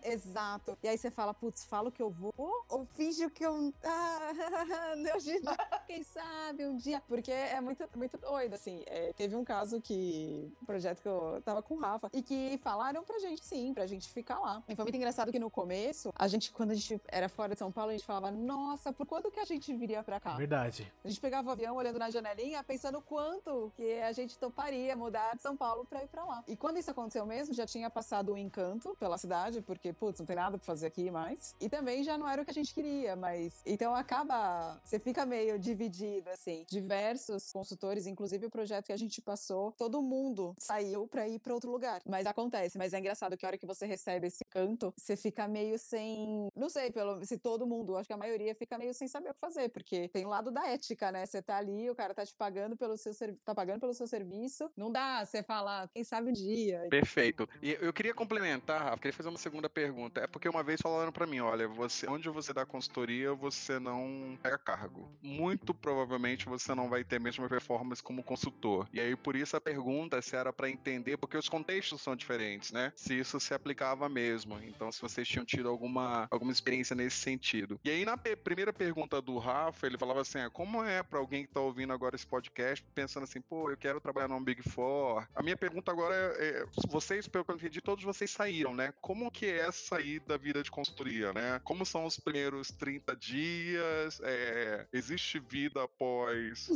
Exato. 0.04 0.76
E 0.82 0.88
aí 0.88 0.98
você 0.98 1.10
fala, 1.10 1.32
putz, 1.32 1.64
falo 1.64 1.90
que 1.90 2.02
eu 2.02 2.10
vou 2.10 2.34
ou 2.68 2.84
finjo 2.94 3.30
que 3.30 3.44
eu. 3.44 3.72
Ah, 3.86 5.18
gente, 5.18 5.46
quem 5.86 6.02
sabe 6.02 6.66
um 6.66 6.76
dia. 6.76 7.02
Porque 7.08 7.30
é 7.30 7.60
muito, 7.60 7.88
muito 7.94 8.18
doido, 8.18 8.54
assim. 8.54 8.82
É, 8.86 9.12
teve 9.12 9.36
um 9.36 9.44
caso 9.44 9.80
que. 9.80 10.52
Um 10.60 10.66
projeto 10.66 11.00
que 11.00 11.08
eu 11.08 11.40
tava 11.44 11.62
com 11.62 11.74
o 11.74 11.78
Rafa. 11.78 12.10
E 12.12 12.22
que 12.22 12.58
falaram 12.62 13.04
pra 13.04 13.18
gente, 13.18 13.44
sim, 13.44 13.72
pra 13.72 13.86
gente 13.86 14.08
ficar 14.08 14.38
lá. 14.38 14.62
E 14.68 14.74
foi 14.74 14.84
muito 14.84 14.96
engraçado 14.96 15.30
que 15.30 15.38
no 15.38 15.50
começo, 15.50 16.12
a 16.14 16.28
gente, 16.28 16.52
quando 16.52 16.72
a 16.72 16.74
gente 16.74 17.00
era 17.08 17.28
fora 17.28 17.54
de 17.54 17.58
São 17.58 17.70
Paulo, 17.70 17.90
a 17.90 17.92
gente 17.92 18.04
falava, 18.04 18.30
nossa, 18.30 18.92
por 18.92 19.06
quando 19.06 19.30
que 19.30 19.40
a 19.40 19.44
gente 19.44 19.72
viria 19.74 20.02
pra 20.02 20.15
cá? 20.20 20.34
Verdade. 20.34 20.92
A 21.04 21.08
gente 21.08 21.20
pegava 21.20 21.48
o 21.48 21.52
avião 21.52 21.76
olhando 21.76 21.98
na 21.98 22.10
janelinha, 22.10 22.62
pensando 22.62 23.00
quanto 23.00 23.72
que 23.76 24.00
a 24.00 24.12
gente 24.12 24.38
toparia 24.38 24.96
mudar 24.96 25.34
de 25.36 25.42
São 25.42 25.56
Paulo 25.56 25.84
pra 25.84 26.02
ir 26.02 26.08
pra 26.08 26.24
lá. 26.24 26.44
E 26.46 26.56
quando 26.56 26.78
isso 26.78 26.90
aconteceu 26.90 27.24
mesmo, 27.26 27.54
já 27.54 27.66
tinha 27.66 27.90
passado 27.90 28.32
o 28.32 28.38
encanto 28.38 28.96
pela 28.98 29.18
cidade, 29.18 29.60
porque, 29.62 29.92
putz, 29.92 30.20
não 30.20 30.26
tem 30.26 30.36
nada 30.36 30.58
pra 30.58 30.66
fazer 30.66 30.86
aqui 30.86 31.10
mais. 31.10 31.54
E 31.60 31.68
também 31.68 32.02
já 32.02 32.16
não 32.18 32.28
era 32.28 32.42
o 32.42 32.44
que 32.44 32.50
a 32.50 32.54
gente 32.54 32.74
queria, 32.74 33.16
mas. 33.16 33.62
Então 33.64 33.94
acaba. 33.94 34.80
Você 34.84 34.98
fica 34.98 35.24
meio 35.26 35.58
dividido, 35.58 36.28
assim. 36.30 36.64
Diversos 36.68 37.52
consultores, 37.52 38.06
inclusive 38.06 38.46
o 38.46 38.50
projeto 38.50 38.86
que 38.86 38.92
a 38.92 38.96
gente 38.96 39.20
passou, 39.20 39.72
todo 39.72 40.00
mundo 40.02 40.54
saiu 40.58 41.06
pra 41.06 41.28
ir 41.28 41.38
pra 41.38 41.54
outro 41.54 41.70
lugar. 41.70 42.00
Mas 42.06 42.26
acontece. 42.26 42.78
Mas 42.78 42.92
é 42.92 42.98
engraçado 42.98 43.36
que 43.36 43.44
a 43.44 43.48
hora 43.48 43.58
que 43.58 43.66
você 43.66 43.86
recebe 43.86 44.26
esse 44.26 44.44
canto, 44.44 44.92
você 44.96 45.16
fica 45.16 45.46
meio 45.48 45.78
sem. 45.78 46.48
Não 46.54 46.68
sei 46.68 46.90
pelo, 46.90 47.24
se 47.24 47.38
todo 47.38 47.66
mundo, 47.66 47.96
acho 47.96 48.06
que 48.06 48.12
a 48.12 48.16
maioria 48.16 48.54
fica 48.54 48.78
meio 48.78 48.94
sem 48.94 49.08
saber 49.08 49.30
o 49.30 49.34
que 49.34 49.40
fazer, 49.40 49.68
porque 49.68 50.05
tem 50.08 50.24
o 50.24 50.28
lado 50.28 50.50
da 50.50 50.66
ética, 50.66 51.10
né? 51.12 51.24
Você 51.26 51.42
tá 51.42 51.56
ali, 51.56 51.90
o 51.90 51.94
cara 51.94 52.14
tá 52.14 52.24
te 52.24 52.34
pagando 52.34 52.76
pelo 52.76 52.96
seu 52.96 53.12
serviço, 53.12 53.42
tá 53.44 53.54
pagando 53.54 53.80
pelo 53.80 53.94
seu 53.94 54.06
serviço. 54.06 54.70
Não 54.76 54.90
dá 54.90 55.24
você 55.24 55.42
falar, 55.42 55.88
quem 55.88 56.04
sabe 56.04 56.30
um 56.30 56.32
dia. 56.32 56.86
Perfeito. 56.90 57.48
E 57.62 57.76
eu 57.80 57.92
queria 57.92 58.14
complementar, 58.14 58.82
Rafa, 58.82 58.98
queria 58.98 59.12
fazer 59.12 59.28
uma 59.28 59.38
segunda 59.38 59.68
pergunta. 59.68 60.20
É 60.20 60.26
porque 60.26 60.48
uma 60.48 60.62
vez 60.62 60.80
falaram 60.80 61.12
pra 61.12 61.26
mim, 61.26 61.40
olha, 61.40 61.68
você, 61.68 62.08
onde 62.08 62.28
você 62.28 62.52
dá 62.52 62.64
consultoria, 62.64 63.34
você 63.34 63.78
não 63.78 64.38
pega 64.42 64.58
cargo. 64.58 65.10
Muito 65.22 65.74
provavelmente 65.74 66.46
você 66.46 66.74
não 66.74 66.88
vai 66.88 67.04
ter 67.04 67.16
a 67.16 67.20
mesma 67.20 67.48
performance 67.48 68.02
como 68.02 68.22
consultor. 68.22 68.88
E 68.92 69.00
aí 69.00 69.16
por 69.16 69.36
isso 69.36 69.56
a 69.56 69.60
pergunta 69.60 70.20
se 70.22 70.36
era 70.36 70.52
pra 70.52 70.70
entender, 70.70 71.16
porque 71.16 71.36
os 71.36 71.48
contextos 71.48 72.00
são 72.00 72.16
diferentes, 72.16 72.72
né? 72.72 72.92
Se 72.96 73.18
isso 73.18 73.38
se 73.40 73.54
aplicava 73.54 74.08
mesmo. 74.08 74.58
Então 74.62 74.90
se 74.90 75.00
vocês 75.00 75.26
tinham 75.26 75.44
tido 75.44 75.68
alguma, 75.68 76.26
alguma 76.30 76.52
experiência 76.52 76.94
nesse 76.94 77.16
sentido. 77.16 77.80
E 77.84 77.90
aí 77.90 78.04
na 78.04 78.16
primeira 78.16 78.72
pergunta 78.72 79.20
do 79.20 79.38
Rafa, 79.38 79.86
ele 79.86 79.95
falava 79.98 80.20
assim, 80.20 80.38
ah, 80.38 80.50
como 80.50 80.82
é 80.84 81.02
pra 81.02 81.18
alguém 81.18 81.44
que 81.44 81.52
tá 81.52 81.60
ouvindo 81.60 81.92
agora 81.92 82.16
esse 82.16 82.26
podcast, 82.26 82.84
pensando 82.94 83.24
assim, 83.24 83.40
pô, 83.40 83.70
eu 83.70 83.76
quero 83.76 84.00
trabalhar 84.00 84.28
num 84.28 84.42
Big 84.42 84.62
Four. 84.62 85.26
A 85.34 85.42
minha 85.42 85.56
pergunta 85.56 85.90
agora 85.90 86.14
é, 86.14 86.48
é, 86.48 86.66
vocês, 86.88 87.26
pelo 87.28 87.44
que 87.44 87.50
eu 87.50 87.56
entendi, 87.56 87.80
todos 87.80 88.04
vocês 88.04 88.30
saíram, 88.30 88.74
né? 88.74 88.92
Como 89.00 89.30
que 89.30 89.46
é 89.46 89.70
sair 89.72 90.20
da 90.20 90.36
vida 90.36 90.62
de 90.62 90.70
consultoria, 90.70 91.32
né? 91.32 91.60
Como 91.64 91.84
são 91.84 92.04
os 92.04 92.18
primeiros 92.18 92.70
30 92.70 93.16
dias? 93.16 94.20
É, 94.22 94.86
existe 94.92 95.38
vida 95.38 95.82
após, 95.82 96.68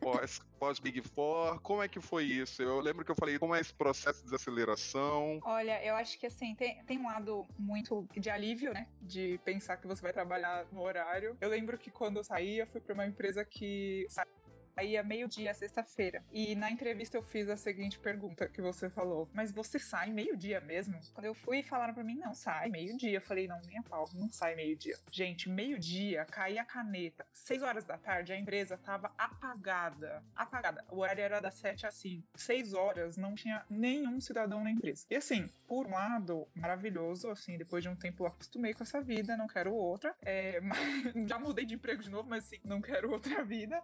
pós, 0.00 0.40
pós 0.58 0.78
Big 0.78 1.00
Four? 1.02 1.60
Como 1.60 1.82
é 1.82 1.88
que 1.88 2.00
foi 2.00 2.24
isso? 2.24 2.62
Eu 2.62 2.80
lembro 2.80 3.04
que 3.04 3.10
eu 3.10 3.16
falei, 3.16 3.38
como 3.38 3.54
é 3.54 3.60
esse 3.60 3.72
processo 3.72 4.18
de 4.20 4.24
desaceleração? 4.24 5.40
Olha, 5.42 5.84
eu 5.84 5.94
acho 5.96 6.18
que 6.18 6.26
assim, 6.26 6.54
tem, 6.54 6.82
tem 6.84 6.98
um 6.98 7.06
lado 7.06 7.46
muito 7.58 8.06
de 8.16 8.30
alívio, 8.30 8.72
né? 8.72 8.86
De 9.00 9.38
pensar 9.44 9.76
que 9.76 9.86
você 9.86 10.02
vai 10.02 10.12
trabalhar 10.12 10.66
no 10.72 10.82
horário. 10.82 11.36
Eu 11.40 11.48
lembro 11.48 11.78
que 11.78 11.90
quando 11.90 12.18
eu 12.18 12.24
saí, 12.24 12.53
eu 12.58 12.66
fui 12.66 12.80
pra 12.80 12.94
uma 12.94 13.06
empresa 13.06 13.44
que 13.44 14.06
saía 14.74 15.02
meio-dia, 15.02 15.54
sexta-feira. 15.54 16.22
E 16.32 16.54
na 16.54 16.70
entrevista 16.70 17.16
eu 17.16 17.22
fiz 17.22 17.48
a 17.48 17.56
seguinte 17.56 17.98
pergunta 17.98 18.48
que 18.48 18.60
você 18.60 18.90
falou: 18.90 19.28
Mas 19.32 19.52
você 19.52 19.78
sai 19.78 20.10
meio-dia 20.12 20.60
mesmo? 20.60 20.98
Quando 21.12 21.26
eu 21.26 21.34
fui, 21.34 21.62
falaram 21.62 21.94
pra 21.94 22.04
mim: 22.04 22.16
Não, 22.16 22.34
sai 22.34 22.68
meio-dia. 22.68 23.18
Eu 23.18 23.22
falei: 23.22 23.46
Não, 23.46 23.60
nem 23.66 23.82
pau, 23.82 24.08
não 24.14 24.30
sai 24.30 24.54
meio-dia. 24.54 24.96
Gente, 25.10 25.48
meio-dia, 25.48 26.24
caía 26.26 26.62
a 26.62 26.64
caneta. 26.64 27.26
Seis 27.32 27.62
horas 27.62 27.84
da 27.84 27.96
tarde, 27.96 28.32
a 28.32 28.38
empresa 28.38 28.76
tava 28.78 29.12
apagada. 29.16 30.22
Apagada. 30.34 30.84
O 30.90 30.98
horário 31.00 31.22
era 31.22 31.40
das 31.40 31.54
sete 31.54 31.86
às 31.86 31.94
cinco. 31.94 32.26
Seis 32.34 32.74
horas, 32.74 33.16
não 33.16 33.34
tinha 33.34 33.64
nenhum 33.70 34.20
cidadão 34.20 34.62
na 34.62 34.70
empresa. 34.70 35.06
E 35.08 35.16
assim, 35.16 35.48
por 35.66 35.86
um 35.86 35.90
lado, 35.90 36.46
maravilhoso, 36.54 37.30
assim, 37.30 37.56
depois 37.56 37.82
de 37.82 37.88
um 37.88 37.96
tempo 37.96 38.24
eu 38.24 38.28
acostumei 38.28 38.74
com 38.74 38.82
essa 38.82 39.00
vida, 39.00 39.36
não 39.36 39.46
quero 39.46 39.72
outra. 39.72 40.14
É, 40.22 40.60
mas- 40.62 41.28
já 41.28 41.38
mudei 41.38 41.64
de 41.64 41.74
emprego 41.74 42.02
de 42.02 42.10
novo, 42.10 42.28
mas 42.28 42.44
assim, 42.46 42.58
não 42.64 42.80
quero 42.80 43.10
outra 43.12 43.44
vida. 43.44 43.80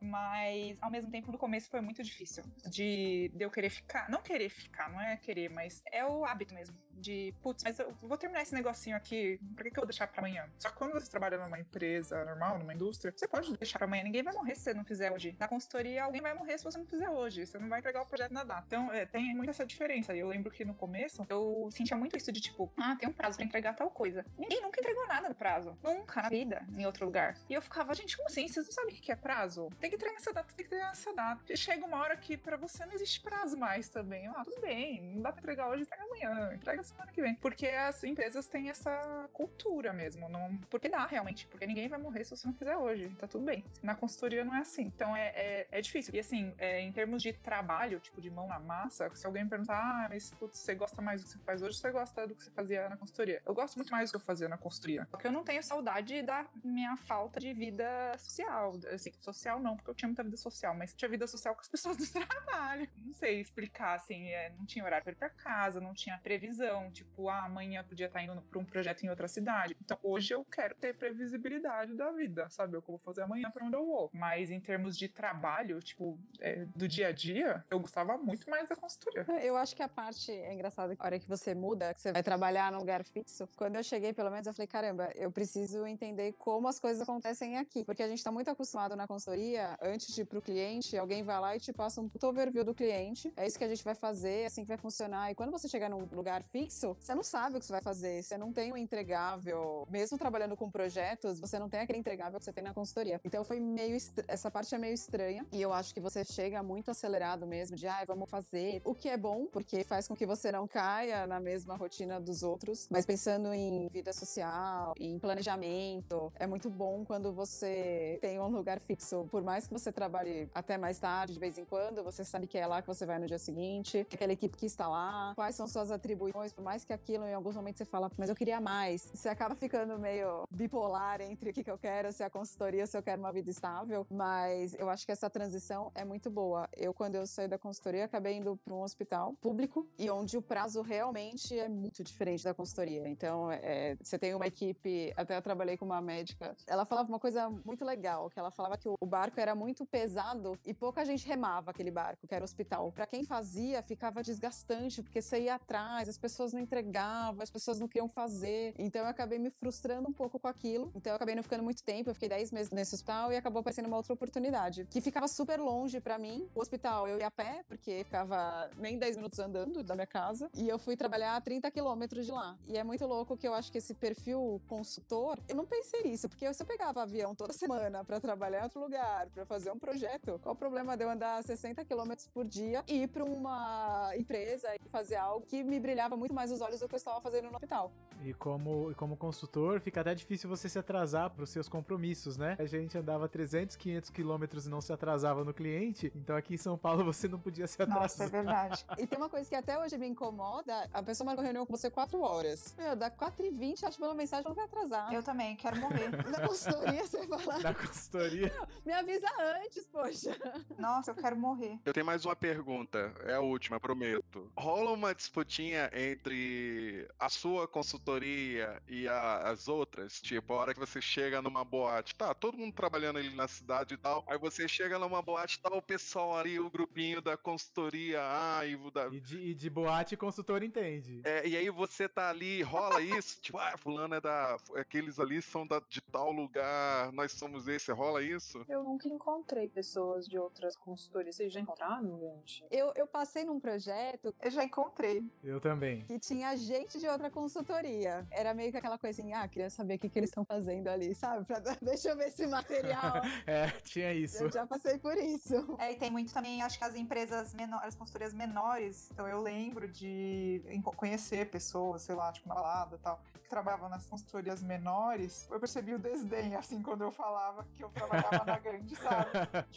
Ao 0.81 0.91
mesmo 0.91 1.11
tempo, 1.11 1.31
no 1.31 1.39
começo 1.39 1.69
foi 1.69 1.81
muito 1.81 2.03
difícil. 2.03 2.43
De, 2.67 3.31
de 3.35 3.45
eu 3.45 3.51
querer 3.51 3.71
ficar. 3.71 4.09
Não 4.09 4.23
querer 4.23 4.49
ficar, 4.49 4.91
não 4.91 5.01
é 5.01 5.17
querer, 5.17 5.51
mas 5.51 5.83
é 5.93 6.05
o 6.05 6.25
hábito 6.25 6.55
mesmo. 6.55 6.77
De, 6.93 7.35
putz, 7.43 7.63
mas 7.65 7.79
eu 7.79 7.93
vou 8.03 8.19
terminar 8.19 8.43
esse 8.43 8.53
negocinho 8.53 8.95
aqui, 8.95 9.41
por 9.57 9.63
que, 9.63 9.71
que 9.71 9.79
eu 9.79 9.83
vou 9.83 9.87
deixar 9.87 10.07
pra 10.07 10.21
amanhã? 10.21 10.47
Só 10.59 10.69
que 10.69 10.77
quando 10.77 10.93
você 10.93 11.11
trabalha 11.11 11.39
numa 11.39 11.59
empresa 11.59 12.25
normal, 12.25 12.59
numa 12.59 12.75
indústria, 12.75 13.13
você 13.17 13.27
pode 13.27 13.57
deixar 13.57 13.79
pra 13.79 13.87
amanhã. 13.87 14.05
Ninguém 14.05 14.23
vai 14.23 14.35
morrer 14.35 14.55
se 14.55 14.63
você 14.63 14.75
não 14.75 14.85
fizer 14.85 15.11
hoje. 15.11 15.35
Na 15.39 15.49
consultoria, 15.49 16.05
alguém 16.05 16.21
vai 16.21 16.35
morrer 16.35 16.59
se 16.59 16.65
você 16.65 16.77
não 16.77 16.87
fizer 16.87 17.09
hoje. 17.09 17.47
Você 17.47 17.59
não 17.59 17.69
vai 17.69 17.79
entregar 17.81 18.03
o 18.03 18.07
projeto 18.07 18.33
na 18.33 18.45
data. 18.45 18.65
Então, 18.67 18.93
é, 18.93 19.07
tem 19.07 19.35
muito 19.35 19.51
essa 19.51 19.65
diferença. 19.65 20.15
Eu 20.15 20.29
lembro 20.29 20.51
que 20.51 20.65
no 20.65 20.75
começo, 20.75 21.25
eu 21.29 21.69
sentia 21.73 21.97
muito 21.97 22.17
isso 22.17 22.31
de 22.31 22.41
tipo, 22.41 22.71
ah, 22.77 22.97
tem 22.97 23.09
um 23.09 23.13
prazo 23.13 23.37
pra 23.37 23.47
entregar 23.47 23.75
tal 23.75 23.91
coisa. 23.91 24.25
Ninguém 24.39 24.61
nunca 24.61 24.81
entregou 24.81 25.07
nada 25.07 25.29
no 25.29 25.35
prazo. 25.35 25.79
Nunca 25.83 26.23
na 26.23 26.29
vida, 26.29 26.67
em 26.77 26.85
outro 26.85 27.07
lugar. 27.07 27.35
E 27.49 27.55
eu 27.55 27.63
ficava, 27.63 27.95
gente, 27.95 28.17
como 28.17 28.29
assim? 28.29 28.47
Vocês 28.47 28.67
não 28.67 28.73
sabem 28.73 28.95
o 28.95 29.01
que 29.01 29.11
é 29.11 29.17
prazo? 29.17 29.71
Tem 29.81 29.89
que 29.89 29.97
entregar 29.97 30.17
essa 30.17 30.33
data, 30.33 30.53
tem 30.55 30.67
que 30.67 30.70
entregar 30.71 30.93
essa 30.93 31.13
data. 31.13 31.57
Chega 31.57 31.85
uma 31.85 31.99
hora 31.99 32.17
que 32.17 32.37
pra 32.37 32.57
você 32.57 32.87
não 32.87 32.93
existe 32.93 33.21
prazo 33.21 33.57
mais 33.57 33.89
também. 33.89 34.29
Ah, 34.29 34.45
tudo 34.45 34.61
bem, 34.61 35.03
não 35.15 35.23
dá 35.23 35.33
pra 35.33 35.41
entregar 35.41 35.69
hoje, 35.69 35.83
entrega 35.83 36.05
amanhã, 36.05 36.55
entrega 36.55 36.83
semana 36.85 37.11
que 37.11 37.21
vem. 37.21 37.35
Porque 37.35 37.67
as 37.67 38.03
empresas 38.05 38.47
têm 38.47 38.71
essa 38.71 39.29
cultura 39.33 39.93
mesmo. 39.93 40.29
Não... 40.29 40.57
Porque 40.71 40.89
dá, 40.89 41.05
realmente. 41.07 41.47
Porque 41.49 41.67
ninguém 41.67 41.89
vai 41.89 41.99
morrer 41.99 42.25
se 42.25 42.37
você 42.37 42.47
não 42.47 42.55
fizer 42.55 42.77
hoje. 42.77 43.09
Tá 43.19 43.27
tudo 43.27 43.45
bem. 43.45 43.65
Na 43.83 43.95
consultoria 43.95 44.45
não 44.45 44.55
é 44.55 44.61
assim. 44.61 44.83
Então 44.83 45.17
é, 45.17 45.29
é, 45.29 45.69
é 45.71 45.81
difícil. 45.81 46.15
E 46.15 46.21
assim, 46.21 46.55
é, 46.59 46.81
em 46.81 46.93
termos 46.93 47.23
de 47.23 47.33
trabalho, 47.33 47.99
tipo, 47.99 48.21
de 48.21 48.31
mão 48.31 48.47
na 48.47 48.61
massa, 48.61 49.11
se 49.15 49.27
alguém 49.27 49.45
me 49.45 49.51
perguntar, 49.51 49.77
ah, 49.77 50.07
mas 50.09 50.31
putz, 50.35 50.59
você 50.59 50.75
gosta 50.75 51.03
mais 51.03 51.21
do 51.21 51.27
que 51.27 51.33
você 51.33 51.39
faz 51.41 51.63
hoje, 51.63 51.79
você 51.79 51.91
gosta 51.91 52.27
do 52.27 52.35
que 52.35 52.45
você 52.45 52.51
fazia 52.51 52.89
na 52.89 52.97
consultoria. 52.97 53.43
Eu 53.45 53.55
gosto 53.55 53.77
muito 53.77 53.91
mais 53.91 54.11
do 54.11 54.13
que 54.13 54.17
eu 54.17 54.25
fazia 54.25 54.49
na 54.49 54.57
consultoria. 54.57 55.07
Porque 55.11 55.27
eu 55.27 55.33
não 55.33 55.43
tenho 55.43 55.63
saudade 55.63 56.23
da 56.23 56.47
minha 56.63 56.97
falta 56.97 57.41
de 57.41 57.53
vida 57.53 58.17
social. 58.19 58.79
Assim, 58.93 59.13
social 59.21 59.59
não, 59.59 59.77
porque 59.77 59.91
eu 59.91 59.95
tinha 59.95 60.09
muita 60.09 60.23
vida 60.23 60.37
social 60.37 60.60
social, 60.61 60.75
mas 60.75 60.95
tinha 60.95 61.09
vida 61.09 61.27
social 61.27 61.55
com 61.55 61.61
as 61.61 61.69
pessoas 61.69 61.97
do 61.97 62.07
trabalho. 62.07 62.89
Não 62.99 63.13
sei 63.15 63.41
explicar, 63.41 63.95
assim, 63.95 64.29
é, 64.29 64.51
não 64.51 64.67
tinha 64.67 64.85
horário 64.85 65.05
pra 65.05 65.13
ir 65.13 65.17
pra 65.17 65.31
casa, 65.31 65.81
não 65.81 65.95
tinha 65.95 66.19
previsão, 66.19 66.91
tipo, 66.91 67.29
ah, 67.29 67.45
amanhã 67.45 67.83
podia 67.83 68.07
estar 68.07 68.23
indo 68.23 68.41
pra 68.43 68.59
um 68.59 68.65
projeto 68.65 69.03
em 69.05 69.09
outra 69.09 69.27
cidade. 69.27 69.77
Então, 69.83 69.99
hoje 70.03 70.35
eu 70.35 70.45
quero 70.45 70.75
ter 70.75 70.95
previsibilidade 70.95 71.95
da 71.95 72.13
vida, 72.13 72.49
saber 72.51 72.77
o 72.77 72.83
que 72.83 72.91
eu 72.91 72.97
vou 72.97 72.99
fazer 72.99 73.23
amanhã, 73.23 73.51
pra 73.51 73.65
onde 73.65 73.77
eu 73.77 73.87
vou. 73.87 74.11
Mas 74.13 74.51
em 74.51 74.61
termos 74.61 74.97
de 74.97 75.09
trabalho, 75.09 75.81
tipo, 75.81 76.19
é, 76.41 76.67
do 76.77 76.87
dia 76.87 77.09
a 77.09 77.13
dia, 77.13 77.65
eu 77.71 77.81
gostava 77.81 78.19
muito 78.19 78.49
mais 78.51 78.69
da 78.69 78.77
consultoria. 78.77 79.27
Eu 79.43 79.57
acho 79.57 79.75
que 79.75 79.83
a 79.83 79.89
parte 79.89 80.31
é 80.31 80.53
engraçada, 80.53 80.95
a 80.99 81.07
hora 81.07 81.19
que 81.19 81.29
você 81.29 81.55
muda, 81.55 81.95
que 81.95 82.01
você 82.01 82.13
vai 82.13 82.23
trabalhar 82.23 82.71
num 82.73 82.79
lugar 82.79 83.05
fixo, 83.05 83.49
quando 83.57 83.77
eu 83.77 83.83
cheguei, 83.83 84.13
pelo 84.13 84.31
menos, 84.31 84.47
eu 84.47 84.53
falei, 84.53 84.67
caramba, 84.67 85.11
eu 85.15 85.31
preciso 85.31 85.87
entender 85.87 86.33
como 86.39 86.69
as 86.69 86.79
coisas 86.79 87.03
acontecem 87.03 87.57
aqui. 87.57 87.85
Porque 87.85 88.03
a 88.03 88.09
gente 88.09 88.23
tá 88.23 88.31
muito 88.31 88.51
acostumado 88.51 88.95
na 88.97 89.07
consultoria, 89.07 89.79
antes 89.81 90.15
de 90.15 90.23
ir 90.23 90.25
pro 90.25 90.43
cliente, 90.51 90.99
alguém 90.99 91.23
vai 91.23 91.39
lá 91.41 91.55
e 91.55 91.61
te 91.61 91.73
passa 91.73 92.01
um 92.01 92.11
overview 92.25 92.65
do 92.65 92.75
cliente, 92.75 93.33
é 93.37 93.47
isso 93.47 93.57
que 93.57 93.63
a 93.63 93.69
gente 93.69 93.85
vai 93.85 93.95
fazer, 93.95 94.43
é 94.43 94.47
assim 94.47 94.63
que 94.63 94.69
vai 94.69 94.77
funcionar. 94.77 95.31
E 95.31 95.35
quando 95.35 95.53
você 95.53 95.69
chegar 95.69 95.89
num 95.89 96.09
lugar 96.13 96.43
fixo, 96.43 96.97
você 96.99 97.15
não 97.15 97.23
sabe 97.23 97.57
o 97.57 97.61
que 97.61 97.67
você 97.67 97.73
vai 97.73 97.81
fazer, 97.81 98.21
você 98.21 98.37
não 98.37 98.53
tem 98.53 98.73
um 98.73 98.77
entregável. 98.77 99.87
Mesmo 99.89 100.19
trabalhando 100.19 100.57
com 100.57 100.69
projetos, 100.69 101.39
você 101.39 101.57
não 101.57 101.69
tem 101.69 101.81
aquele 101.81 102.01
entregável 102.01 102.41
que 102.41 102.45
você 102.45 102.53
tem 102.53 102.65
na 102.65 102.75
consultoria. 102.75 103.21
Então 103.25 103.45
foi 103.45 103.61
meio. 103.61 103.97
Essa 104.27 104.51
parte 104.51 104.75
é 104.75 104.79
meio 104.79 104.95
estranha. 104.95 105.47
E 105.53 105.63
eu 105.63 105.73
acho 105.73 105.95
que 105.95 106.01
você 106.01 106.25
chega 106.25 106.63
muito 106.63 106.91
acelerado 106.91 107.47
mesmo, 107.47 107.77
de, 107.77 107.87
ah, 107.87 108.05
vamos 108.05 108.29
fazer. 108.29 108.83
O 108.85 108.95
que 108.95 109.09
é 109.09 109.17
bom, 109.17 109.47
porque 109.47 109.85
faz 109.85 110.09
com 110.09 110.17
que 110.17 110.27
você 110.27 110.51
não 110.51 110.67
caia 110.67 111.27
na 111.27 111.39
mesma 111.39 111.77
rotina 111.77 112.21
dos 112.21 112.43
outros. 112.43 112.89
Mas 112.91 113.07
pensando 113.07 113.55
em 113.55 113.89
vida 113.89 114.13
social, 114.13 114.95
em 114.99 115.19
planejamento, 115.19 116.33
é 116.37 116.47
muito 116.47 116.69
bom 116.69 117.05
quando 117.05 117.33
você 117.33 118.19
tem 118.21 118.41
um 118.41 118.49
lugar 118.49 118.81
fixo. 118.81 119.29
Por 119.31 119.43
mais 119.43 119.67
que 119.69 119.73
você 119.73 119.93
trabalhe 119.93 120.40
até 120.55 120.77
mais 120.79 120.99
tarde, 120.99 121.35
de 121.35 121.41
vez 121.41 121.59
em 121.59 121.65
quando, 121.65 122.03
você 122.03 122.25
sabe 122.25 122.47
que 122.47 122.59
é 122.59 122.67
lá 122.67 122.81
que 122.81 122.89
você 122.89 123.05
vai 123.07 123.19
no 123.19 123.27
dia 123.27 123.39
seguinte, 123.39 124.07
que 124.09 124.17
aquela 124.17 124.33
equipe 124.33 124.57
que 124.57 124.67
está 124.67 124.89
lá, 124.89 125.33
quais 125.35 125.55
são 125.55 125.67
suas 125.67 125.91
atribuições, 125.91 126.53
por 126.53 126.63
mais 126.63 126.85
que 126.85 126.93
aquilo 126.93 127.25
em 127.25 127.35
alguns 127.35 127.57
momentos 127.57 127.79
você 127.79 127.85
fala, 127.85 128.11
mas 128.17 128.29
eu 128.29 128.35
queria 128.35 128.61
mais. 128.61 129.11
Você 129.15 129.29
acaba 129.29 129.55
ficando 129.55 129.99
meio 129.99 130.45
bipolar 130.51 131.21
entre 131.21 131.51
o 131.51 131.53
que, 131.53 131.65
que 131.65 131.71
eu 131.71 131.79
quero, 131.79 132.13
se 132.13 132.23
é 132.23 132.27
a 132.27 132.31
consultoria, 132.31 132.87
se 132.87 132.97
eu 132.97 133.03
quero 133.03 133.21
uma 133.21 133.33
vida 133.33 133.51
estável. 133.51 134.07
Mas 134.11 134.75
eu 134.75 134.89
acho 134.89 135.05
que 135.05 135.13
essa 135.13 135.29
transição 135.29 135.91
é 135.95 136.05
muito 136.05 136.31
boa. 136.31 136.69
Eu, 136.77 136.93
quando 136.93 137.15
eu 137.15 137.27
saí 137.27 137.49
da 137.49 137.59
consultoria, 137.59 138.05
acabei 138.05 138.37
indo 138.37 138.57
para 138.65 138.75
um 138.75 138.83
hospital 138.83 139.35
público 139.41 139.87
e 139.99 140.11
onde 140.11 140.37
o 140.37 140.43
prazo 140.43 140.83
realmente 140.83 141.59
é 141.59 141.69
muito 141.69 142.03
diferente 142.03 142.45
da 142.45 142.55
consultoria. 142.55 143.09
Então, 143.09 143.51
é, 143.51 143.97
você 144.03 144.19
tem 144.19 144.35
uma 144.35 144.47
equipe, 144.47 145.13
até 145.17 145.37
eu 145.37 145.43
trabalhei 145.43 145.77
com 145.77 145.85
uma 145.85 146.01
médica, 146.01 146.57
ela 146.67 146.85
falava 146.85 147.09
uma 147.09 147.19
coisa 147.19 147.49
muito 147.65 147.85
legal, 147.85 148.31
que 148.31 148.39
ela 148.39 148.51
falava 148.51 148.77
que 148.77 148.89
o 148.89 149.07
barco 149.07 149.41
era 149.41 149.55
muito 149.55 149.85
pesado 149.87 150.30
e 150.65 150.75
pouca 150.75 151.05
gente 151.05 151.27
remava 151.27 151.71
aquele 151.71 151.91
barco, 151.91 152.27
que 152.27 152.35
era 152.35 152.43
o 152.43 152.45
hospital. 152.45 152.93
Para 152.93 153.07
quem 153.07 153.25
fazia, 153.25 153.83
ficava 153.83 154.23
desgastante, 154.23 155.03
porque 155.03 155.21
você 155.21 155.43
ia 155.43 155.55
atrás, 155.55 156.09
as 156.09 156.19
pessoas 156.19 156.53
não 156.53 156.61
entregavam, 156.61 157.43
as 157.43 157.51
pessoas 157.51 157.79
não 157.79 157.89
queriam 157.89 158.09
fazer. 158.09 158.75
Então 158.79 159.03
eu 159.03 159.09
acabei 159.09 159.39
me 159.39 159.51
frustrando 159.51 160.09
um 160.09 160.13
pouco 160.13 160.39
com 160.39 160.49
aquilo. 160.49 160.93
Então 160.95 161.11
eu 161.13 161.17
acabei 161.17 161.35
não 161.35 161.43
ficando 161.43 161.65
muito 161.65 161.83
tempo, 161.83 162.11
eu 162.11 162.15
fiquei 162.15 162.29
10 162.29 162.53
meses 162.53 162.71
nesse 162.71 162.95
hospital 162.95 163.33
e 163.33 163.37
acabou 163.37 163.61
aparecendo 163.61 163.87
uma 163.87 163.97
outra 163.97 164.13
oportunidade, 164.13 164.87
que 164.91 165.01
ficava 165.01 165.27
super 165.29 165.59
longe 165.59 166.01
para 166.01 166.19
mim. 166.19 166.49
O 166.55 166.61
hospital 166.61 167.09
eu 167.09 167.19
ia 167.19 167.27
a 167.27 167.31
pé, 167.31 167.65
porque 167.69 168.05
ficava 168.05 168.71
nem 168.77 168.99
10 168.99 169.17
minutos 169.17 169.39
andando 169.39 169.83
da 169.83 169.95
minha 169.95 170.07
casa, 170.07 170.51
e 170.55 170.69
eu 170.69 170.79
fui 170.79 170.97
trabalhar 170.97 171.37
a 171.37 171.41
30 171.41 171.71
quilômetros 171.71 172.27
de 172.27 172.33
lá. 172.33 172.57
E 172.67 172.77
é 172.77 172.85
muito 172.85 173.07
louco 173.07 173.37
que 173.37 173.47
eu 173.47 173.55
acho 173.55 173.71
que 173.71 173.79
esse 173.79 173.95
perfil 173.95 174.61
consultor, 174.69 175.39
eu 175.49 175.57
não 175.57 175.67
pensei 175.67 176.03
nisso, 176.03 176.29
porque 176.29 176.53
se 176.53 176.63
eu 176.63 176.67
pegava 176.67 177.03
avião 177.03 177.35
toda 177.35 177.53
semana 177.53 178.05
para 178.05 178.21
trabalhar 178.21 178.61
em 178.61 178.65
outro 178.65 178.81
lugar, 178.81 179.29
para 179.31 179.47
fazer 179.47 179.71
um 179.71 179.79
projeto, 179.79 180.10
qual 180.43 180.55
o 180.55 180.59
problema 180.59 180.97
de 180.97 181.05
eu 181.05 181.11
andar 181.11 181.43
60 181.43 181.85
quilômetros 181.85 182.27
por 182.27 182.45
dia 182.45 182.83
e 182.87 183.03
ir 183.03 183.09
para 183.09 183.25
uma 183.25 184.13
empresa 184.17 184.69
e 184.75 184.89
fazer 184.89 185.17
algo 185.17 185.47
que 185.47 185.63
me 185.63 185.79
brilhava 185.79 186.17
muito 186.17 186.35
mais 186.35 186.51
os 186.51 186.61
olhos 186.61 186.81
do 186.81 186.89
que 186.89 186.95
eu 186.95 186.99
estava 186.99 187.21
fazendo 187.21 187.45
no 187.45 187.55
hospital? 187.55 187.93
E 188.23 188.35
como, 188.35 188.91
e 188.91 188.95
como 188.95 189.17
consultor, 189.17 189.81
fica 189.81 190.01
até 190.01 190.15
difícil 190.15 190.49
você 190.49 190.69
se 190.69 190.79
atrasar 190.79 191.31
pros 191.31 191.51
seus 191.51 191.69
compromissos, 191.69 192.37
né? 192.37 192.57
A 192.59 192.67
gente 192.67 192.97
andava 192.99 193.29
300, 193.29 193.77
500 193.77 194.11
quilômetros 194.11 194.67
e 194.67 194.69
não 194.69 194.81
se 194.81 194.93
atrasava 194.93 195.45
no 195.45 195.55
cliente, 195.55 196.13
então 196.15 196.37
aqui 196.37 196.55
em 196.55 196.59
São 196.59 196.77
Paulo 196.77 197.05
você 197.13 197.29
não 197.29 197.39
podia 197.39 197.67
se 197.67 197.81
atrasar. 197.81 198.03
Nossa, 198.03 198.25
é 198.25 198.29
verdade. 198.29 198.85
E 198.99 199.07
tem 199.07 199.19
uma 199.19 199.29
coisa 199.29 199.49
que 199.49 199.55
até 199.55 199.79
hoje 199.79 199.97
me 199.97 200.07
incomoda: 200.07 200.89
a 200.93 201.03
pessoa 201.03 201.27
marcou 201.27 201.45
reunião 201.45 201.65
com 201.65 201.77
você 201.77 201.91
4 201.91 202.21
horas. 202.21 202.75
Meu, 202.77 202.95
dá 202.95 203.11
4 203.11 203.47
e 203.47 203.51
20 203.51 203.87
acho 203.87 203.99
pela 203.99 204.15
mensagem, 204.15 204.45
não 204.47 204.55
vai 204.55 204.65
atrasar. 204.65 205.13
Eu 205.13 205.23
também, 205.23 205.57
quero 205.57 205.79
morrer. 205.81 206.11
Na 206.31 206.47
consultoria, 206.47 207.07
você 207.07 207.27
fala, 207.27 207.59
Na 207.59 207.75
consultoria. 207.75 208.53
me 208.85 208.93
avisa 208.93 209.29
antes, 209.65 209.87
poxa. 210.03 210.37
Nossa, 210.79 211.11
eu 211.11 211.15
quero 211.15 211.37
morrer. 211.37 211.79
Eu 211.85 211.93
tenho 211.93 212.07
mais 212.07 212.25
uma 212.25 212.35
pergunta, 212.37 213.13
é 213.25 213.35
a 213.35 213.41
última, 213.41 213.79
prometo. 213.79 214.51
Rola 214.57 214.93
uma 214.93 215.15
disputinha 215.15 215.91
entre 215.93 217.07
a 217.19 217.29
sua 217.29 217.69
consultoria 217.69 218.83
e 218.89 219.07
a- 219.09 219.49
as 219.51 219.69
outras? 219.69 220.21
Tipo, 220.21 220.55
a 220.55 220.57
hora 220.57 220.75
que 220.75 220.81
você 220.81 221.01
chega 221.01 221.43
numa 221.43 221.65
boate, 221.65 222.15
tá, 222.15 222.33
todo 222.35 222.57
mundo 222.57 222.73
trabalhando 222.75 223.19
ali 223.19 223.35
na 223.35 223.47
cidade 223.47 223.95
e 223.95 223.97
tal, 223.97 224.25
aí 224.27 224.39
você 224.39 224.67
chega 224.67 224.99
numa 224.99 225.21
boate, 225.23 225.61
tá 225.61 225.71
o 225.71 225.83
pessoal 225.83 226.37
ali, 226.37 226.59
o 226.59 226.71
grupinho 226.71 227.21
da 227.21 227.37
consultoria, 227.37 228.21
ah, 228.23 228.65
e 228.67 228.77
da... 228.91 229.09
E 229.09 229.21
de, 229.21 229.39
e 229.39 229.55
de 229.55 229.71
boate, 229.71 230.17
consultor 230.17 230.63
entende. 230.63 231.21
É, 231.25 231.47
e 231.47 231.57
aí 231.57 231.69
você 231.71 232.09
tá 232.09 232.31
ali, 232.31 232.63
rola 232.63 233.01
isso, 233.01 233.41
tipo, 233.43 233.59
ah, 233.59 233.77
fulano 233.77 234.15
é 234.15 234.21
da. 234.21 234.57
Aqueles 234.77 235.19
ali 235.19 235.43
são 235.43 235.67
da, 235.67 235.81
de 235.89 236.01
tal 236.01 236.33
lugar, 236.33 237.13
nós 237.13 237.33
somos 237.33 237.69
esse, 237.69 237.93
rola 237.93 238.23
isso? 238.23 238.65
Eu 238.69 238.83
nunca 238.83 239.09
encontrei 239.09 239.69
pessoas 239.69 239.90
de 240.29 240.39
outras 240.39 240.77
consultorias. 240.77 241.37
Vocês 241.37 241.53
já 241.53 241.61
encontraram, 241.61 242.19
gente? 242.19 242.65
Eu, 242.71 242.93
eu 242.95 243.07
passei 243.07 243.45
num 243.45 243.59
projeto 243.59 244.35
Eu 244.41 244.51
já 244.51 244.65
encontrei. 244.65 245.25
Eu 245.43 245.61
também. 245.61 246.05
que 246.05 246.19
tinha 246.19 246.57
gente 246.57 246.99
de 246.99 247.09
outra 247.09 247.31
consultoria. 247.31 248.27
Era 248.31 248.55
meio 248.55 248.71
que 248.71 248.77
aquela 248.77 248.99
coisa 248.99 249.21
assim, 249.21 249.33
ah, 249.33 249.49
queria 249.49 249.71
saber 249.71 249.97
o 249.97 249.99
que, 249.99 250.09
que 250.09 250.19
eles 250.19 250.31
estão 250.31 250.45
fazendo 250.45 250.89
ali, 250.89 251.15
sabe? 251.15 251.45
Pra, 251.45 251.59
deixa 251.83 252.11
eu 252.11 252.17
ver 252.17 252.29
esse 252.29 252.47
material. 252.47 253.21
É, 253.47 253.69
tinha 253.83 254.13
isso. 254.13 254.45
eu 254.45 254.53
já 254.53 254.67
passei 254.67 254.99
por 254.99 255.17
isso. 255.17 255.77
É, 255.79 255.93
e 255.93 255.97
tem 255.97 256.11
muito 256.11 256.33
também, 256.33 256.63
acho 256.63 256.79
que 256.79 256.85
as 256.85 256.95
empresas 256.95 257.55
menores, 257.55 257.89
as 257.89 257.95
consultorias 257.95 258.33
menores. 258.33 259.11
Então 259.11 259.27
eu 259.27 259.41
lembro 259.41 259.89
de 259.89 260.63
conhecer 260.97 261.51
pessoas, 261.51 262.03
sei 262.03 262.15
lá, 262.15 262.33
tipo, 262.33 262.49
na 262.49 262.55
balada 262.55 262.97
e 262.97 262.99
tal, 262.99 263.21
que 263.43 263.49
trabalhavam 263.49 263.89
nas 263.89 264.07
consultorias 264.07 264.63
menores. 264.63 265.49
Eu 265.51 265.59
percebi 265.59 265.95
o 265.95 265.99
desdém, 265.99 266.55
assim, 266.55 266.83
quando 266.83 267.03
eu 267.03 267.11
falava 267.11 267.67
que 267.75 267.83
eu 267.83 267.89
trabalhava 267.91 268.45
na 268.45 268.59
grande, 268.61 268.95
sabe? 268.97 269.31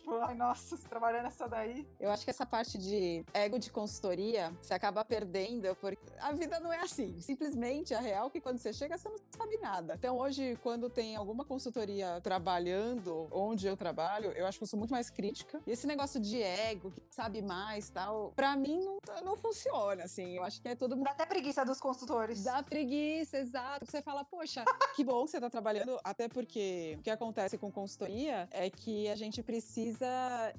Tipo, 0.04 0.18
ai, 0.18 0.36
nossa, 0.36 0.78
trabalhando 0.90 1.24
nessa 1.24 1.48
daí. 1.48 1.88
Eu 1.98 2.12
acho 2.12 2.26
que 2.26 2.30
essa 2.30 2.46
parte 2.46 2.78
de 2.78 3.24
ego 3.34 3.58
de 3.58 3.72
consultoria, 3.72 4.52
você 4.62 4.74
acaba 4.74 5.06
perdendo, 5.06 5.74
porque 5.78 6.12
a 6.20 6.34
vida 6.34 6.60
não 6.60 6.74
é 6.74 6.80
assim. 6.80 7.18
Simplesmente 7.22 7.94
a 7.94 8.02
real 8.02 8.28
é 8.28 8.30
que 8.30 8.42
quando 8.42 8.58
você 8.58 8.74
chega, 8.74 8.98
você 8.98 9.08
não 9.08 9.16
sabe 9.38 9.58
nada. 9.60 9.96
Então, 9.98 10.18
hoje, 10.18 10.60
quando 10.62 10.90
tem 10.90 11.16
alguma 11.16 11.46
consultoria 11.46 12.20
trabalhando 12.20 13.30
onde 13.32 13.66
eu 13.66 13.78
trabalho, 13.78 14.32
eu 14.32 14.46
acho 14.46 14.58
que 14.58 14.64
eu 14.64 14.68
sou 14.68 14.78
muito 14.78 14.92
mais 14.92 15.10
crítica. 15.10 15.62
E 15.66 15.72
esse 15.72 15.88
negócio 15.88 16.20
de 16.20 16.42
ego, 16.42 16.92
que 16.92 17.02
sabe 17.10 17.42
mais 17.42 17.90
tal, 17.90 18.34
pra 18.36 18.58
mim 18.58 18.84
não, 18.84 19.00
não 19.24 19.38
funciona, 19.38 20.04
assim. 20.04 20.36
Eu 20.36 20.44
acho 20.44 20.62
que 20.62 20.68
é 20.68 20.76
todo 20.76 20.98
mundo. 20.98 21.06
Dá 21.06 21.12
até 21.12 21.26
preguiça 21.26 21.64
dos 21.64 21.80
consultores. 21.80 22.44
Dá 22.44 22.62
preguiça, 22.62 23.38
exato. 23.38 23.86
Você 23.90 24.02
fala, 24.02 24.26
poxa, 24.26 24.66
que 24.98 25.04
bom 25.06 25.24
que 25.24 25.32
você 25.32 25.40
tá 25.40 25.50
trabalhando, 25.50 25.98
até 26.04 26.28
porque 26.28 26.98
o 27.00 27.04
que 27.04 27.10
acontece 27.10 27.58
com 27.58 27.72
consultoria 27.72 28.50
é 28.52 28.70
que 28.70 29.08
a 29.08 29.16
gente 29.16 29.42
precisa 29.42 29.93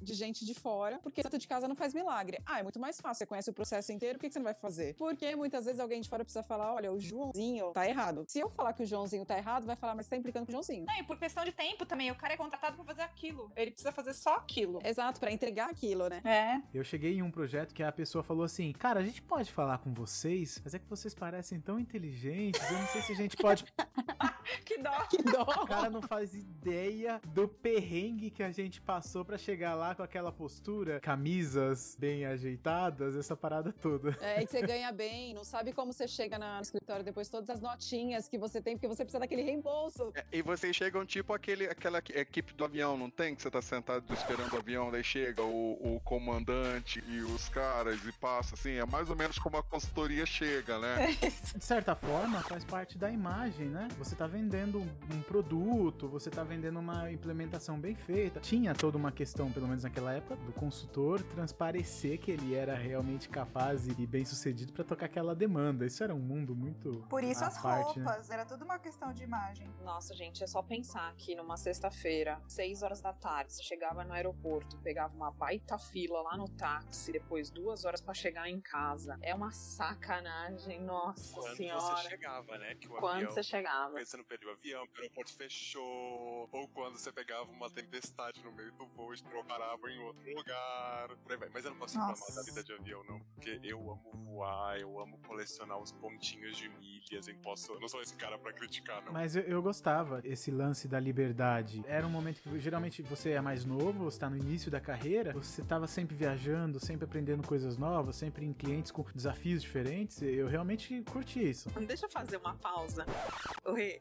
de 0.01 0.14
gente 0.14 0.45
de 0.45 0.55
fora, 0.55 0.99
porque 1.03 1.22
tanto 1.22 1.39
de 1.39 1.47
casa 1.47 1.68
não 1.68 1.74
faz 1.74 1.95
milagre. 1.95 2.39
Ah, 2.47 2.61
é 2.61 2.62
muito 2.62 2.78
mais 2.78 3.01
fácil, 3.01 3.18
você 3.18 3.26
conhece 3.26 3.51
o 3.51 3.53
processo 3.53 3.93
inteiro, 3.93 4.18
por 4.18 4.22
que 4.22 4.28
que 4.28 4.32
você 4.32 4.39
não 4.39 4.45
vai 4.45 4.55
fazer? 4.55 4.95
Porque 4.95 5.35
muitas 5.37 5.64
vezes 5.64 5.80
alguém 5.80 6.01
de 6.01 6.09
fora 6.09 6.24
precisa 6.24 6.43
falar, 6.43 6.72
olha, 6.74 6.93
o 6.93 7.01
Joãozinho 7.01 7.72
tá 7.72 7.89
errado. 7.89 8.24
Se 8.28 8.39
eu 8.39 8.49
falar 8.49 8.72
que 8.72 8.82
o 8.82 8.87
Joãozinho 8.87 9.24
tá 9.24 9.37
errado, 9.37 9.66
vai 9.66 9.76
falar, 9.76 9.95
mas 9.95 10.07
você 10.07 10.11
tá 10.11 10.16
implicando 10.16 10.47
com 10.47 10.51
o 10.51 10.55
Joãozinho. 10.55 10.85
Não, 10.87 10.97
e 10.97 11.03
por 11.03 11.18
questão 11.18 11.45
de 11.45 11.53
tempo 11.53 11.87
também, 11.87 12.11
o 12.11 12.14
cara 12.14 12.35
é 12.35 12.37
contratado 12.37 12.76
pra 12.76 12.85
fazer 12.85 13.03
aquilo. 13.03 13.51
Ele 13.57 13.70
precisa 13.70 13.93
fazer 13.93 14.14
só 14.14 14.37
aquilo. 14.37 14.80
Exato, 14.85 15.20
pra 15.20 15.30
entregar 15.30 15.70
aquilo, 15.70 16.09
né? 16.09 16.20
É. 16.24 16.62
Eu 16.76 16.85
cheguei 16.85 17.14
em 17.14 17.22
um 17.22 17.30
projeto 17.30 17.74
que 17.74 17.82
a 17.82 17.93
pessoa 17.93 18.22
falou 18.22 18.45
assim: 18.45 18.72
Cara, 18.72 19.01
a 19.01 19.05
gente 19.05 19.22
pode 19.22 19.53
falar 19.53 19.78
com 19.78 19.93
vocês, 19.93 20.61
mas 20.64 20.74
é 20.74 20.78
que 20.78 20.89
vocês 20.89 21.14
parecem 21.14 21.61
tão 21.61 21.78
inteligentes. 21.78 22.61
Eu 22.70 22.78
não 22.78 22.87
sei 22.89 23.03
se 23.03 23.12
a 23.12 23.16
gente 23.16 23.37
pode. 23.37 23.64
Que 24.64 24.78
dó. 24.78 25.07
Que 25.09 25.22
dó. 25.22 25.43
O 25.43 25.66
cara 25.66 25.89
não 25.89 26.03
faz 26.03 26.35
ideia 26.35 27.20
do 27.28 27.49
perrengue 27.49 28.30
que 28.30 28.43
a 28.43 28.51
gente 28.51 28.80
passou 28.80 29.24
pra 29.25 29.39
chegar 29.39 29.75
lá 29.75 29.95
com 29.95 30.03
aquela 30.03 30.31
postura, 30.31 31.01
camisas 31.01 31.97
bem 31.99 32.25
ajeitadas, 32.27 33.16
essa 33.16 33.37
parada 33.37 33.72
toda. 33.72 34.16
É, 34.20 34.43
e 34.43 34.47
que 34.47 34.53
você 34.53 34.62
ganha 34.62 34.93
bem, 34.93 35.35
não 35.35 35.45
sabe 35.45 35.72
como 35.72 35.93
você 35.93 36.07
chega 36.07 36.39
na- 36.39 36.57
no 36.57 36.62
escritório 36.62 37.05
depois 37.05 37.29
todas 37.29 37.51
as 37.51 37.61
notinhas 37.61 38.29
que 38.29 38.39
você 38.39 38.61
tem, 38.61 38.77
porque 38.77 38.89
você 38.89 39.05
precisa 39.05 39.18
daquele 39.20 39.43
reembolso. 39.43 40.12
É, 40.14 40.25
E 40.33 40.43
vocês 40.43 40.75
chegam 40.77 41.05
tipo 41.07 41.33
aquele, 41.33 41.64
aquela 41.66 41.99
equi- 41.99 42.12
equipe 42.12 42.53
do 42.55 42.64
avião, 42.64 42.97
não 42.97 43.11
tem? 43.11 43.35
Que 43.35 43.43
você 43.43 43.51
tá 43.51 43.62
sentado 43.62 44.05
esperando 44.12 44.53
o 44.53 44.57
avião, 44.59 44.91
daí 44.91 45.03
chega 45.05 45.43
o, 45.43 45.97
o 45.97 46.01
comandante 46.01 47.03
e 47.09 47.20
os 47.22 47.49
caras 47.49 48.05
e 48.05 48.12
passa 48.12 48.55
assim, 48.55 48.72
é 48.72 48.85
mais 48.85 49.09
ou 49.11 49.16
menos 49.16 49.39
como 49.39 49.57
a 49.57 49.62
consultoria 49.62 50.27
chega, 50.27 50.79
né? 50.79 51.07
De 51.55 51.64
certa 51.64 51.95
forma, 51.95 52.41
faz 52.43 52.64
parte 52.64 52.99
da 52.99 53.11
imagem, 53.11 53.68
né? 53.68 53.89
Você 53.99 54.14
tá 54.14 54.27
vendendo 54.27 54.81
um 54.81 55.22
produto, 55.22 56.09
você 56.09 56.31
tá 56.31 56.43
vendendo 56.43 56.79
uma 56.79 57.11
implementação 57.11 57.79
bem 57.79 57.95
feita. 57.95 58.41
Tinha 58.41 58.75
toda 58.75 58.97
uma 58.99 59.12
questão, 59.15 59.51
pelo 59.51 59.67
menos 59.67 59.85
naquela 59.85 60.12
época, 60.12 60.37
do 60.37 60.53
consultor 60.53 61.23
transparecer 61.23 62.19
que 62.19 62.31
ele 62.31 62.55
era 62.55 62.75
realmente 62.75 63.29
capaz 63.29 63.87
e 63.87 64.07
bem 64.07 64.25
sucedido 64.25 64.73
pra 64.73 64.85
tocar 64.85 65.07
aquela 65.07 65.35
demanda. 65.35 65.87
Isso 65.87 66.03
era 66.03 66.15
um 66.15 66.19
mundo 66.19 66.55
muito. 66.55 67.05
Por 67.09 67.23
isso 67.23 67.43
à 67.45 67.47
as 67.47 67.62
parte, 67.62 67.99
né? 67.99 68.05
roupas, 68.05 68.31
era 68.31 68.45
tudo 68.45 68.65
uma 68.65 68.79
questão 68.79 69.12
de 69.12 69.23
imagem. 69.23 69.69
Nossa, 69.83 70.15
gente, 70.15 70.43
é 70.43 70.47
só 70.47 70.62
pensar 70.62 71.15
que 71.17 71.35
numa 71.35 71.57
sexta-feira, 71.57 72.41
seis 72.47 72.83
horas 72.83 73.01
da 73.01 73.12
tarde, 73.12 73.53
você 73.53 73.62
chegava 73.62 74.05
no 74.05 74.12
aeroporto, 74.12 74.79
pegava 74.79 75.15
uma 75.15 75.31
baita 75.31 75.79
fila 75.79 76.21
lá 76.23 76.37
no 76.37 76.49
táxi, 76.49 77.12
depois 77.12 77.51
duas 77.51 77.85
horas 77.85 78.01
pra 78.01 78.12
chegar 78.12 78.49
em 78.49 78.61
casa. 78.61 79.19
É 79.23 79.35
uma 79.35 79.53
sacanagem, 79.53 80.83
nossa 80.83 81.35
Quando 81.35 81.57
senhora. 81.57 81.81
você 81.81 82.09
chegava, 82.09 82.59
né? 82.59 82.75
Que 82.75 82.89
o 82.89 82.91
Quando 82.97 83.17
avião... 83.17 83.33
você 83.33 83.43
chegava. 83.43 83.99
Você 83.99 84.17
não 84.17 84.25
perdeu 84.25 84.49
o 84.49 84.53
avião, 84.53 84.83
o 84.83 84.97
aeroporto 84.97 85.33
fechou. 85.35 86.49
Ou 86.53 86.69
quando 86.69 86.99
você 86.99 87.12
pegava 87.12 87.51
uma 87.51 87.71
tempestade 87.71 88.43
no 88.43 88.53
meio 88.53 88.73
do 88.73 88.87
voo 88.87 89.03
e 89.12 89.44
parava 89.44 89.90
em 89.90 89.98
outro 89.98 90.34
lugar. 90.34 91.09
Por 91.22 91.32
aí 91.32 91.38
vai. 91.38 91.48
Mas 91.52 91.64
eu 91.64 91.70
não 91.70 91.78
posso 91.78 91.94
reclamar 91.94 92.18
Nossa. 92.18 92.34
da 92.34 92.42
vida 92.42 92.62
de 92.62 92.72
avião, 92.72 93.05
não. 93.05 93.20
Porque 93.34 93.61
eu 93.62 93.78
amo 93.90 94.11
voar, 94.14 94.78
eu 94.78 94.98
amo 94.98 95.18
colecionar 95.26 95.78
os 95.78 95.92
pontinhos 95.92 96.57
de 96.57 96.68
milhas. 96.68 97.28
Eu, 97.28 97.36
posso... 97.36 97.72
eu 97.72 97.80
não 97.80 97.88
sou 97.88 98.00
esse 98.00 98.14
cara 98.14 98.38
pra 98.38 98.52
criticar, 98.52 99.02
não. 99.05 99.12
Mas 99.12 99.36
eu, 99.36 99.42
eu 99.42 99.62
gostava 99.62 100.20
esse 100.24 100.50
lance 100.50 100.88
da 100.88 100.98
liberdade. 100.98 101.84
Era 101.86 102.07
um 102.07 102.11
momento 102.11 102.40
que 102.40 102.59
geralmente 102.59 103.02
você 103.02 103.30
é 103.30 103.40
mais 103.40 103.64
novo, 103.64 104.05
você 104.05 104.18
tá 104.18 104.30
no 104.30 104.36
início 104.36 104.70
da 104.70 104.80
carreira, 104.80 105.32
você 105.32 105.62
tava 105.62 105.86
sempre 105.86 106.14
viajando, 106.14 106.80
sempre 106.80 107.05
aprendendo 107.05 107.46
coisas 107.46 107.76
novas, 107.76 108.16
sempre 108.16 108.44
em 108.44 108.52
clientes 108.52 108.90
com 108.90 109.05
desafios 109.14 109.62
diferentes. 109.62 110.22
Eu 110.22 110.46
realmente 110.46 111.02
curti 111.11 111.50
isso. 111.50 111.68
Deixa 111.80 112.07
eu 112.07 112.11
fazer 112.11 112.36
uma 112.36 112.55
pausa. 112.55 113.05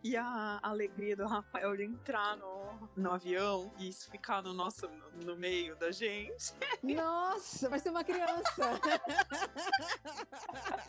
E 0.04 0.16
a 0.16 0.60
alegria 0.62 1.16
do 1.16 1.26
Rafael 1.26 1.76
de 1.76 1.84
entrar 1.84 2.38
no, 2.38 2.90
no 2.96 3.12
avião 3.12 3.74
e 3.78 3.88
isso 3.88 4.10
ficar 4.10 4.42
no 4.42 4.54
nosso 4.54 4.88
no, 4.94 5.26
no 5.26 5.36
meio 5.36 5.76
da 5.76 5.92
gente. 5.92 6.54
Nossa, 6.84 7.70
vai 7.70 7.80
ser 7.80 7.90
uma 7.90 8.04
criança. 8.04 8.80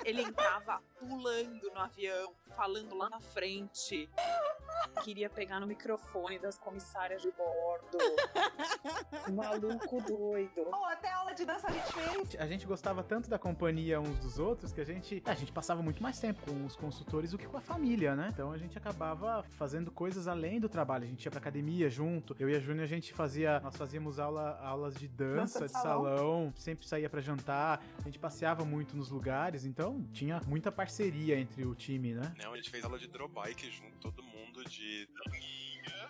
Ele 0.04 0.22
entrava 0.22 0.82
pulando 0.98 1.70
no 1.72 1.80
avião, 1.80 2.34
falando 2.54 2.96
lá 2.96 3.10
na 3.10 3.20
frente. 3.20 4.08
Queria 5.02 5.28
pegar 5.30 5.60
no 5.60 5.66
microfone 5.66 6.38
das 6.38 6.58
comissárias 6.58 7.22
de 7.22 7.30
bordo. 7.32 7.98
Maluco 9.32 10.00
doido. 10.02 10.66
Ou 10.66 10.84
até 10.86 11.12
aula 11.12 11.32
de 11.34 11.44
dança 11.44 11.68
a 11.68 11.72
gente 11.72 11.92
fez. 11.92 12.36
A 12.38 12.46
gente 12.46 12.66
gostava 12.66 13.02
tanto 13.02 13.28
da 13.28 13.38
companhia 13.38 14.00
uns 14.00 14.18
dos 14.18 14.38
outros 14.38 14.72
que 14.72 14.80
a 14.80 14.84
gente, 14.84 15.22
a 15.26 15.34
gente 15.34 15.52
passava 15.52 15.82
muito 15.82 16.02
mais 16.02 16.18
tempo 16.18 16.40
com 16.50 16.64
os 16.64 16.76
consultores 16.76 17.30
do 17.30 17.38
que 17.38 17.46
com 17.46 17.56
a 17.56 17.60
família, 17.60 18.14
né? 18.14 18.30
Então 18.32 18.52
a 18.52 18.58
gente 18.58 18.76
acabava 18.76 19.44
fazendo 19.52 19.90
coisas 19.90 20.28
além 20.28 20.60
do 20.60 20.68
trabalho. 20.68 21.04
A 21.04 21.06
gente 21.06 21.24
ia 21.24 21.30
pra 21.30 21.40
academia 21.40 21.88
junto. 21.88 22.34
Eu 22.38 22.48
e 22.48 22.56
a 22.56 22.60
Júnia 22.60 22.84
a 22.84 22.88
gente 22.88 23.12
fazia, 23.14 23.60
nós 23.60 23.76
fazíamos 23.76 24.18
aula, 24.18 24.58
aulas 24.62 24.94
de 24.94 25.08
dança, 25.08 25.60
Dança 25.60 25.66
de 25.66 25.72
de 25.74 25.80
salão. 25.82 26.52
sempre 26.56 26.86
saía 26.86 27.08
pra 27.08 27.20
jantar. 27.20 27.82
A 27.98 28.02
gente 28.02 28.18
passeava 28.18 28.64
muito 28.64 28.96
nos 28.96 29.10
lugares, 29.10 29.64
então 29.64 30.02
tinha 30.12 30.40
muita 30.46 30.70
parceria 30.70 31.38
entre 31.38 31.64
o 31.64 31.74
time, 31.74 32.12
né? 32.14 32.32
Não, 32.44 32.52
a 32.52 32.56
gente 32.56 32.68
fez 32.68 32.84
aula 32.84 32.98
de 32.98 33.06
hidrobike 33.06 33.70
junto, 33.70 33.96
todo 34.00 34.22
mundo 34.22 34.62
de 34.66 35.08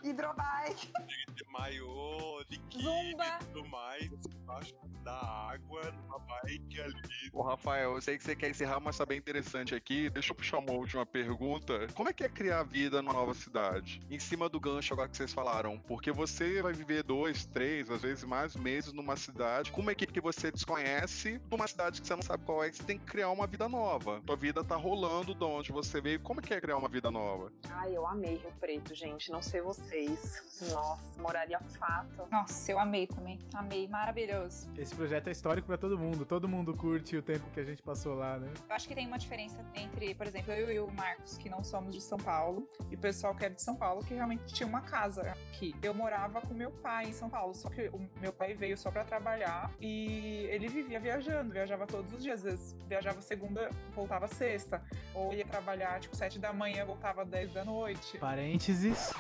Hidrobike. 0.05 0.93
de 1.35 1.45
maiô, 1.51 2.45
de 2.49 2.59
kit 2.59 2.83
Zumba. 2.83 3.25
e 3.25 3.45
tudo 3.47 3.69
mais, 3.69 4.11
embaixo 4.43 4.75
da 5.03 5.13
água, 5.13 5.91
numa 5.93 6.19
bike 6.19 6.81
ali. 6.81 7.31
Ô, 7.33 7.43
Rafael, 7.43 7.95
eu 7.95 8.01
sei 8.01 8.17
que 8.17 8.25
você 8.25 8.37
quer 8.37 8.51
encerrar, 8.51 8.81
mas 8.81 8.97
tá 8.97 9.05
bem 9.05 9.19
interessante 9.19 9.75
aqui. 9.75 10.09
Deixa 10.11 10.33
eu 10.33 10.35
puxar 10.35 10.59
uma 10.59 10.73
última 10.73 11.05
pergunta. 11.05 11.87
Como 11.95 12.09
é 12.09 12.13
que 12.13 12.25
é 12.25 12.29
criar 12.29 12.63
vida 12.63 13.03
numa 13.03 13.13
nova 13.13 13.35
cidade? 13.35 14.01
Em 14.11 14.19
cima 14.19 14.49
do 14.49 14.61
gancho 14.61 14.95
agora 14.95 15.09
que 15.09 15.17
vocês 15.17 15.33
falaram. 15.33 15.79
Porque 15.79 16.13
você 16.13 16.63
vai 16.63 16.73
viver 16.73 17.03
dois, 17.03 17.45
três, 17.47 17.91
às 17.91 18.03
vezes 18.03 18.25
mais 18.25 18.57
meses 18.57 18.93
numa 18.93 19.17
cidade, 19.17 19.73
com 19.73 19.81
uma 19.81 19.93
equipe 19.93 20.13
que 20.13 20.21
você 20.21 20.51
desconhece, 20.51 21.41
numa 21.51 21.67
cidade 21.67 22.01
que 22.01 22.07
você 22.07 22.15
não 22.15 22.23
sabe 22.23 22.45
qual 22.45 22.63
é, 22.63 22.71
que 22.71 22.77
você 22.77 22.83
tem 22.83 22.99
que 22.99 23.05
criar 23.05 23.31
uma 23.31 23.47
vida 23.47 23.69
nova. 23.69 24.23
Tua 24.25 24.37
vida 24.37 24.63
tá 24.65 24.77
rolando 24.77 25.35
de 25.35 25.45
onde 25.45 25.73
você 25.73 26.01
veio. 26.01 26.21
Como 26.21 26.41
é 26.41 26.43
que 26.43 26.55
é 26.55 26.61
criar 26.61 26.77
uma 26.77 26.89
vida 26.89 27.11
nova? 27.11 27.53
Ai, 27.71 27.97
eu 27.97 28.07
amei 28.07 28.37
Rio 28.37 28.53
Preto, 28.61 28.95
gente. 28.95 29.31
Não 29.31 29.43
sei 29.43 29.61
vocês. 29.95 30.43
Nossa, 30.73 31.21
moraria 31.21 31.59
fato. 31.79 32.27
Nossa, 32.31 32.73
eu 32.73 32.79
amei 32.79 33.07
também. 33.07 33.39
Amei, 33.55 33.87
maravilhoso. 33.89 34.71
Esse 34.77 34.95
projeto 34.95 35.29
é 35.29 35.33
histórico 35.33 35.67
pra 35.67 35.77
todo 35.77 35.99
mundo. 35.99 36.25
Todo 36.25 36.49
mundo 36.49 36.75
curte 36.75 37.17
o 37.17 37.23
tempo 37.23 37.49
que 37.51 37.61
a 37.61 37.65
gente 37.65 37.83
passou 37.83 38.15
lá, 38.15 38.39
né? 38.39 38.53
Eu 38.69 38.75
acho 38.75 38.89
que 38.89 38.95
tem 38.95 39.07
uma 39.07 39.19
diferença 39.19 39.65
entre, 39.75 40.15
por 40.15 40.27
exemplo, 40.27 40.53
eu 40.53 40.73
e 40.73 40.81
o 40.81 40.91
Marcos, 40.93 41.37
que 41.37 41.49
não 41.49 41.63
somos 41.63 41.95
de 41.95 42.01
São 42.01 42.19
Paulo, 42.19 42.69
e 42.91 42.95
o 42.95 42.99
pessoal 42.99 43.35
que 43.35 43.45
é 43.45 43.49
de 43.49 43.61
São 43.63 43.77
Paulo, 43.77 44.05
que 44.05 44.15
realmente 44.15 44.53
tinha 44.53 44.67
uma 44.67 44.81
casa 44.81 45.23
aqui. 45.23 45.75
Eu 45.83 45.95
morava 45.95 46.41
com 46.41 46.55
meu 46.55 46.71
pai 46.71 47.07
em 47.07 47.13
São 47.13 47.29
Paulo, 47.29 47.55
só 47.55 47.69
que 47.69 47.89
o 47.89 48.09
meu 48.21 48.33
pai 48.33 48.55
veio 48.55 48.77
só 48.77 48.91
pra 48.91 49.05
trabalhar 49.05 49.71
e 49.81 50.47
ele 50.51 50.69
vivia 50.69 50.99
viajando, 50.99 51.53
viajava 51.53 51.87
todos 51.87 52.13
os 52.13 52.23
dias. 52.23 52.35
Às 52.35 52.43
vezes 52.43 52.77
viajava 52.89 53.21
segunda, 53.23 53.71
voltava 53.95 54.27
sexta. 54.27 54.83
Ou 55.15 55.33
ia 55.33 55.47
trabalhar, 55.47 56.01
tipo, 56.01 56.17
sete 56.17 56.39
da 56.39 56.53
manhã, 56.53 56.85
voltava 56.85 57.25
dez 57.25 57.53
da 57.53 57.65
noite. 57.65 58.19
Parênteses. 58.19 59.13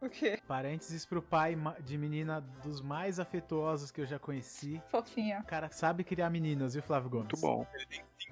O 0.00 0.08
quê? 0.08 0.38
Parênteses 0.46 1.04
pro 1.04 1.20
pai 1.20 1.56
de 1.84 1.98
menina 1.98 2.40
dos 2.62 2.80
mais 2.80 3.18
afetuosos 3.18 3.90
que 3.90 4.00
eu 4.00 4.06
já 4.06 4.18
conheci. 4.18 4.80
Fofinha. 4.88 5.40
O 5.40 5.44
cara 5.44 5.68
sabe 5.70 6.04
criar 6.04 6.30
meninas, 6.30 6.74
viu, 6.74 6.82
Flávio 6.82 7.10
Gomes? 7.10 7.26
Muito 7.32 7.40
bom. 7.40 7.66
Ele 7.74 7.86
tem 7.86 8.04
cinco? 8.18 8.27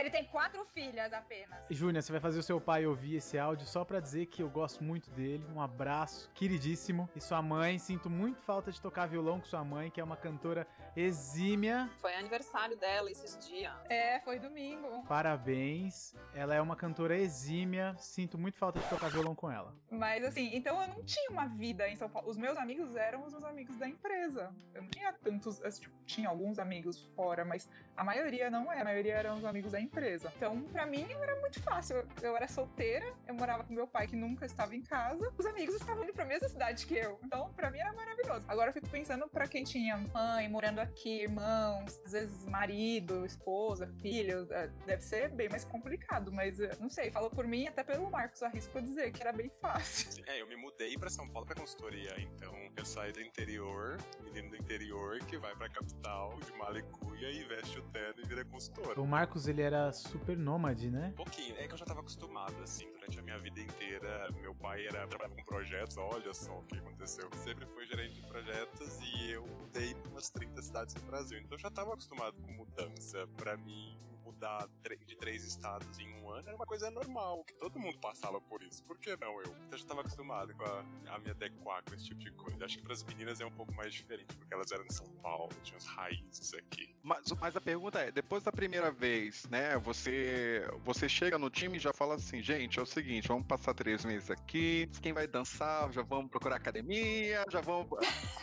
Ele 0.00 0.10
tem 0.10 0.24
quatro 0.24 0.64
filhas 0.66 1.12
apenas. 1.12 1.66
Júnior, 1.70 2.02
você 2.02 2.12
vai 2.12 2.20
fazer 2.20 2.38
o 2.38 2.42
seu 2.42 2.60
pai 2.60 2.86
ouvir 2.86 3.16
esse 3.16 3.38
áudio 3.38 3.66
só 3.66 3.84
pra 3.84 4.00
dizer 4.00 4.26
que 4.26 4.42
eu 4.42 4.48
gosto 4.50 4.82
muito 4.82 5.10
dele. 5.10 5.44
Um 5.54 5.60
abraço, 5.60 6.30
queridíssimo. 6.34 7.08
E 7.14 7.20
sua 7.20 7.40
mãe, 7.42 7.78
sinto 7.78 8.10
muito 8.10 8.40
falta 8.40 8.70
de 8.72 8.80
tocar 8.80 9.06
violão 9.06 9.40
com 9.40 9.46
sua 9.46 9.64
mãe, 9.64 9.90
que 9.90 10.00
é 10.00 10.04
uma 10.04 10.16
cantora 10.16 10.66
exímia. 10.96 11.90
Foi 11.96 12.14
aniversário 12.14 12.76
dela 12.76 13.10
esses 13.10 13.38
dias. 13.46 13.72
É, 13.88 14.20
foi 14.20 14.38
domingo. 14.38 15.04
Parabéns. 15.06 16.14
Ela 16.34 16.54
é 16.54 16.60
uma 16.60 16.76
cantora 16.76 17.16
exímia. 17.16 17.94
Sinto 17.98 18.38
muito 18.38 18.58
falta 18.58 18.78
de 18.80 18.88
tocar 18.88 19.10
violão 19.10 19.34
com 19.34 19.50
ela. 19.50 19.74
Mas 19.90 20.24
assim, 20.24 20.50
então 20.54 20.80
eu 20.80 20.88
não 20.88 21.02
tinha 21.04 21.30
uma 21.30 21.46
vida 21.46 21.88
em 21.88 21.96
São 21.96 22.08
Paulo. 22.08 22.28
Os 22.28 22.36
meus 22.36 22.56
amigos 22.56 22.96
eram 22.96 23.24
os 23.24 23.32
meus 23.32 23.44
amigos 23.44 23.76
da 23.76 23.88
empresa. 23.88 24.54
Eu 24.72 24.82
não 24.82 24.88
tinha 24.90 25.12
tantos. 25.12 25.62
assim, 25.62 25.82
tipo, 25.82 25.94
tinha 26.04 26.28
alguns 26.28 26.58
amigos 26.58 27.02
fora, 27.14 27.44
mas 27.44 27.68
a 27.96 28.04
maioria 28.04 28.50
não 28.50 28.72
é. 28.72 28.80
A 28.80 28.84
maioria 28.84 29.14
eram 29.14 29.36
os 29.36 29.44
amigos 29.44 29.72
da 29.72 29.80
empresa. 29.84 30.32
Então, 30.36 30.60
pra 30.64 30.86
mim, 30.86 31.06
era 31.10 31.36
muito 31.40 31.62
fácil. 31.62 31.96
Eu, 31.96 32.06
eu 32.22 32.36
era 32.36 32.48
solteira, 32.48 33.06
eu 33.26 33.34
morava 33.34 33.64
com 33.64 33.72
meu 33.72 33.86
pai 33.86 34.06
que 34.06 34.16
nunca 34.16 34.44
estava 34.46 34.74
em 34.74 34.82
casa. 34.82 35.32
Os 35.38 35.46
amigos 35.46 35.74
estavam 35.76 36.04
indo 36.04 36.12
pra 36.12 36.24
mesma 36.24 36.48
cidade 36.48 36.86
que 36.86 36.94
eu. 36.96 37.18
Então, 37.24 37.52
pra 37.54 37.70
mim 37.70 37.78
era 37.78 37.92
maravilhoso. 37.92 38.44
Agora 38.48 38.70
eu 38.70 38.72
fico 38.74 38.88
pensando 38.88 39.28
pra 39.28 39.46
quem 39.46 39.64
tinha 39.64 39.96
mãe 39.96 40.48
morando 40.48 40.80
aqui, 40.80 41.22
irmãos, 41.22 42.00
às 42.04 42.12
vezes 42.12 42.44
marido, 42.46 43.24
esposa, 43.24 43.86
filhos. 44.00 44.50
é, 44.50 44.68
Deve 44.86 45.02
ser 45.02 45.28
bem 45.30 45.48
mais 45.48 45.64
complicado, 45.64 46.32
mas 46.32 46.58
é, 46.60 46.76
não 46.80 46.88
sei. 46.90 47.10
Falou 47.10 47.30
por 47.30 47.46
mim, 47.46 47.66
até 47.68 47.82
pelo 47.84 48.10
Marcos, 48.10 48.42
arrisco 48.42 48.80
dizer 48.82 49.12
que 49.12 49.20
era 49.22 49.32
bem 49.32 49.50
fácil. 49.60 50.14
É, 50.26 50.40
eu 50.40 50.46
me 50.48 50.56
mudei 50.56 50.96
pra 50.96 51.10
São 51.10 51.28
Paulo 51.28 51.46
pra 51.46 51.54
consultoria, 51.54 52.14
então 52.18 52.54
eu 52.76 52.84
saí 52.84 53.12
do 53.12 53.20
interior, 53.20 53.98
menino 54.22 54.48
do 54.50 54.56
interior, 54.56 55.18
que 55.26 55.36
vai 55.36 55.54
pra 55.54 55.68
capital 55.68 56.38
de 56.40 56.50
Malicuia 56.56 57.30
e 57.30 57.44
veste 57.44 57.78
o 57.78 57.82
terno 57.90 58.22
e 58.22 58.26
vira 58.26 58.42
consultor. 58.44 58.98
O 58.98 59.06
Marcos, 59.06 59.46
ele 59.46 59.60
era 59.60 59.73
super 59.92 60.36
nômade, 60.36 60.90
né? 60.90 61.08
Um 61.12 61.16
pouquinho, 61.16 61.56
é 61.58 61.66
que 61.66 61.74
eu 61.74 61.78
já 61.78 61.84
tava 61.84 62.00
acostumado, 62.00 62.54
assim, 62.62 62.90
durante 62.92 63.18
a 63.18 63.22
minha 63.22 63.38
vida 63.38 63.60
inteira. 63.60 64.28
Meu 64.40 64.54
pai 64.54 64.86
era, 64.86 65.06
trabalhava 65.06 65.34
com 65.34 65.44
projetos, 65.44 65.96
olha 65.96 66.32
só 66.32 66.58
o 66.58 66.62
que 66.64 66.76
aconteceu. 66.76 67.28
Sempre 67.36 67.66
fui 67.66 67.86
gerente 67.86 68.14
de 68.14 68.26
projetos 68.26 68.98
e 69.00 69.30
eu 69.32 69.46
mudei 69.46 69.94
umas 70.10 70.30
30 70.30 70.62
cidades 70.62 70.94
no 70.94 71.02
Brasil. 71.02 71.38
Então 71.38 71.56
eu 71.56 71.60
já 71.60 71.70
tava 71.70 71.92
acostumado 71.92 72.36
com 72.40 72.52
mudança. 72.52 73.26
Pra 73.36 73.56
mim, 73.56 73.96
mudar 74.44 74.68
de 75.06 75.16
três 75.16 75.44
estados 75.44 75.98
em 75.98 76.12
um 76.20 76.30
ano 76.30 76.48
era 76.48 76.56
uma 76.56 76.66
coisa 76.66 76.90
normal, 76.90 77.44
que 77.44 77.54
todo 77.54 77.78
mundo 77.78 77.98
passava 77.98 78.40
por 78.40 78.62
isso. 78.62 78.82
Por 78.84 78.98
que 78.98 79.16
não 79.16 79.40
eu? 79.40 79.54
Então 79.66 79.72
eu 79.72 79.78
já 79.78 79.86
tava 79.86 80.00
acostumado 80.02 80.54
com 80.54 80.64
a, 80.64 80.84
a 81.14 81.18
me 81.18 81.30
adequar 81.30 81.82
com 81.84 81.94
esse 81.94 82.04
tipo 82.04 82.20
de 82.20 82.30
coisa. 82.32 82.64
Acho 82.64 82.78
que 82.78 82.84
pras 82.84 83.02
meninas 83.04 83.40
é 83.40 83.46
um 83.46 83.50
pouco 83.50 83.72
mais 83.74 83.94
diferente, 83.94 84.36
porque 84.36 84.52
elas 84.52 84.70
eram 84.70 84.84
de 84.84 84.94
São 84.94 85.06
Paulo, 85.22 85.50
tinham 85.62 85.78
as 85.78 85.86
raízes 85.86 86.52
aqui. 86.54 86.94
Mas, 87.02 87.32
mas 87.40 87.56
a 87.56 87.60
pergunta 87.60 88.00
é, 88.00 88.10
depois 88.10 88.42
da 88.42 88.52
primeira 88.52 88.90
vez, 88.90 89.46
né, 89.48 89.78
você, 89.78 90.66
você 90.84 91.08
chega 91.08 91.38
no 91.38 91.50
time 91.50 91.76
e 91.76 91.80
já 91.80 91.92
fala 91.92 92.14
assim, 92.14 92.42
gente, 92.42 92.78
é 92.78 92.82
o 92.82 92.86
seguinte, 92.86 93.28
vamos 93.28 93.46
passar 93.46 93.74
três 93.74 94.04
meses 94.04 94.30
aqui, 94.30 94.88
quem 95.00 95.12
vai 95.12 95.26
dançar, 95.26 95.90
já 95.92 96.02
vamos 96.02 96.30
procurar 96.30 96.56
academia, 96.56 97.44
já 97.50 97.60
vamos... 97.60 97.86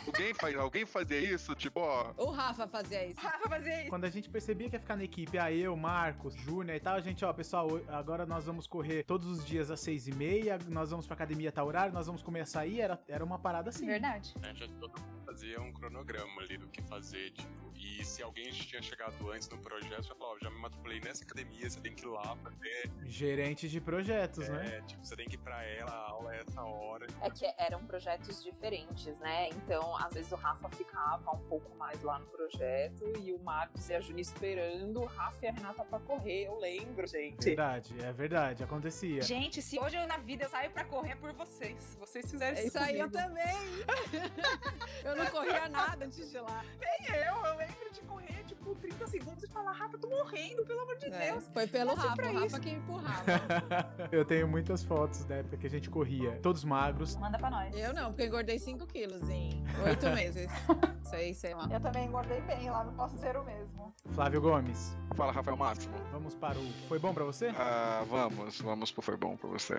alguém, 0.06 0.34
faz, 0.34 0.56
alguém 0.56 0.86
fazia 0.86 1.20
isso? 1.20 1.54
Tipo, 1.54 1.80
ó, 1.80 2.12
O 2.16 2.30
Rafa 2.30 2.66
fazia 2.66 3.06
isso. 3.06 3.20
Rafa 3.20 3.48
fazia 3.48 3.80
isso. 3.80 3.90
Quando 3.90 4.04
a 4.04 4.10
gente 4.10 4.28
percebia 4.28 4.68
que 4.68 4.76
ia 4.76 4.80
ficar 4.80 4.96
na 4.96 5.04
equipe, 5.04 5.38
ah, 5.38 5.52
eu, 5.52 5.76
Marcos, 5.92 6.34
Júnior 6.34 6.74
e 6.74 6.80
tal, 6.80 6.98
gente, 7.02 7.22
ó, 7.22 7.30
pessoal, 7.34 7.68
agora 7.88 8.24
nós 8.24 8.46
vamos 8.46 8.66
correr 8.66 9.04
todos 9.04 9.28
os 9.28 9.44
dias 9.44 9.70
às 9.70 9.78
seis 9.78 10.08
e 10.08 10.14
meia, 10.14 10.58
nós 10.70 10.90
vamos 10.90 11.06
pra 11.06 11.12
academia 11.12 11.50
a 11.50 11.52
tal 11.52 11.66
horário, 11.66 11.92
nós 11.92 12.06
vamos 12.06 12.22
comer 12.22 12.40
açaí, 12.40 12.80
era, 12.80 12.98
era 13.06 13.22
uma 13.22 13.38
parada 13.38 13.68
assim. 13.68 13.84
Verdade. 13.84 14.34
né? 14.40 14.54
Já 14.54 14.66
todo 14.80 14.98
mundo 14.98 15.22
fazia 15.26 15.60
um 15.60 15.70
cronograma 15.70 16.40
ali 16.40 16.56
do 16.56 16.66
que 16.68 16.80
fazer, 16.80 17.32
tipo, 17.32 17.71
e 17.82 18.04
se 18.04 18.22
alguém 18.22 18.50
tinha 18.50 18.82
chegado 18.82 19.30
antes 19.30 19.48
no 19.48 19.58
projeto, 19.58 20.02
já 20.02 20.14
falava, 20.14 20.36
ó, 20.36 20.38
já 20.40 20.50
me 20.50 20.58
matriculei 20.58 21.00
nessa 21.00 21.24
academia, 21.24 21.68
você 21.68 21.80
tem 21.80 21.94
que 21.94 22.04
ir 22.04 22.08
lá 22.08 22.36
fazer, 22.36 22.90
Gerente 23.04 23.68
de 23.68 23.80
projetos, 23.80 24.48
né? 24.48 24.78
é, 24.78 24.82
tipo, 24.82 25.04
você 25.04 25.16
tem 25.16 25.28
que 25.28 25.34
ir 25.34 25.38
pra 25.38 25.64
ela, 25.64 25.90
a 25.90 26.10
aula 26.10 26.34
é 26.34 26.40
essa 26.40 26.62
hora. 26.62 27.06
É 27.20 27.30
que 27.30 27.46
eram 27.58 27.84
projetos 27.84 28.42
diferentes, 28.42 29.18
né? 29.20 29.48
Então, 29.50 29.96
às 29.96 30.14
vezes 30.14 30.30
o 30.32 30.36
Rafa 30.36 30.68
ficava 30.70 31.30
um 31.32 31.44
pouco 31.48 31.76
mais 31.76 32.02
lá 32.02 32.18
no 32.18 32.26
projeto 32.26 33.12
e 33.20 33.32
o 33.32 33.38
Marcos 33.38 33.88
e 33.88 33.94
a 33.94 34.00
Juni 34.00 34.22
esperando 34.22 35.00
o 35.00 35.04
Rafa 35.04 35.44
e 35.44 35.48
a 35.48 35.52
Renata 35.52 35.84
pra 35.84 35.98
correr. 36.00 36.46
Eu 36.46 36.58
lembro, 36.58 37.06
gente. 37.06 37.44
Verdade, 37.44 37.94
é 38.02 38.12
verdade, 38.12 38.64
acontecia. 38.64 39.22
Gente, 39.22 39.60
se 39.60 39.78
hoje 39.78 39.96
eu 39.96 40.06
na 40.06 40.18
vida 40.18 40.44
eu 40.44 40.48
saio 40.48 40.70
pra 40.70 40.84
correr 40.84 41.12
é 41.12 41.14
por 41.16 41.32
vocês. 41.32 41.82
Se 41.82 41.98
vocês 41.98 42.30
fizerem 42.30 42.58
É 42.58 42.66
isso 42.66 42.68
isso 42.68 42.78
aí, 42.78 42.98
eu 42.98 43.10
também. 43.10 43.44
eu 45.04 45.16
não 45.16 45.26
corria 45.26 45.68
nada 45.68 46.06
antes 46.06 46.30
de 46.30 46.38
lá. 46.38 46.64
Nem 46.80 47.16
eu, 47.18 47.46
eu 47.46 47.60
lembro 47.72 47.92
de 47.92 48.00
correr, 48.02 48.44
tipo, 48.44 48.74
30 48.76 49.06
segundos 49.06 49.42
e 49.44 49.46
falar, 49.48 49.72
Rafa, 49.72 49.96
eu 49.96 50.00
tô 50.00 50.08
morrendo, 50.08 50.64
pelo 50.64 50.80
amor 50.80 50.96
de 50.98 51.06
É, 51.06 51.32
Deus. 51.32 51.44
foi 51.52 51.66
pelo 51.66 51.94
Rafa, 51.94 52.14
pra 52.16 52.30
o 52.30 52.34
Rafa 52.34 52.46
isso. 52.46 52.60
que 52.60 52.70
empurrava. 52.70 53.22
eu 54.12 54.24
tenho 54.24 54.46
muitas 54.48 54.82
fotos 54.82 55.24
da 55.24 55.36
época 55.36 55.56
que 55.56 55.66
a 55.66 55.70
gente 55.70 55.88
corria, 55.90 56.38
todos 56.42 56.64
magros. 56.64 57.16
Manda 57.16 57.38
pra 57.38 57.50
nós. 57.50 57.74
Eu 57.76 57.92
não, 57.94 58.10
porque 58.10 58.22
eu 58.22 58.26
engordei 58.26 58.58
5 58.58 58.86
quilos 58.86 59.28
em 59.28 59.62
8 59.84 60.06
meses. 60.14 60.46
Sei, 61.04 61.34
sei 61.34 61.54
lá. 61.54 61.68
Eu 61.70 61.80
também 61.80 62.06
engordei 62.06 62.40
bem 62.42 62.70
lá, 62.70 62.84
não 62.84 62.94
posso 62.94 63.14
dizer 63.14 63.36
o 63.36 63.44
mesmo. 63.44 63.94
Flávio 64.14 64.40
Gomes, 64.40 64.96
Fala, 65.14 65.32
Rafael 65.32 65.56
Máximo. 65.56 65.94
vamos 66.10 66.34
para 66.34 66.58
o. 66.58 66.72
Foi 66.88 66.98
bom 66.98 67.12
pra 67.14 67.24
você? 67.24 67.48
Ah, 67.56 68.04
vamos, 68.08 68.60
vamos 68.60 68.90
pro 68.92 69.02
Foi 69.02 69.16
Bom 69.16 69.36
pra 69.36 69.48
você. 69.48 69.78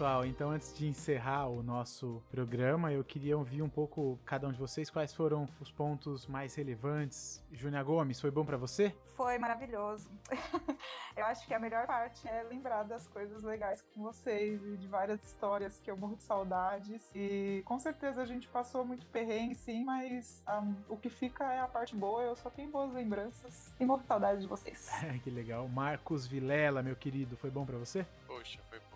Pessoal, 0.00 0.24
então 0.24 0.50
antes 0.50 0.74
de 0.74 0.86
encerrar 0.86 1.48
o 1.48 1.62
nosso 1.62 2.22
programa, 2.30 2.90
eu 2.90 3.04
queria 3.04 3.36
ouvir 3.36 3.60
um 3.60 3.68
pouco 3.68 4.18
cada 4.24 4.48
um 4.48 4.50
de 4.50 4.58
vocês 4.58 4.88
quais 4.88 5.12
foram 5.12 5.46
os 5.60 5.70
pontos 5.70 6.26
mais 6.26 6.54
relevantes. 6.54 7.44
Júnior 7.52 7.84
Gomes, 7.84 8.18
foi 8.18 8.30
bom 8.30 8.42
pra 8.42 8.56
você? 8.56 8.96
Foi 9.14 9.36
maravilhoso. 9.36 10.10
eu 11.14 11.26
acho 11.26 11.46
que 11.46 11.52
a 11.52 11.58
melhor 11.58 11.86
parte 11.86 12.26
é 12.26 12.42
lembrar 12.44 12.84
das 12.84 13.06
coisas 13.08 13.42
legais 13.42 13.82
com 13.92 14.02
vocês 14.02 14.64
e 14.64 14.78
de 14.78 14.88
várias 14.88 15.22
histórias 15.22 15.78
que 15.78 15.90
eu 15.90 15.98
morro 15.98 16.16
de 16.16 16.22
saudades. 16.22 17.10
E 17.14 17.62
com 17.66 17.78
certeza 17.78 18.22
a 18.22 18.24
gente 18.24 18.48
passou 18.48 18.86
muito 18.86 19.04
perrengue, 19.04 19.54
sim, 19.54 19.84
mas 19.84 20.42
ah, 20.46 20.66
o 20.88 20.96
que 20.96 21.10
fica 21.10 21.44
é 21.52 21.60
a 21.60 21.68
parte 21.68 21.94
boa. 21.94 22.22
Eu 22.22 22.34
só 22.36 22.48
tenho 22.48 22.70
boas 22.70 22.90
lembranças 22.90 23.70
e 23.78 23.84
morro 23.84 24.00
de 24.00 24.06
saudade 24.06 24.40
de 24.40 24.46
vocês. 24.46 24.90
que 25.22 25.28
legal. 25.28 25.68
Marcos 25.68 26.26
Vilela, 26.26 26.82
meu 26.82 26.96
querido, 26.96 27.36
foi 27.36 27.50
bom 27.50 27.66
pra 27.66 27.76
você? 27.76 28.06
Poxa, 28.26 28.58
foi. 28.70 28.89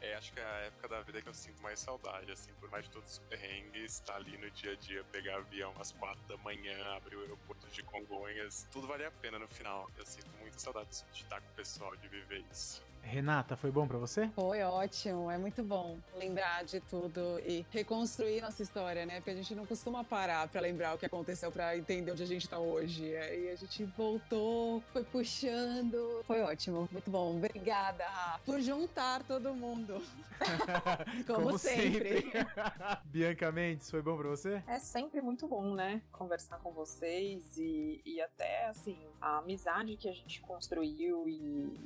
É, 0.00 0.14
acho 0.14 0.32
que 0.32 0.38
é 0.38 0.44
a 0.44 0.58
época 0.66 0.88
da 0.88 1.02
vida 1.02 1.20
que 1.20 1.28
eu 1.28 1.34
sinto 1.34 1.60
mais 1.60 1.80
saudade, 1.80 2.30
assim, 2.30 2.52
por 2.54 2.70
mais 2.70 2.84
de 2.84 2.90
todos 2.90 3.12
os 3.12 3.18
perrengues, 3.20 3.94
estar 3.94 4.14
ali 4.14 4.36
no 4.38 4.50
dia 4.50 4.72
a 4.72 4.76
dia, 4.76 5.04
pegar 5.04 5.36
avião 5.36 5.74
às 5.78 5.90
quatro 5.92 6.22
da 6.28 6.36
manhã, 6.38 6.96
abrir 6.96 7.16
o 7.16 7.20
aeroporto 7.20 7.66
de 7.68 7.82
Congonhas, 7.82 8.66
tudo 8.70 8.86
vale 8.86 9.04
a 9.04 9.10
pena 9.10 9.38
no 9.38 9.48
final. 9.48 9.90
Eu 9.98 10.06
sinto 10.06 10.30
muita 10.38 10.58
saudade 10.58 10.88
de 11.12 11.22
estar 11.22 11.40
com 11.40 11.48
o 11.48 11.54
pessoal, 11.54 11.96
de 11.96 12.08
viver 12.08 12.44
isso. 12.50 12.87
Renata, 13.02 13.56
foi 13.56 13.70
bom 13.70 13.86
pra 13.86 13.98
você? 13.98 14.28
Foi 14.34 14.62
ótimo, 14.62 15.30
é 15.30 15.38
muito 15.38 15.62
bom 15.62 15.98
lembrar 16.16 16.64
de 16.64 16.80
tudo 16.80 17.40
e 17.46 17.64
reconstruir 17.70 18.40
nossa 18.40 18.62
história, 18.62 19.06
né? 19.06 19.16
Porque 19.16 19.30
a 19.30 19.34
gente 19.34 19.54
não 19.54 19.64
costuma 19.64 20.04
parar 20.04 20.46
pra 20.48 20.60
lembrar 20.60 20.94
o 20.94 20.98
que 20.98 21.06
aconteceu 21.06 21.50
pra 21.50 21.76
entender 21.76 22.12
onde 22.12 22.22
a 22.22 22.26
gente 22.26 22.48
tá 22.48 22.58
hoje. 22.58 23.16
Aí 23.16 23.50
a 23.50 23.56
gente 23.56 23.84
voltou, 23.96 24.82
foi 24.92 25.04
puxando. 25.04 26.22
Foi 26.24 26.40
ótimo, 26.42 26.88
muito 26.92 27.10
bom. 27.10 27.36
Obrigada, 27.36 28.04
Rafa, 28.04 28.40
por 28.44 28.60
juntar 28.60 29.22
todo 29.22 29.54
mundo. 29.54 30.02
Como 31.26 31.58
sempre. 31.58 32.30
Bianca 33.06 33.50
Mendes, 33.50 33.90
foi 33.90 34.02
bom 34.02 34.16
pra 34.16 34.28
você? 34.28 34.62
É 34.66 34.78
sempre 34.78 35.20
muito 35.20 35.48
bom, 35.48 35.74
né? 35.74 36.02
Conversar 36.12 36.58
com 36.58 36.72
vocês 36.72 37.56
e, 37.56 38.00
e 38.04 38.20
até, 38.20 38.66
assim, 38.66 38.98
a 39.20 39.38
amizade 39.38 39.96
que 39.96 40.08
a 40.08 40.12
gente 40.12 40.40
construiu 40.40 41.28
e, 41.28 41.32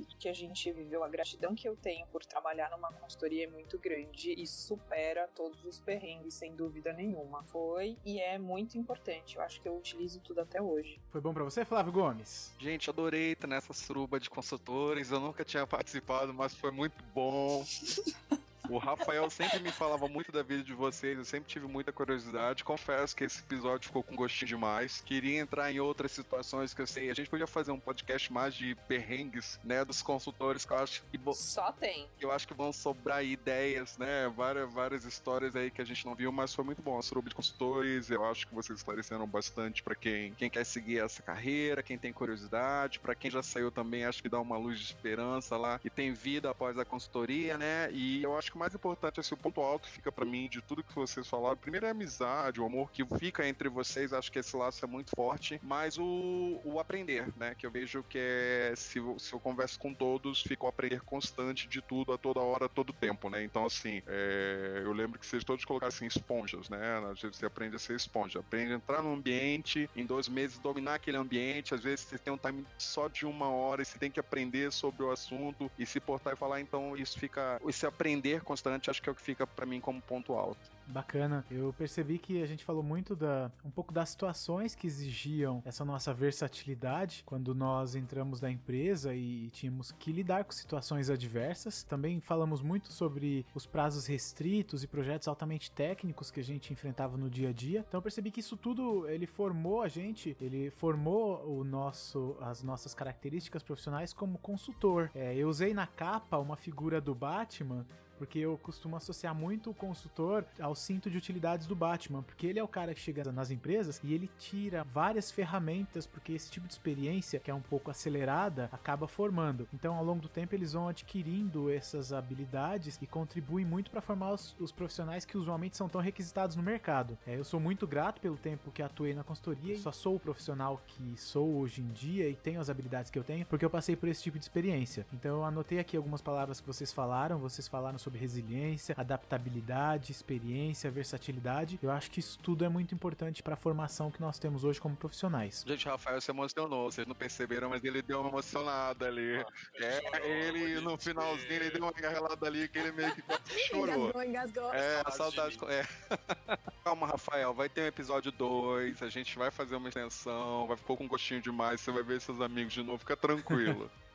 e 0.01 0.07
que 0.19 0.29
a 0.29 0.35
gente 0.35 0.71
viveu, 0.73 1.02
a 1.03 1.09
gratidão 1.09 1.55
que 1.55 1.69
eu 1.69 1.77
tenho 1.77 2.07
por 2.07 2.25
trabalhar 2.25 2.71
numa 2.71 2.93
consultoria 2.93 3.45
é 3.45 3.47
muito 3.47 3.79
grande 3.79 4.33
e 4.33 4.47
supera 4.47 5.29
todos 5.35 5.65
os 5.65 5.81
perrengues, 5.81 6.35
sem 6.35 6.55
dúvida 6.55 6.93
nenhuma. 6.93 7.43
Foi 7.45 7.97
e 8.05 8.21
é 8.21 8.39
muito 8.39 8.79
importante. 8.79 9.37
Eu 9.37 9.43
acho 9.43 9.61
que 9.61 9.69
eu 9.69 9.77
utilizo 9.77 10.21
tudo 10.21 10.41
até 10.41 10.61
hoje. 10.61 11.01
Foi 11.11 11.21
bom 11.21 11.33
pra 11.33 11.45
você, 11.45 11.65
Flávio 11.65 11.93
Gomes? 11.93 12.53
Gente, 12.59 12.91
adorei 12.91 13.33
estar 13.33 13.47
nessa 13.47 13.73
suruba 13.73 14.19
de 14.19 14.29
consultores. 14.29 15.11
Eu 15.11 15.21
nunca 15.21 15.45
tinha 15.45 15.67
participado, 15.67 16.33
mas 16.35 16.55
foi 16.55 16.71
muito 16.71 17.03
bom. 17.15 17.65
O 18.73 18.79
Rafael 18.79 19.29
sempre 19.29 19.61
me 19.61 19.71
falava 19.71 20.09
muito 20.09 20.33
da 20.33 20.43
vida 20.43 20.63
de 20.63 20.73
vocês, 20.73 21.19
eu 21.19 21.27
sempre 21.27 21.47
tive 21.47 21.67
muita 21.67 21.93
curiosidade. 21.93 22.65
Confesso 22.65 23.15
que 23.15 23.23
esse 23.23 23.41
episódio 23.41 23.89
ficou 23.89 24.03
com 24.03 24.17
gostinho 24.17 24.49
demais. 24.49 25.03
Queria 25.03 25.41
entrar 25.41 25.71
em 25.71 25.79
outras 25.79 26.11
situações 26.11 26.73
que 26.73 26.81
eu 26.81 26.87
sei. 26.87 27.11
A 27.11 27.15
gente 27.15 27.29
podia 27.29 27.47
fazer 27.47 27.71
um 27.71 27.79
podcast 27.79 28.33
mais 28.33 28.55
de 28.55 28.75
perrengues, 28.89 29.61
né, 29.63 29.85
dos 29.85 30.01
consultores, 30.01 30.65
que 30.65 30.73
eu 30.73 30.79
acho 30.79 31.03
que, 31.03 31.21
Só 31.35 31.71
tem. 31.73 32.09
eu 32.19 32.33
acho 32.33 32.49
que 32.49 32.55
vão 32.55 32.73
sobrar 32.73 33.23
ideias, 33.23 33.99
né? 33.99 34.33
Várias, 34.35 34.73
várias 34.73 35.05
histórias 35.05 35.55
aí 35.55 35.71
que 35.71 35.83
a 35.83 35.85
gente 35.85 36.07
não 36.07 36.15
viu, 36.15 36.33
mas 36.33 36.55
foi 36.55 36.65
muito 36.65 36.81
bom. 36.81 36.99
A 36.99 37.03
suruba 37.03 37.29
de 37.29 37.35
consultores, 37.35 38.11
eu 38.11 38.25
acho 38.25 38.47
que 38.47 38.55
vocês 38.55 38.79
esclareceram 38.79 39.27
bastante 39.27 39.83
pra 39.83 39.95
quem, 39.95 40.33
quem 40.33 40.49
quer 40.49 40.65
seguir 40.65 41.01
essa 41.05 41.21
carreira, 41.23 41.83
quem 41.83 41.99
tem 41.99 42.11
curiosidade, 42.11 43.01
pra 43.01 43.15
quem 43.15 43.31
já 43.31 43.43
saiu 43.43 43.71
também, 43.71 44.07
acho 44.07 44.23
que 44.23 44.31
dá 44.31 44.41
uma 44.41 44.57
luz 44.57 44.79
de 44.79 44.87
esperança 44.87 45.59
lá 45.59 45.79
e 45.85 45.91
tem 45.91 46.15
vida 46.15 46.49
após 46.49 46.79
a 46.79 46.87
consultoria, 46.87 47.59
né? 47.59 47.91
E 47.93 48.23
eu 48.23 48.35
acho 48.35 48.51
que 48.51 48.62
mais 48.63 48.75
importante, 48.75 49.19
assim, 49.19 49.35
o 49.35 49.39
ponto 49.39 49.61
alto 49.61 49.89
fica 49.89 50.13
pra 50.13 50.25
mim 50.25 50.49
de 50.49 50.63
tudo 50.63 50.85
que 50.85 50.95
vocês 50.95 51.27
falaram. 51.27 51.57
Primeiro 51.57 51.87
é 51.87 51.89
a 51.89 51.93
amizade, 51.93 52.61
o 52.61 52.65
amor 52.65 52.93
que 52.93 53.05
fica 53.19 53.47
entre 53.47 53.69
vocês, 53.69 54.13
acho 54.13 54.31
que 54.31 54.39
esse 54.39 54.57
laço 54.57 54.85
é 54.85 54.89
muito 54.89 55.11
forte, 55.17 55.61
mas 55.65 55.99
o, 55.99 56.61
o 56.65 56.79
aprender, 56.79 57.27
né? 57.37 57.57
Que 57.57 57.67
eu 57.67 57.71
vejo 57.73 58.05
que 58.05 58.19
é, 58.19 58.73
se, 58.77 59.01
se 59.19 59.33
eu 59.33 59.41
converso 59.41 59.81
com 59.81 59.93
todos, 59.93 60.43
fica 60.43 60.65
o 60.65 60.69
aprender 60.69 61.01
constante 61.01 61.67
de 61.67 61.83
tudo, 61.83 62.13
a 62.13 62.19
toda 62.19 62.39
hora, 62.39 62.67
a 62.67 62.69
todo 62.69 62.93
tempo, 62.93 63.29
né? 63.29 63.43
Então, 63.43 63.67
assim, 63.67 64.01
é, 64.07 64.83
eu 64.85 64.93
lembro 64.93 65.19
que 65.19 65.27
vocês 65.27 65.43
todos 65.43 65.65
colocassem 65.65 66.07
esponjas, 66.07 66.69
né? 66.69 66.99
Às 67.11 67.21
vezes 67.21 67.39
você 67.39 67.47
aprende 67.47 67.75
a 67.75 67.79
ser 67.81 67.97
esponja, 67.97 68.39
aprende 68.39 68.73
a 68.73 68.77
entrar 68.77 69.03
no 69.03 69.13
ambiente, 69.13 69.91
em 69.97 70.07
dois 70.07 70.29
meses 70.29 70.59
dominar 70.59 70.95
aquele 70.95 71.17
ambiente, 71.17 71.75
às 71.75 71.83
vezes 71.83 72.05
você 72.05 72.19
tem 72.19 72.33
um 72.33 72.39
time 72.39 72.65
só 72.79 73.09
de 73.09 73.27
uma 73.27 73.49
hora 73.49 73.83
e 73.83 73.85
você 73.85 73.99
tem 73.99 74.11
que 74.11 74.21
aprender 74.21 74.71
sobre 74.71 75.03
o 75.03 75.11
assunto 75.11 75.69
e 75.77 75.85
se 75.85 75.99
portar 75.99 76.35
e 76.35 76.37
falar, 76.37 76.61
então 76.61 76.97
isso 76.97 77.19
fica, 77.19 77.61
esse 77.67 77.85
aprender 77.85 78.42
constante, 78.43 78.91
acho 78.91 79.03
que 79.03 79.09
é 79.09 79.13
o 79.13 79.15
que 79.15 79.23
fica 79.23 79.47
pra 79.47 79.67
mim 79.67 79.81
como 79.81 80.01
ponto 80.01 80.35
alto. 80.35 80.71
Bacana. 80.87 81.45
Eu 81.51 81.73
percebi 81.73 82.19
que 82.19 82.43
a 82.43 82.47
gente 82.47 82.65
falou 82.65 82.83
muito 82.83 83.15
da 83.15 83.51
um 83.65 83.71
pouco 83.71 83.93
das 83.93 84.11
situações 84.11 84.75
que 84.75 84.87
exigiam 84.87 85.63
essa 85.65 85.85
nossa 85.85 86.13
versatilidade 86.13 87.23
quando 87.25 87.55
nós 87.55 87.95
entramos 87.95 88.41
na 88.41 88.51
empresa 88.51 89.15
e 89.15 89.49
tínhamos 89.51 89.93
que 89.93 90.13
lidar 90.13 90.45
com 90.45 90.53
situações 90.53 91.09
adversas. 91.09 91.83
Também 91.83 92.21
falamos 92.21 92.61
muito 92.61 92.93
sobre 92.93 93.47
os 93.55 93.65
prazos 93.65 94.07
restritos 94.07 94.83
e 94.83 94.87
projetos 94.87 95.29
altamente 95.29 95.71
técnicos 95.71 96.31
que 96.31 96.41
a 96.41 96.45
gente 96.45 96.73
enfrentava 96.73 97.17
no 97.17 97.31
dia 97.31 97.51
a 97.51 97.53
dia. 97.53 97.85
Então 97.89 97.99
eu 97.99 98.03
percebi 98.03 98.31
que 98.31 98.41
isso 98.41 98.57
tudo 98.57 99.09
ele 99.09 99.27
formou 99.27 99.83
a 99.83 99.89
gente, 99.89 100.37
ele 100.41 100.71
formou 100.71 101.45
o 101.47 101.65
nosso 101.65 102.37
as 102.41 102.63
nossas 102.63 102.95
características 102.95 103.63
profissionais 103.63 104.13
como 104.13 104.39
consultor. 104.39 105.11
É, 105.15 105.35
eu 105.35 105.49
usei 105.49 105.73
na 105.73 105.87
capa 105.87 106.39
uma 106.39 106.57
figura 106.57 107.01
do 107.01 107.15
Batman 107.15 107.87
porque 108.23 108.39
eu 108.39 108.57
costumo 108.59 108.95
associar 108.95 109.35
muito 109.35 109.71
o 109.71 109.75
consultor 109.75 110.45
ao 110.61 110.77
cinto 110.77 111.11
de 111.11 111.19
utilidades 111.19 111.67
do 111.67 111.75
Batman, 111.75 112.23
porque 112.23 112.47
ele 112.47 112.61
é 112.61 112.63
o 112.63 112.69
cara 112.69 112.95
que 112.95 113.01
chega 113.01 113.33
nas 113.33 113.51
empresas 113.51 114.01
e 114.05 114.15
ele 114.15 114.31
tira 114.39 114.85
várias 114.85 115.29
ferramentas, 115.29 116.07
porque 116.07 116.33
esse 116.33 116.49
tipo 116.49 116.69
de 116.69 116.73
experiência, 116.73 117.41
que 117.41 117.51
é 117.51 117.55
um 117.55 117.61
pouco 117.61 117.91
acelerada, 117.91 118.69
acaba 118.71 119.09
formando. 119.09 119.67
Então, 119.75 119.97
ao 119.97 120.05
longo 120.05 120.23
do 120.23 120.29
tempo, 120.29 120.55
eles 120.55 120.73
vão 120.73 120.87
adquirindo 120.87 121.69
essas 121.69 122.13
habilidades 122.13 122.97
e 123.03 123.09
contribuem 123.09 123.67
muito 123.67 123.91
para 123.91 124.01
formar 124.01 124.31
os, 124.35 124.55
os 124.61 124.71
profissionais 124.71 125.25
que 125.25 125.37
usualmente 125.37 125.77
são 125.77 125.89
tão 125.89 126.01
requisitados 126.01 126.55
no 126.55 126.63
mercado. 126.63 127.19
É, 127.27 127.37
eu 127.37 127.45
sou 127.45 127.59
muito 127.59 127.89
grato 127.89 128.21
pelo 128.21 128.37
tempo 128.37 128.71
que 128.71 128.85
atuei 128.85 129.15
na 129.15 129.25
consultoria 129.25 129.75
e 129.75 129.79
só 129.79 129.91
sou 129.91 130.15
o 130.15 130.21
profissional 130.21 130.81
que 130.87 131.17
sou 131.17 131.57
hoje 131.57 131.83
em 131.83 131.89
dia 131.89 132.29
e 132.29 132.37
tenho 132.37 132.61
as 132.61 132.71
habilidades 132.71 133.11
que 133.11 133.19
eu 133.19 133.25
tenho 133.25 133.45
porque 133.47 133.65
eu 133.65 133.71
passei 133.71 133.97
por 133.97 134.09
esse 134.09 134.23
tipo 134.23 134.39
de 134.39 134.45
experiência. 134.45 135.05
Então, 135.13 135.39
eu 135.39 135.45
anotei 135.45 135.81
aqui 135.81 135.97
algumas 135.97 136.23
palavras 136.23 136.61
que 136.61 136.67
vocês 136.69 136.93
falaram. 136.93 137.41
Vocês 137.41 137.67
falaram 137.67 137.99
sobre 137.99 138.12
resiliência, 138.19 138.95
adaptabilidade, 138.99 140.13
experiência, 140.13 140.91
versatilidade. 140.91 141.79
Eu 141.83 141.91
acho 141.91 142.11
que 142.11 142.21
isso 142.21 142.39
tudo 142.39 142.65
é 142.65 142.69
muito 142.69 142.95
importante 142.95 143.43
para 143.43 143.55
a 143.55 143.57
formação 143.57 144.11
que 144.11 144.21
nós 144.21 144.39
temos 144.39 144.65
hoje 144.65 144.81
como 144.81 144.97
profissionais. 144.97 145.65
Gente, 145.67 145.87
Rafael 145.87 146.21
se 146.21 146.31
emocionou, 146.31 146.91
vocês 146.91 147.07
não 147.07 147.15
perceberam, 147.15 147.71
mas 147.71 147.83
ele 147.85 148.03
deu 148.03 148.21
uma 148.21 148.29
emocionada 148.29 149.07
ali. 149.07 149.45
É, 149.77 150.29
ele 150.29 150.81
no 150.81 150.97
finalzinho 150.97 151.53
ele 151.53 151.71
deu 151.71 151.83
uma 151.83 151.93
garrelada 151.93 152.47
ali 152.47 152.69
que 152.69 152.79
ele 152.79 152.93
meio 152.93 153.15
que 153.15 153.23
chorou. 153.69 154.09
Engasgou, 154.09 154.23
engasgou. 154.25 154.75
É, 154.75 155.03
Saudade 155.11 155.57
saudade. 155.57 155.59
É. 155.73 155.87
Calma, 156.85 157.07
Rafael, 157.07 157.55
vai 157.55 157.69
ter 157.69 157.83
um 157.83 157.87
episódio 157.87 158.33
2, 158.33 159.03
a 159.03 159.09
gente 159.09 159.39
vai 159.39 159.51
fazer 159.51 159.77
uma 159.77 159.89
extensão, 159.89 160.67
vai 160.67 160.77
ficou 160.77 160.97
com 160.97 161.07
gostinho 161.07 161.41
demais, 161.41 161.81
você 161.81 161.93
vai 161.93 162.03
ver 162.03 162.21
seus 162.21 162.41
amigos 162.41 162.73
de 162.73 162.83
novo, 162.83 162.99
fica 162.99 163.17
tranquilo. 163.17 163.91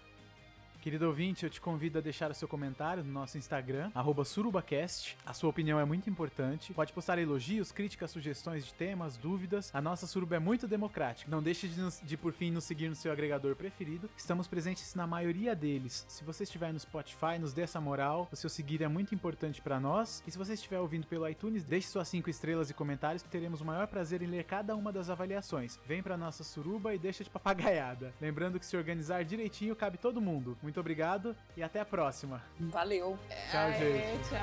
Querido 0.87 1.05
ouvinte, 1.05 1.43
eu 1.43 1.49
te 1.49 1.59
convido 1.59 1.97
a 1.97 2.01
deixar 2.01 2.31
o 2.31 2.33
seu 2.33 2.47
comentário 2.47 3.03
no 3.03 3.11
nosso 3.11 3.37
Instagram, 3.37 3.91
surubacast. 4.23 5.17
A 5.25 5.33
sua 5.33 5.49
opinião 5.49 5.77
é 5.77 5.83
muito 5.83 6.09
importante. 6.09 6.73
Pode 6.73 6.93
postar 6.93 7.19
elogios, 7.19 7.73
críticas, 7.73 8.09
sugestões 8.09 8.65
de 8.65 8.73
temas, 8.73 9.17
dúvidas. 9.17 9.69
A 9.75 9.81
nossa 9.81 10.07
suruba 10.07 10.37
é 10.37 10.39
muito 10.39 10.65
democrática. 10.65 11.29
Não 11.29 11.43
deixe 11.43 11.67
de, 11.67 11.77
nos- 11.81 11.99
de, 12.01 12.15
por 12.15 12.31
fim, 12.31 12.51
nos 12.51 12.63
seguir 12.63 12.87
no 12.87 12.95
seu 12.95 13.11
agregador 13.11 13.53
preferido. 13.53 14.09
Estamos 14.15 14.47
presentes 14.47 14.95
na 14.95 15.05
maioria 15.05 15.53
deles. 15.53 16.05
Se 16.07 16.23
você 16.23 16.43
estiver 16.43 16.71
no 16.71 16.79
Spotify, 16.79 17.37
nos 17.37 17.51
dê 17.51 17.63
essa 17.63 17.81
moral. 17.81 18.29
O 18.31 18.35
seu 18.37 18.49
seguir 18.49 18.81
é 18.81 18.87
muito 18.87 19.13
importante 19.13 19.61
para 19.61 19.81
nós. 19.81 20.23
E 20.25 20.31
se 20.31 20.37
você 20.37 20.53
estiver 20.53 20.79
ouvindo 20.79 21.05
pelo 21.05 21.27
iTunes, 21.27 21.65
deixe 21.65 21.89
suas 21.89 22.07
cinco 22.07 22.29
estrelas 22.29 22.69
e 22.69 22.73
comentários 22.73 23.21
que 23.21 23.27
teremos 23.29 23.59
o 23.59 23.65
maior 23.65 23.87
prazer 23.87 24.21
em 24.21 24.27
ler 24.27 24.45
cada 24.45 24.73
uma 24.73 24.93
das 24.93 25.09
avaliações. 25.09 25.77
Vem 25.85 26.01
pra 26.01 26.15
nossa 26.15 26.45
suruba 26.45 26.95
e 26.95 26.97
deixa 26.97 27.25
de 27.25 27.29
papagaiada. 27.29 28.13
Lembrando 28.21 28.57
que 28.57 28.65
se 28.65 28.77
organizar 28.77 29.25
direitinho 29.25 29.75
cabe 29.75 29.97
todo 29.97 30.21
mundo. 30.21 30.57
Muito 30.63 30.76
obrigado 30.79 31.35
e 31.55 31.63
até 31.63 31.79
a 31.79 31.85
próxima. 31.85 32.43
Valeu. 32.59 33.17
Tchau, 33.51 33.71
gente. 33.73 33.81
Aê, 33.83 34.17
tchau. 34.29 34.37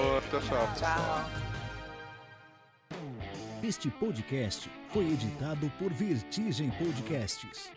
Ô, 0.00 0.20
tchau, 0.30 0.40
tchau. 0.40 0.74
Tchau. 0.76 1.50
Este 3.62 3.90
podcast 3.90 4.70
foi 4.90 5.04
editado 5.04 5.70
por 5.78 5.92
Vertigem 5.92 6.70
Podcasts. 6.70 7.70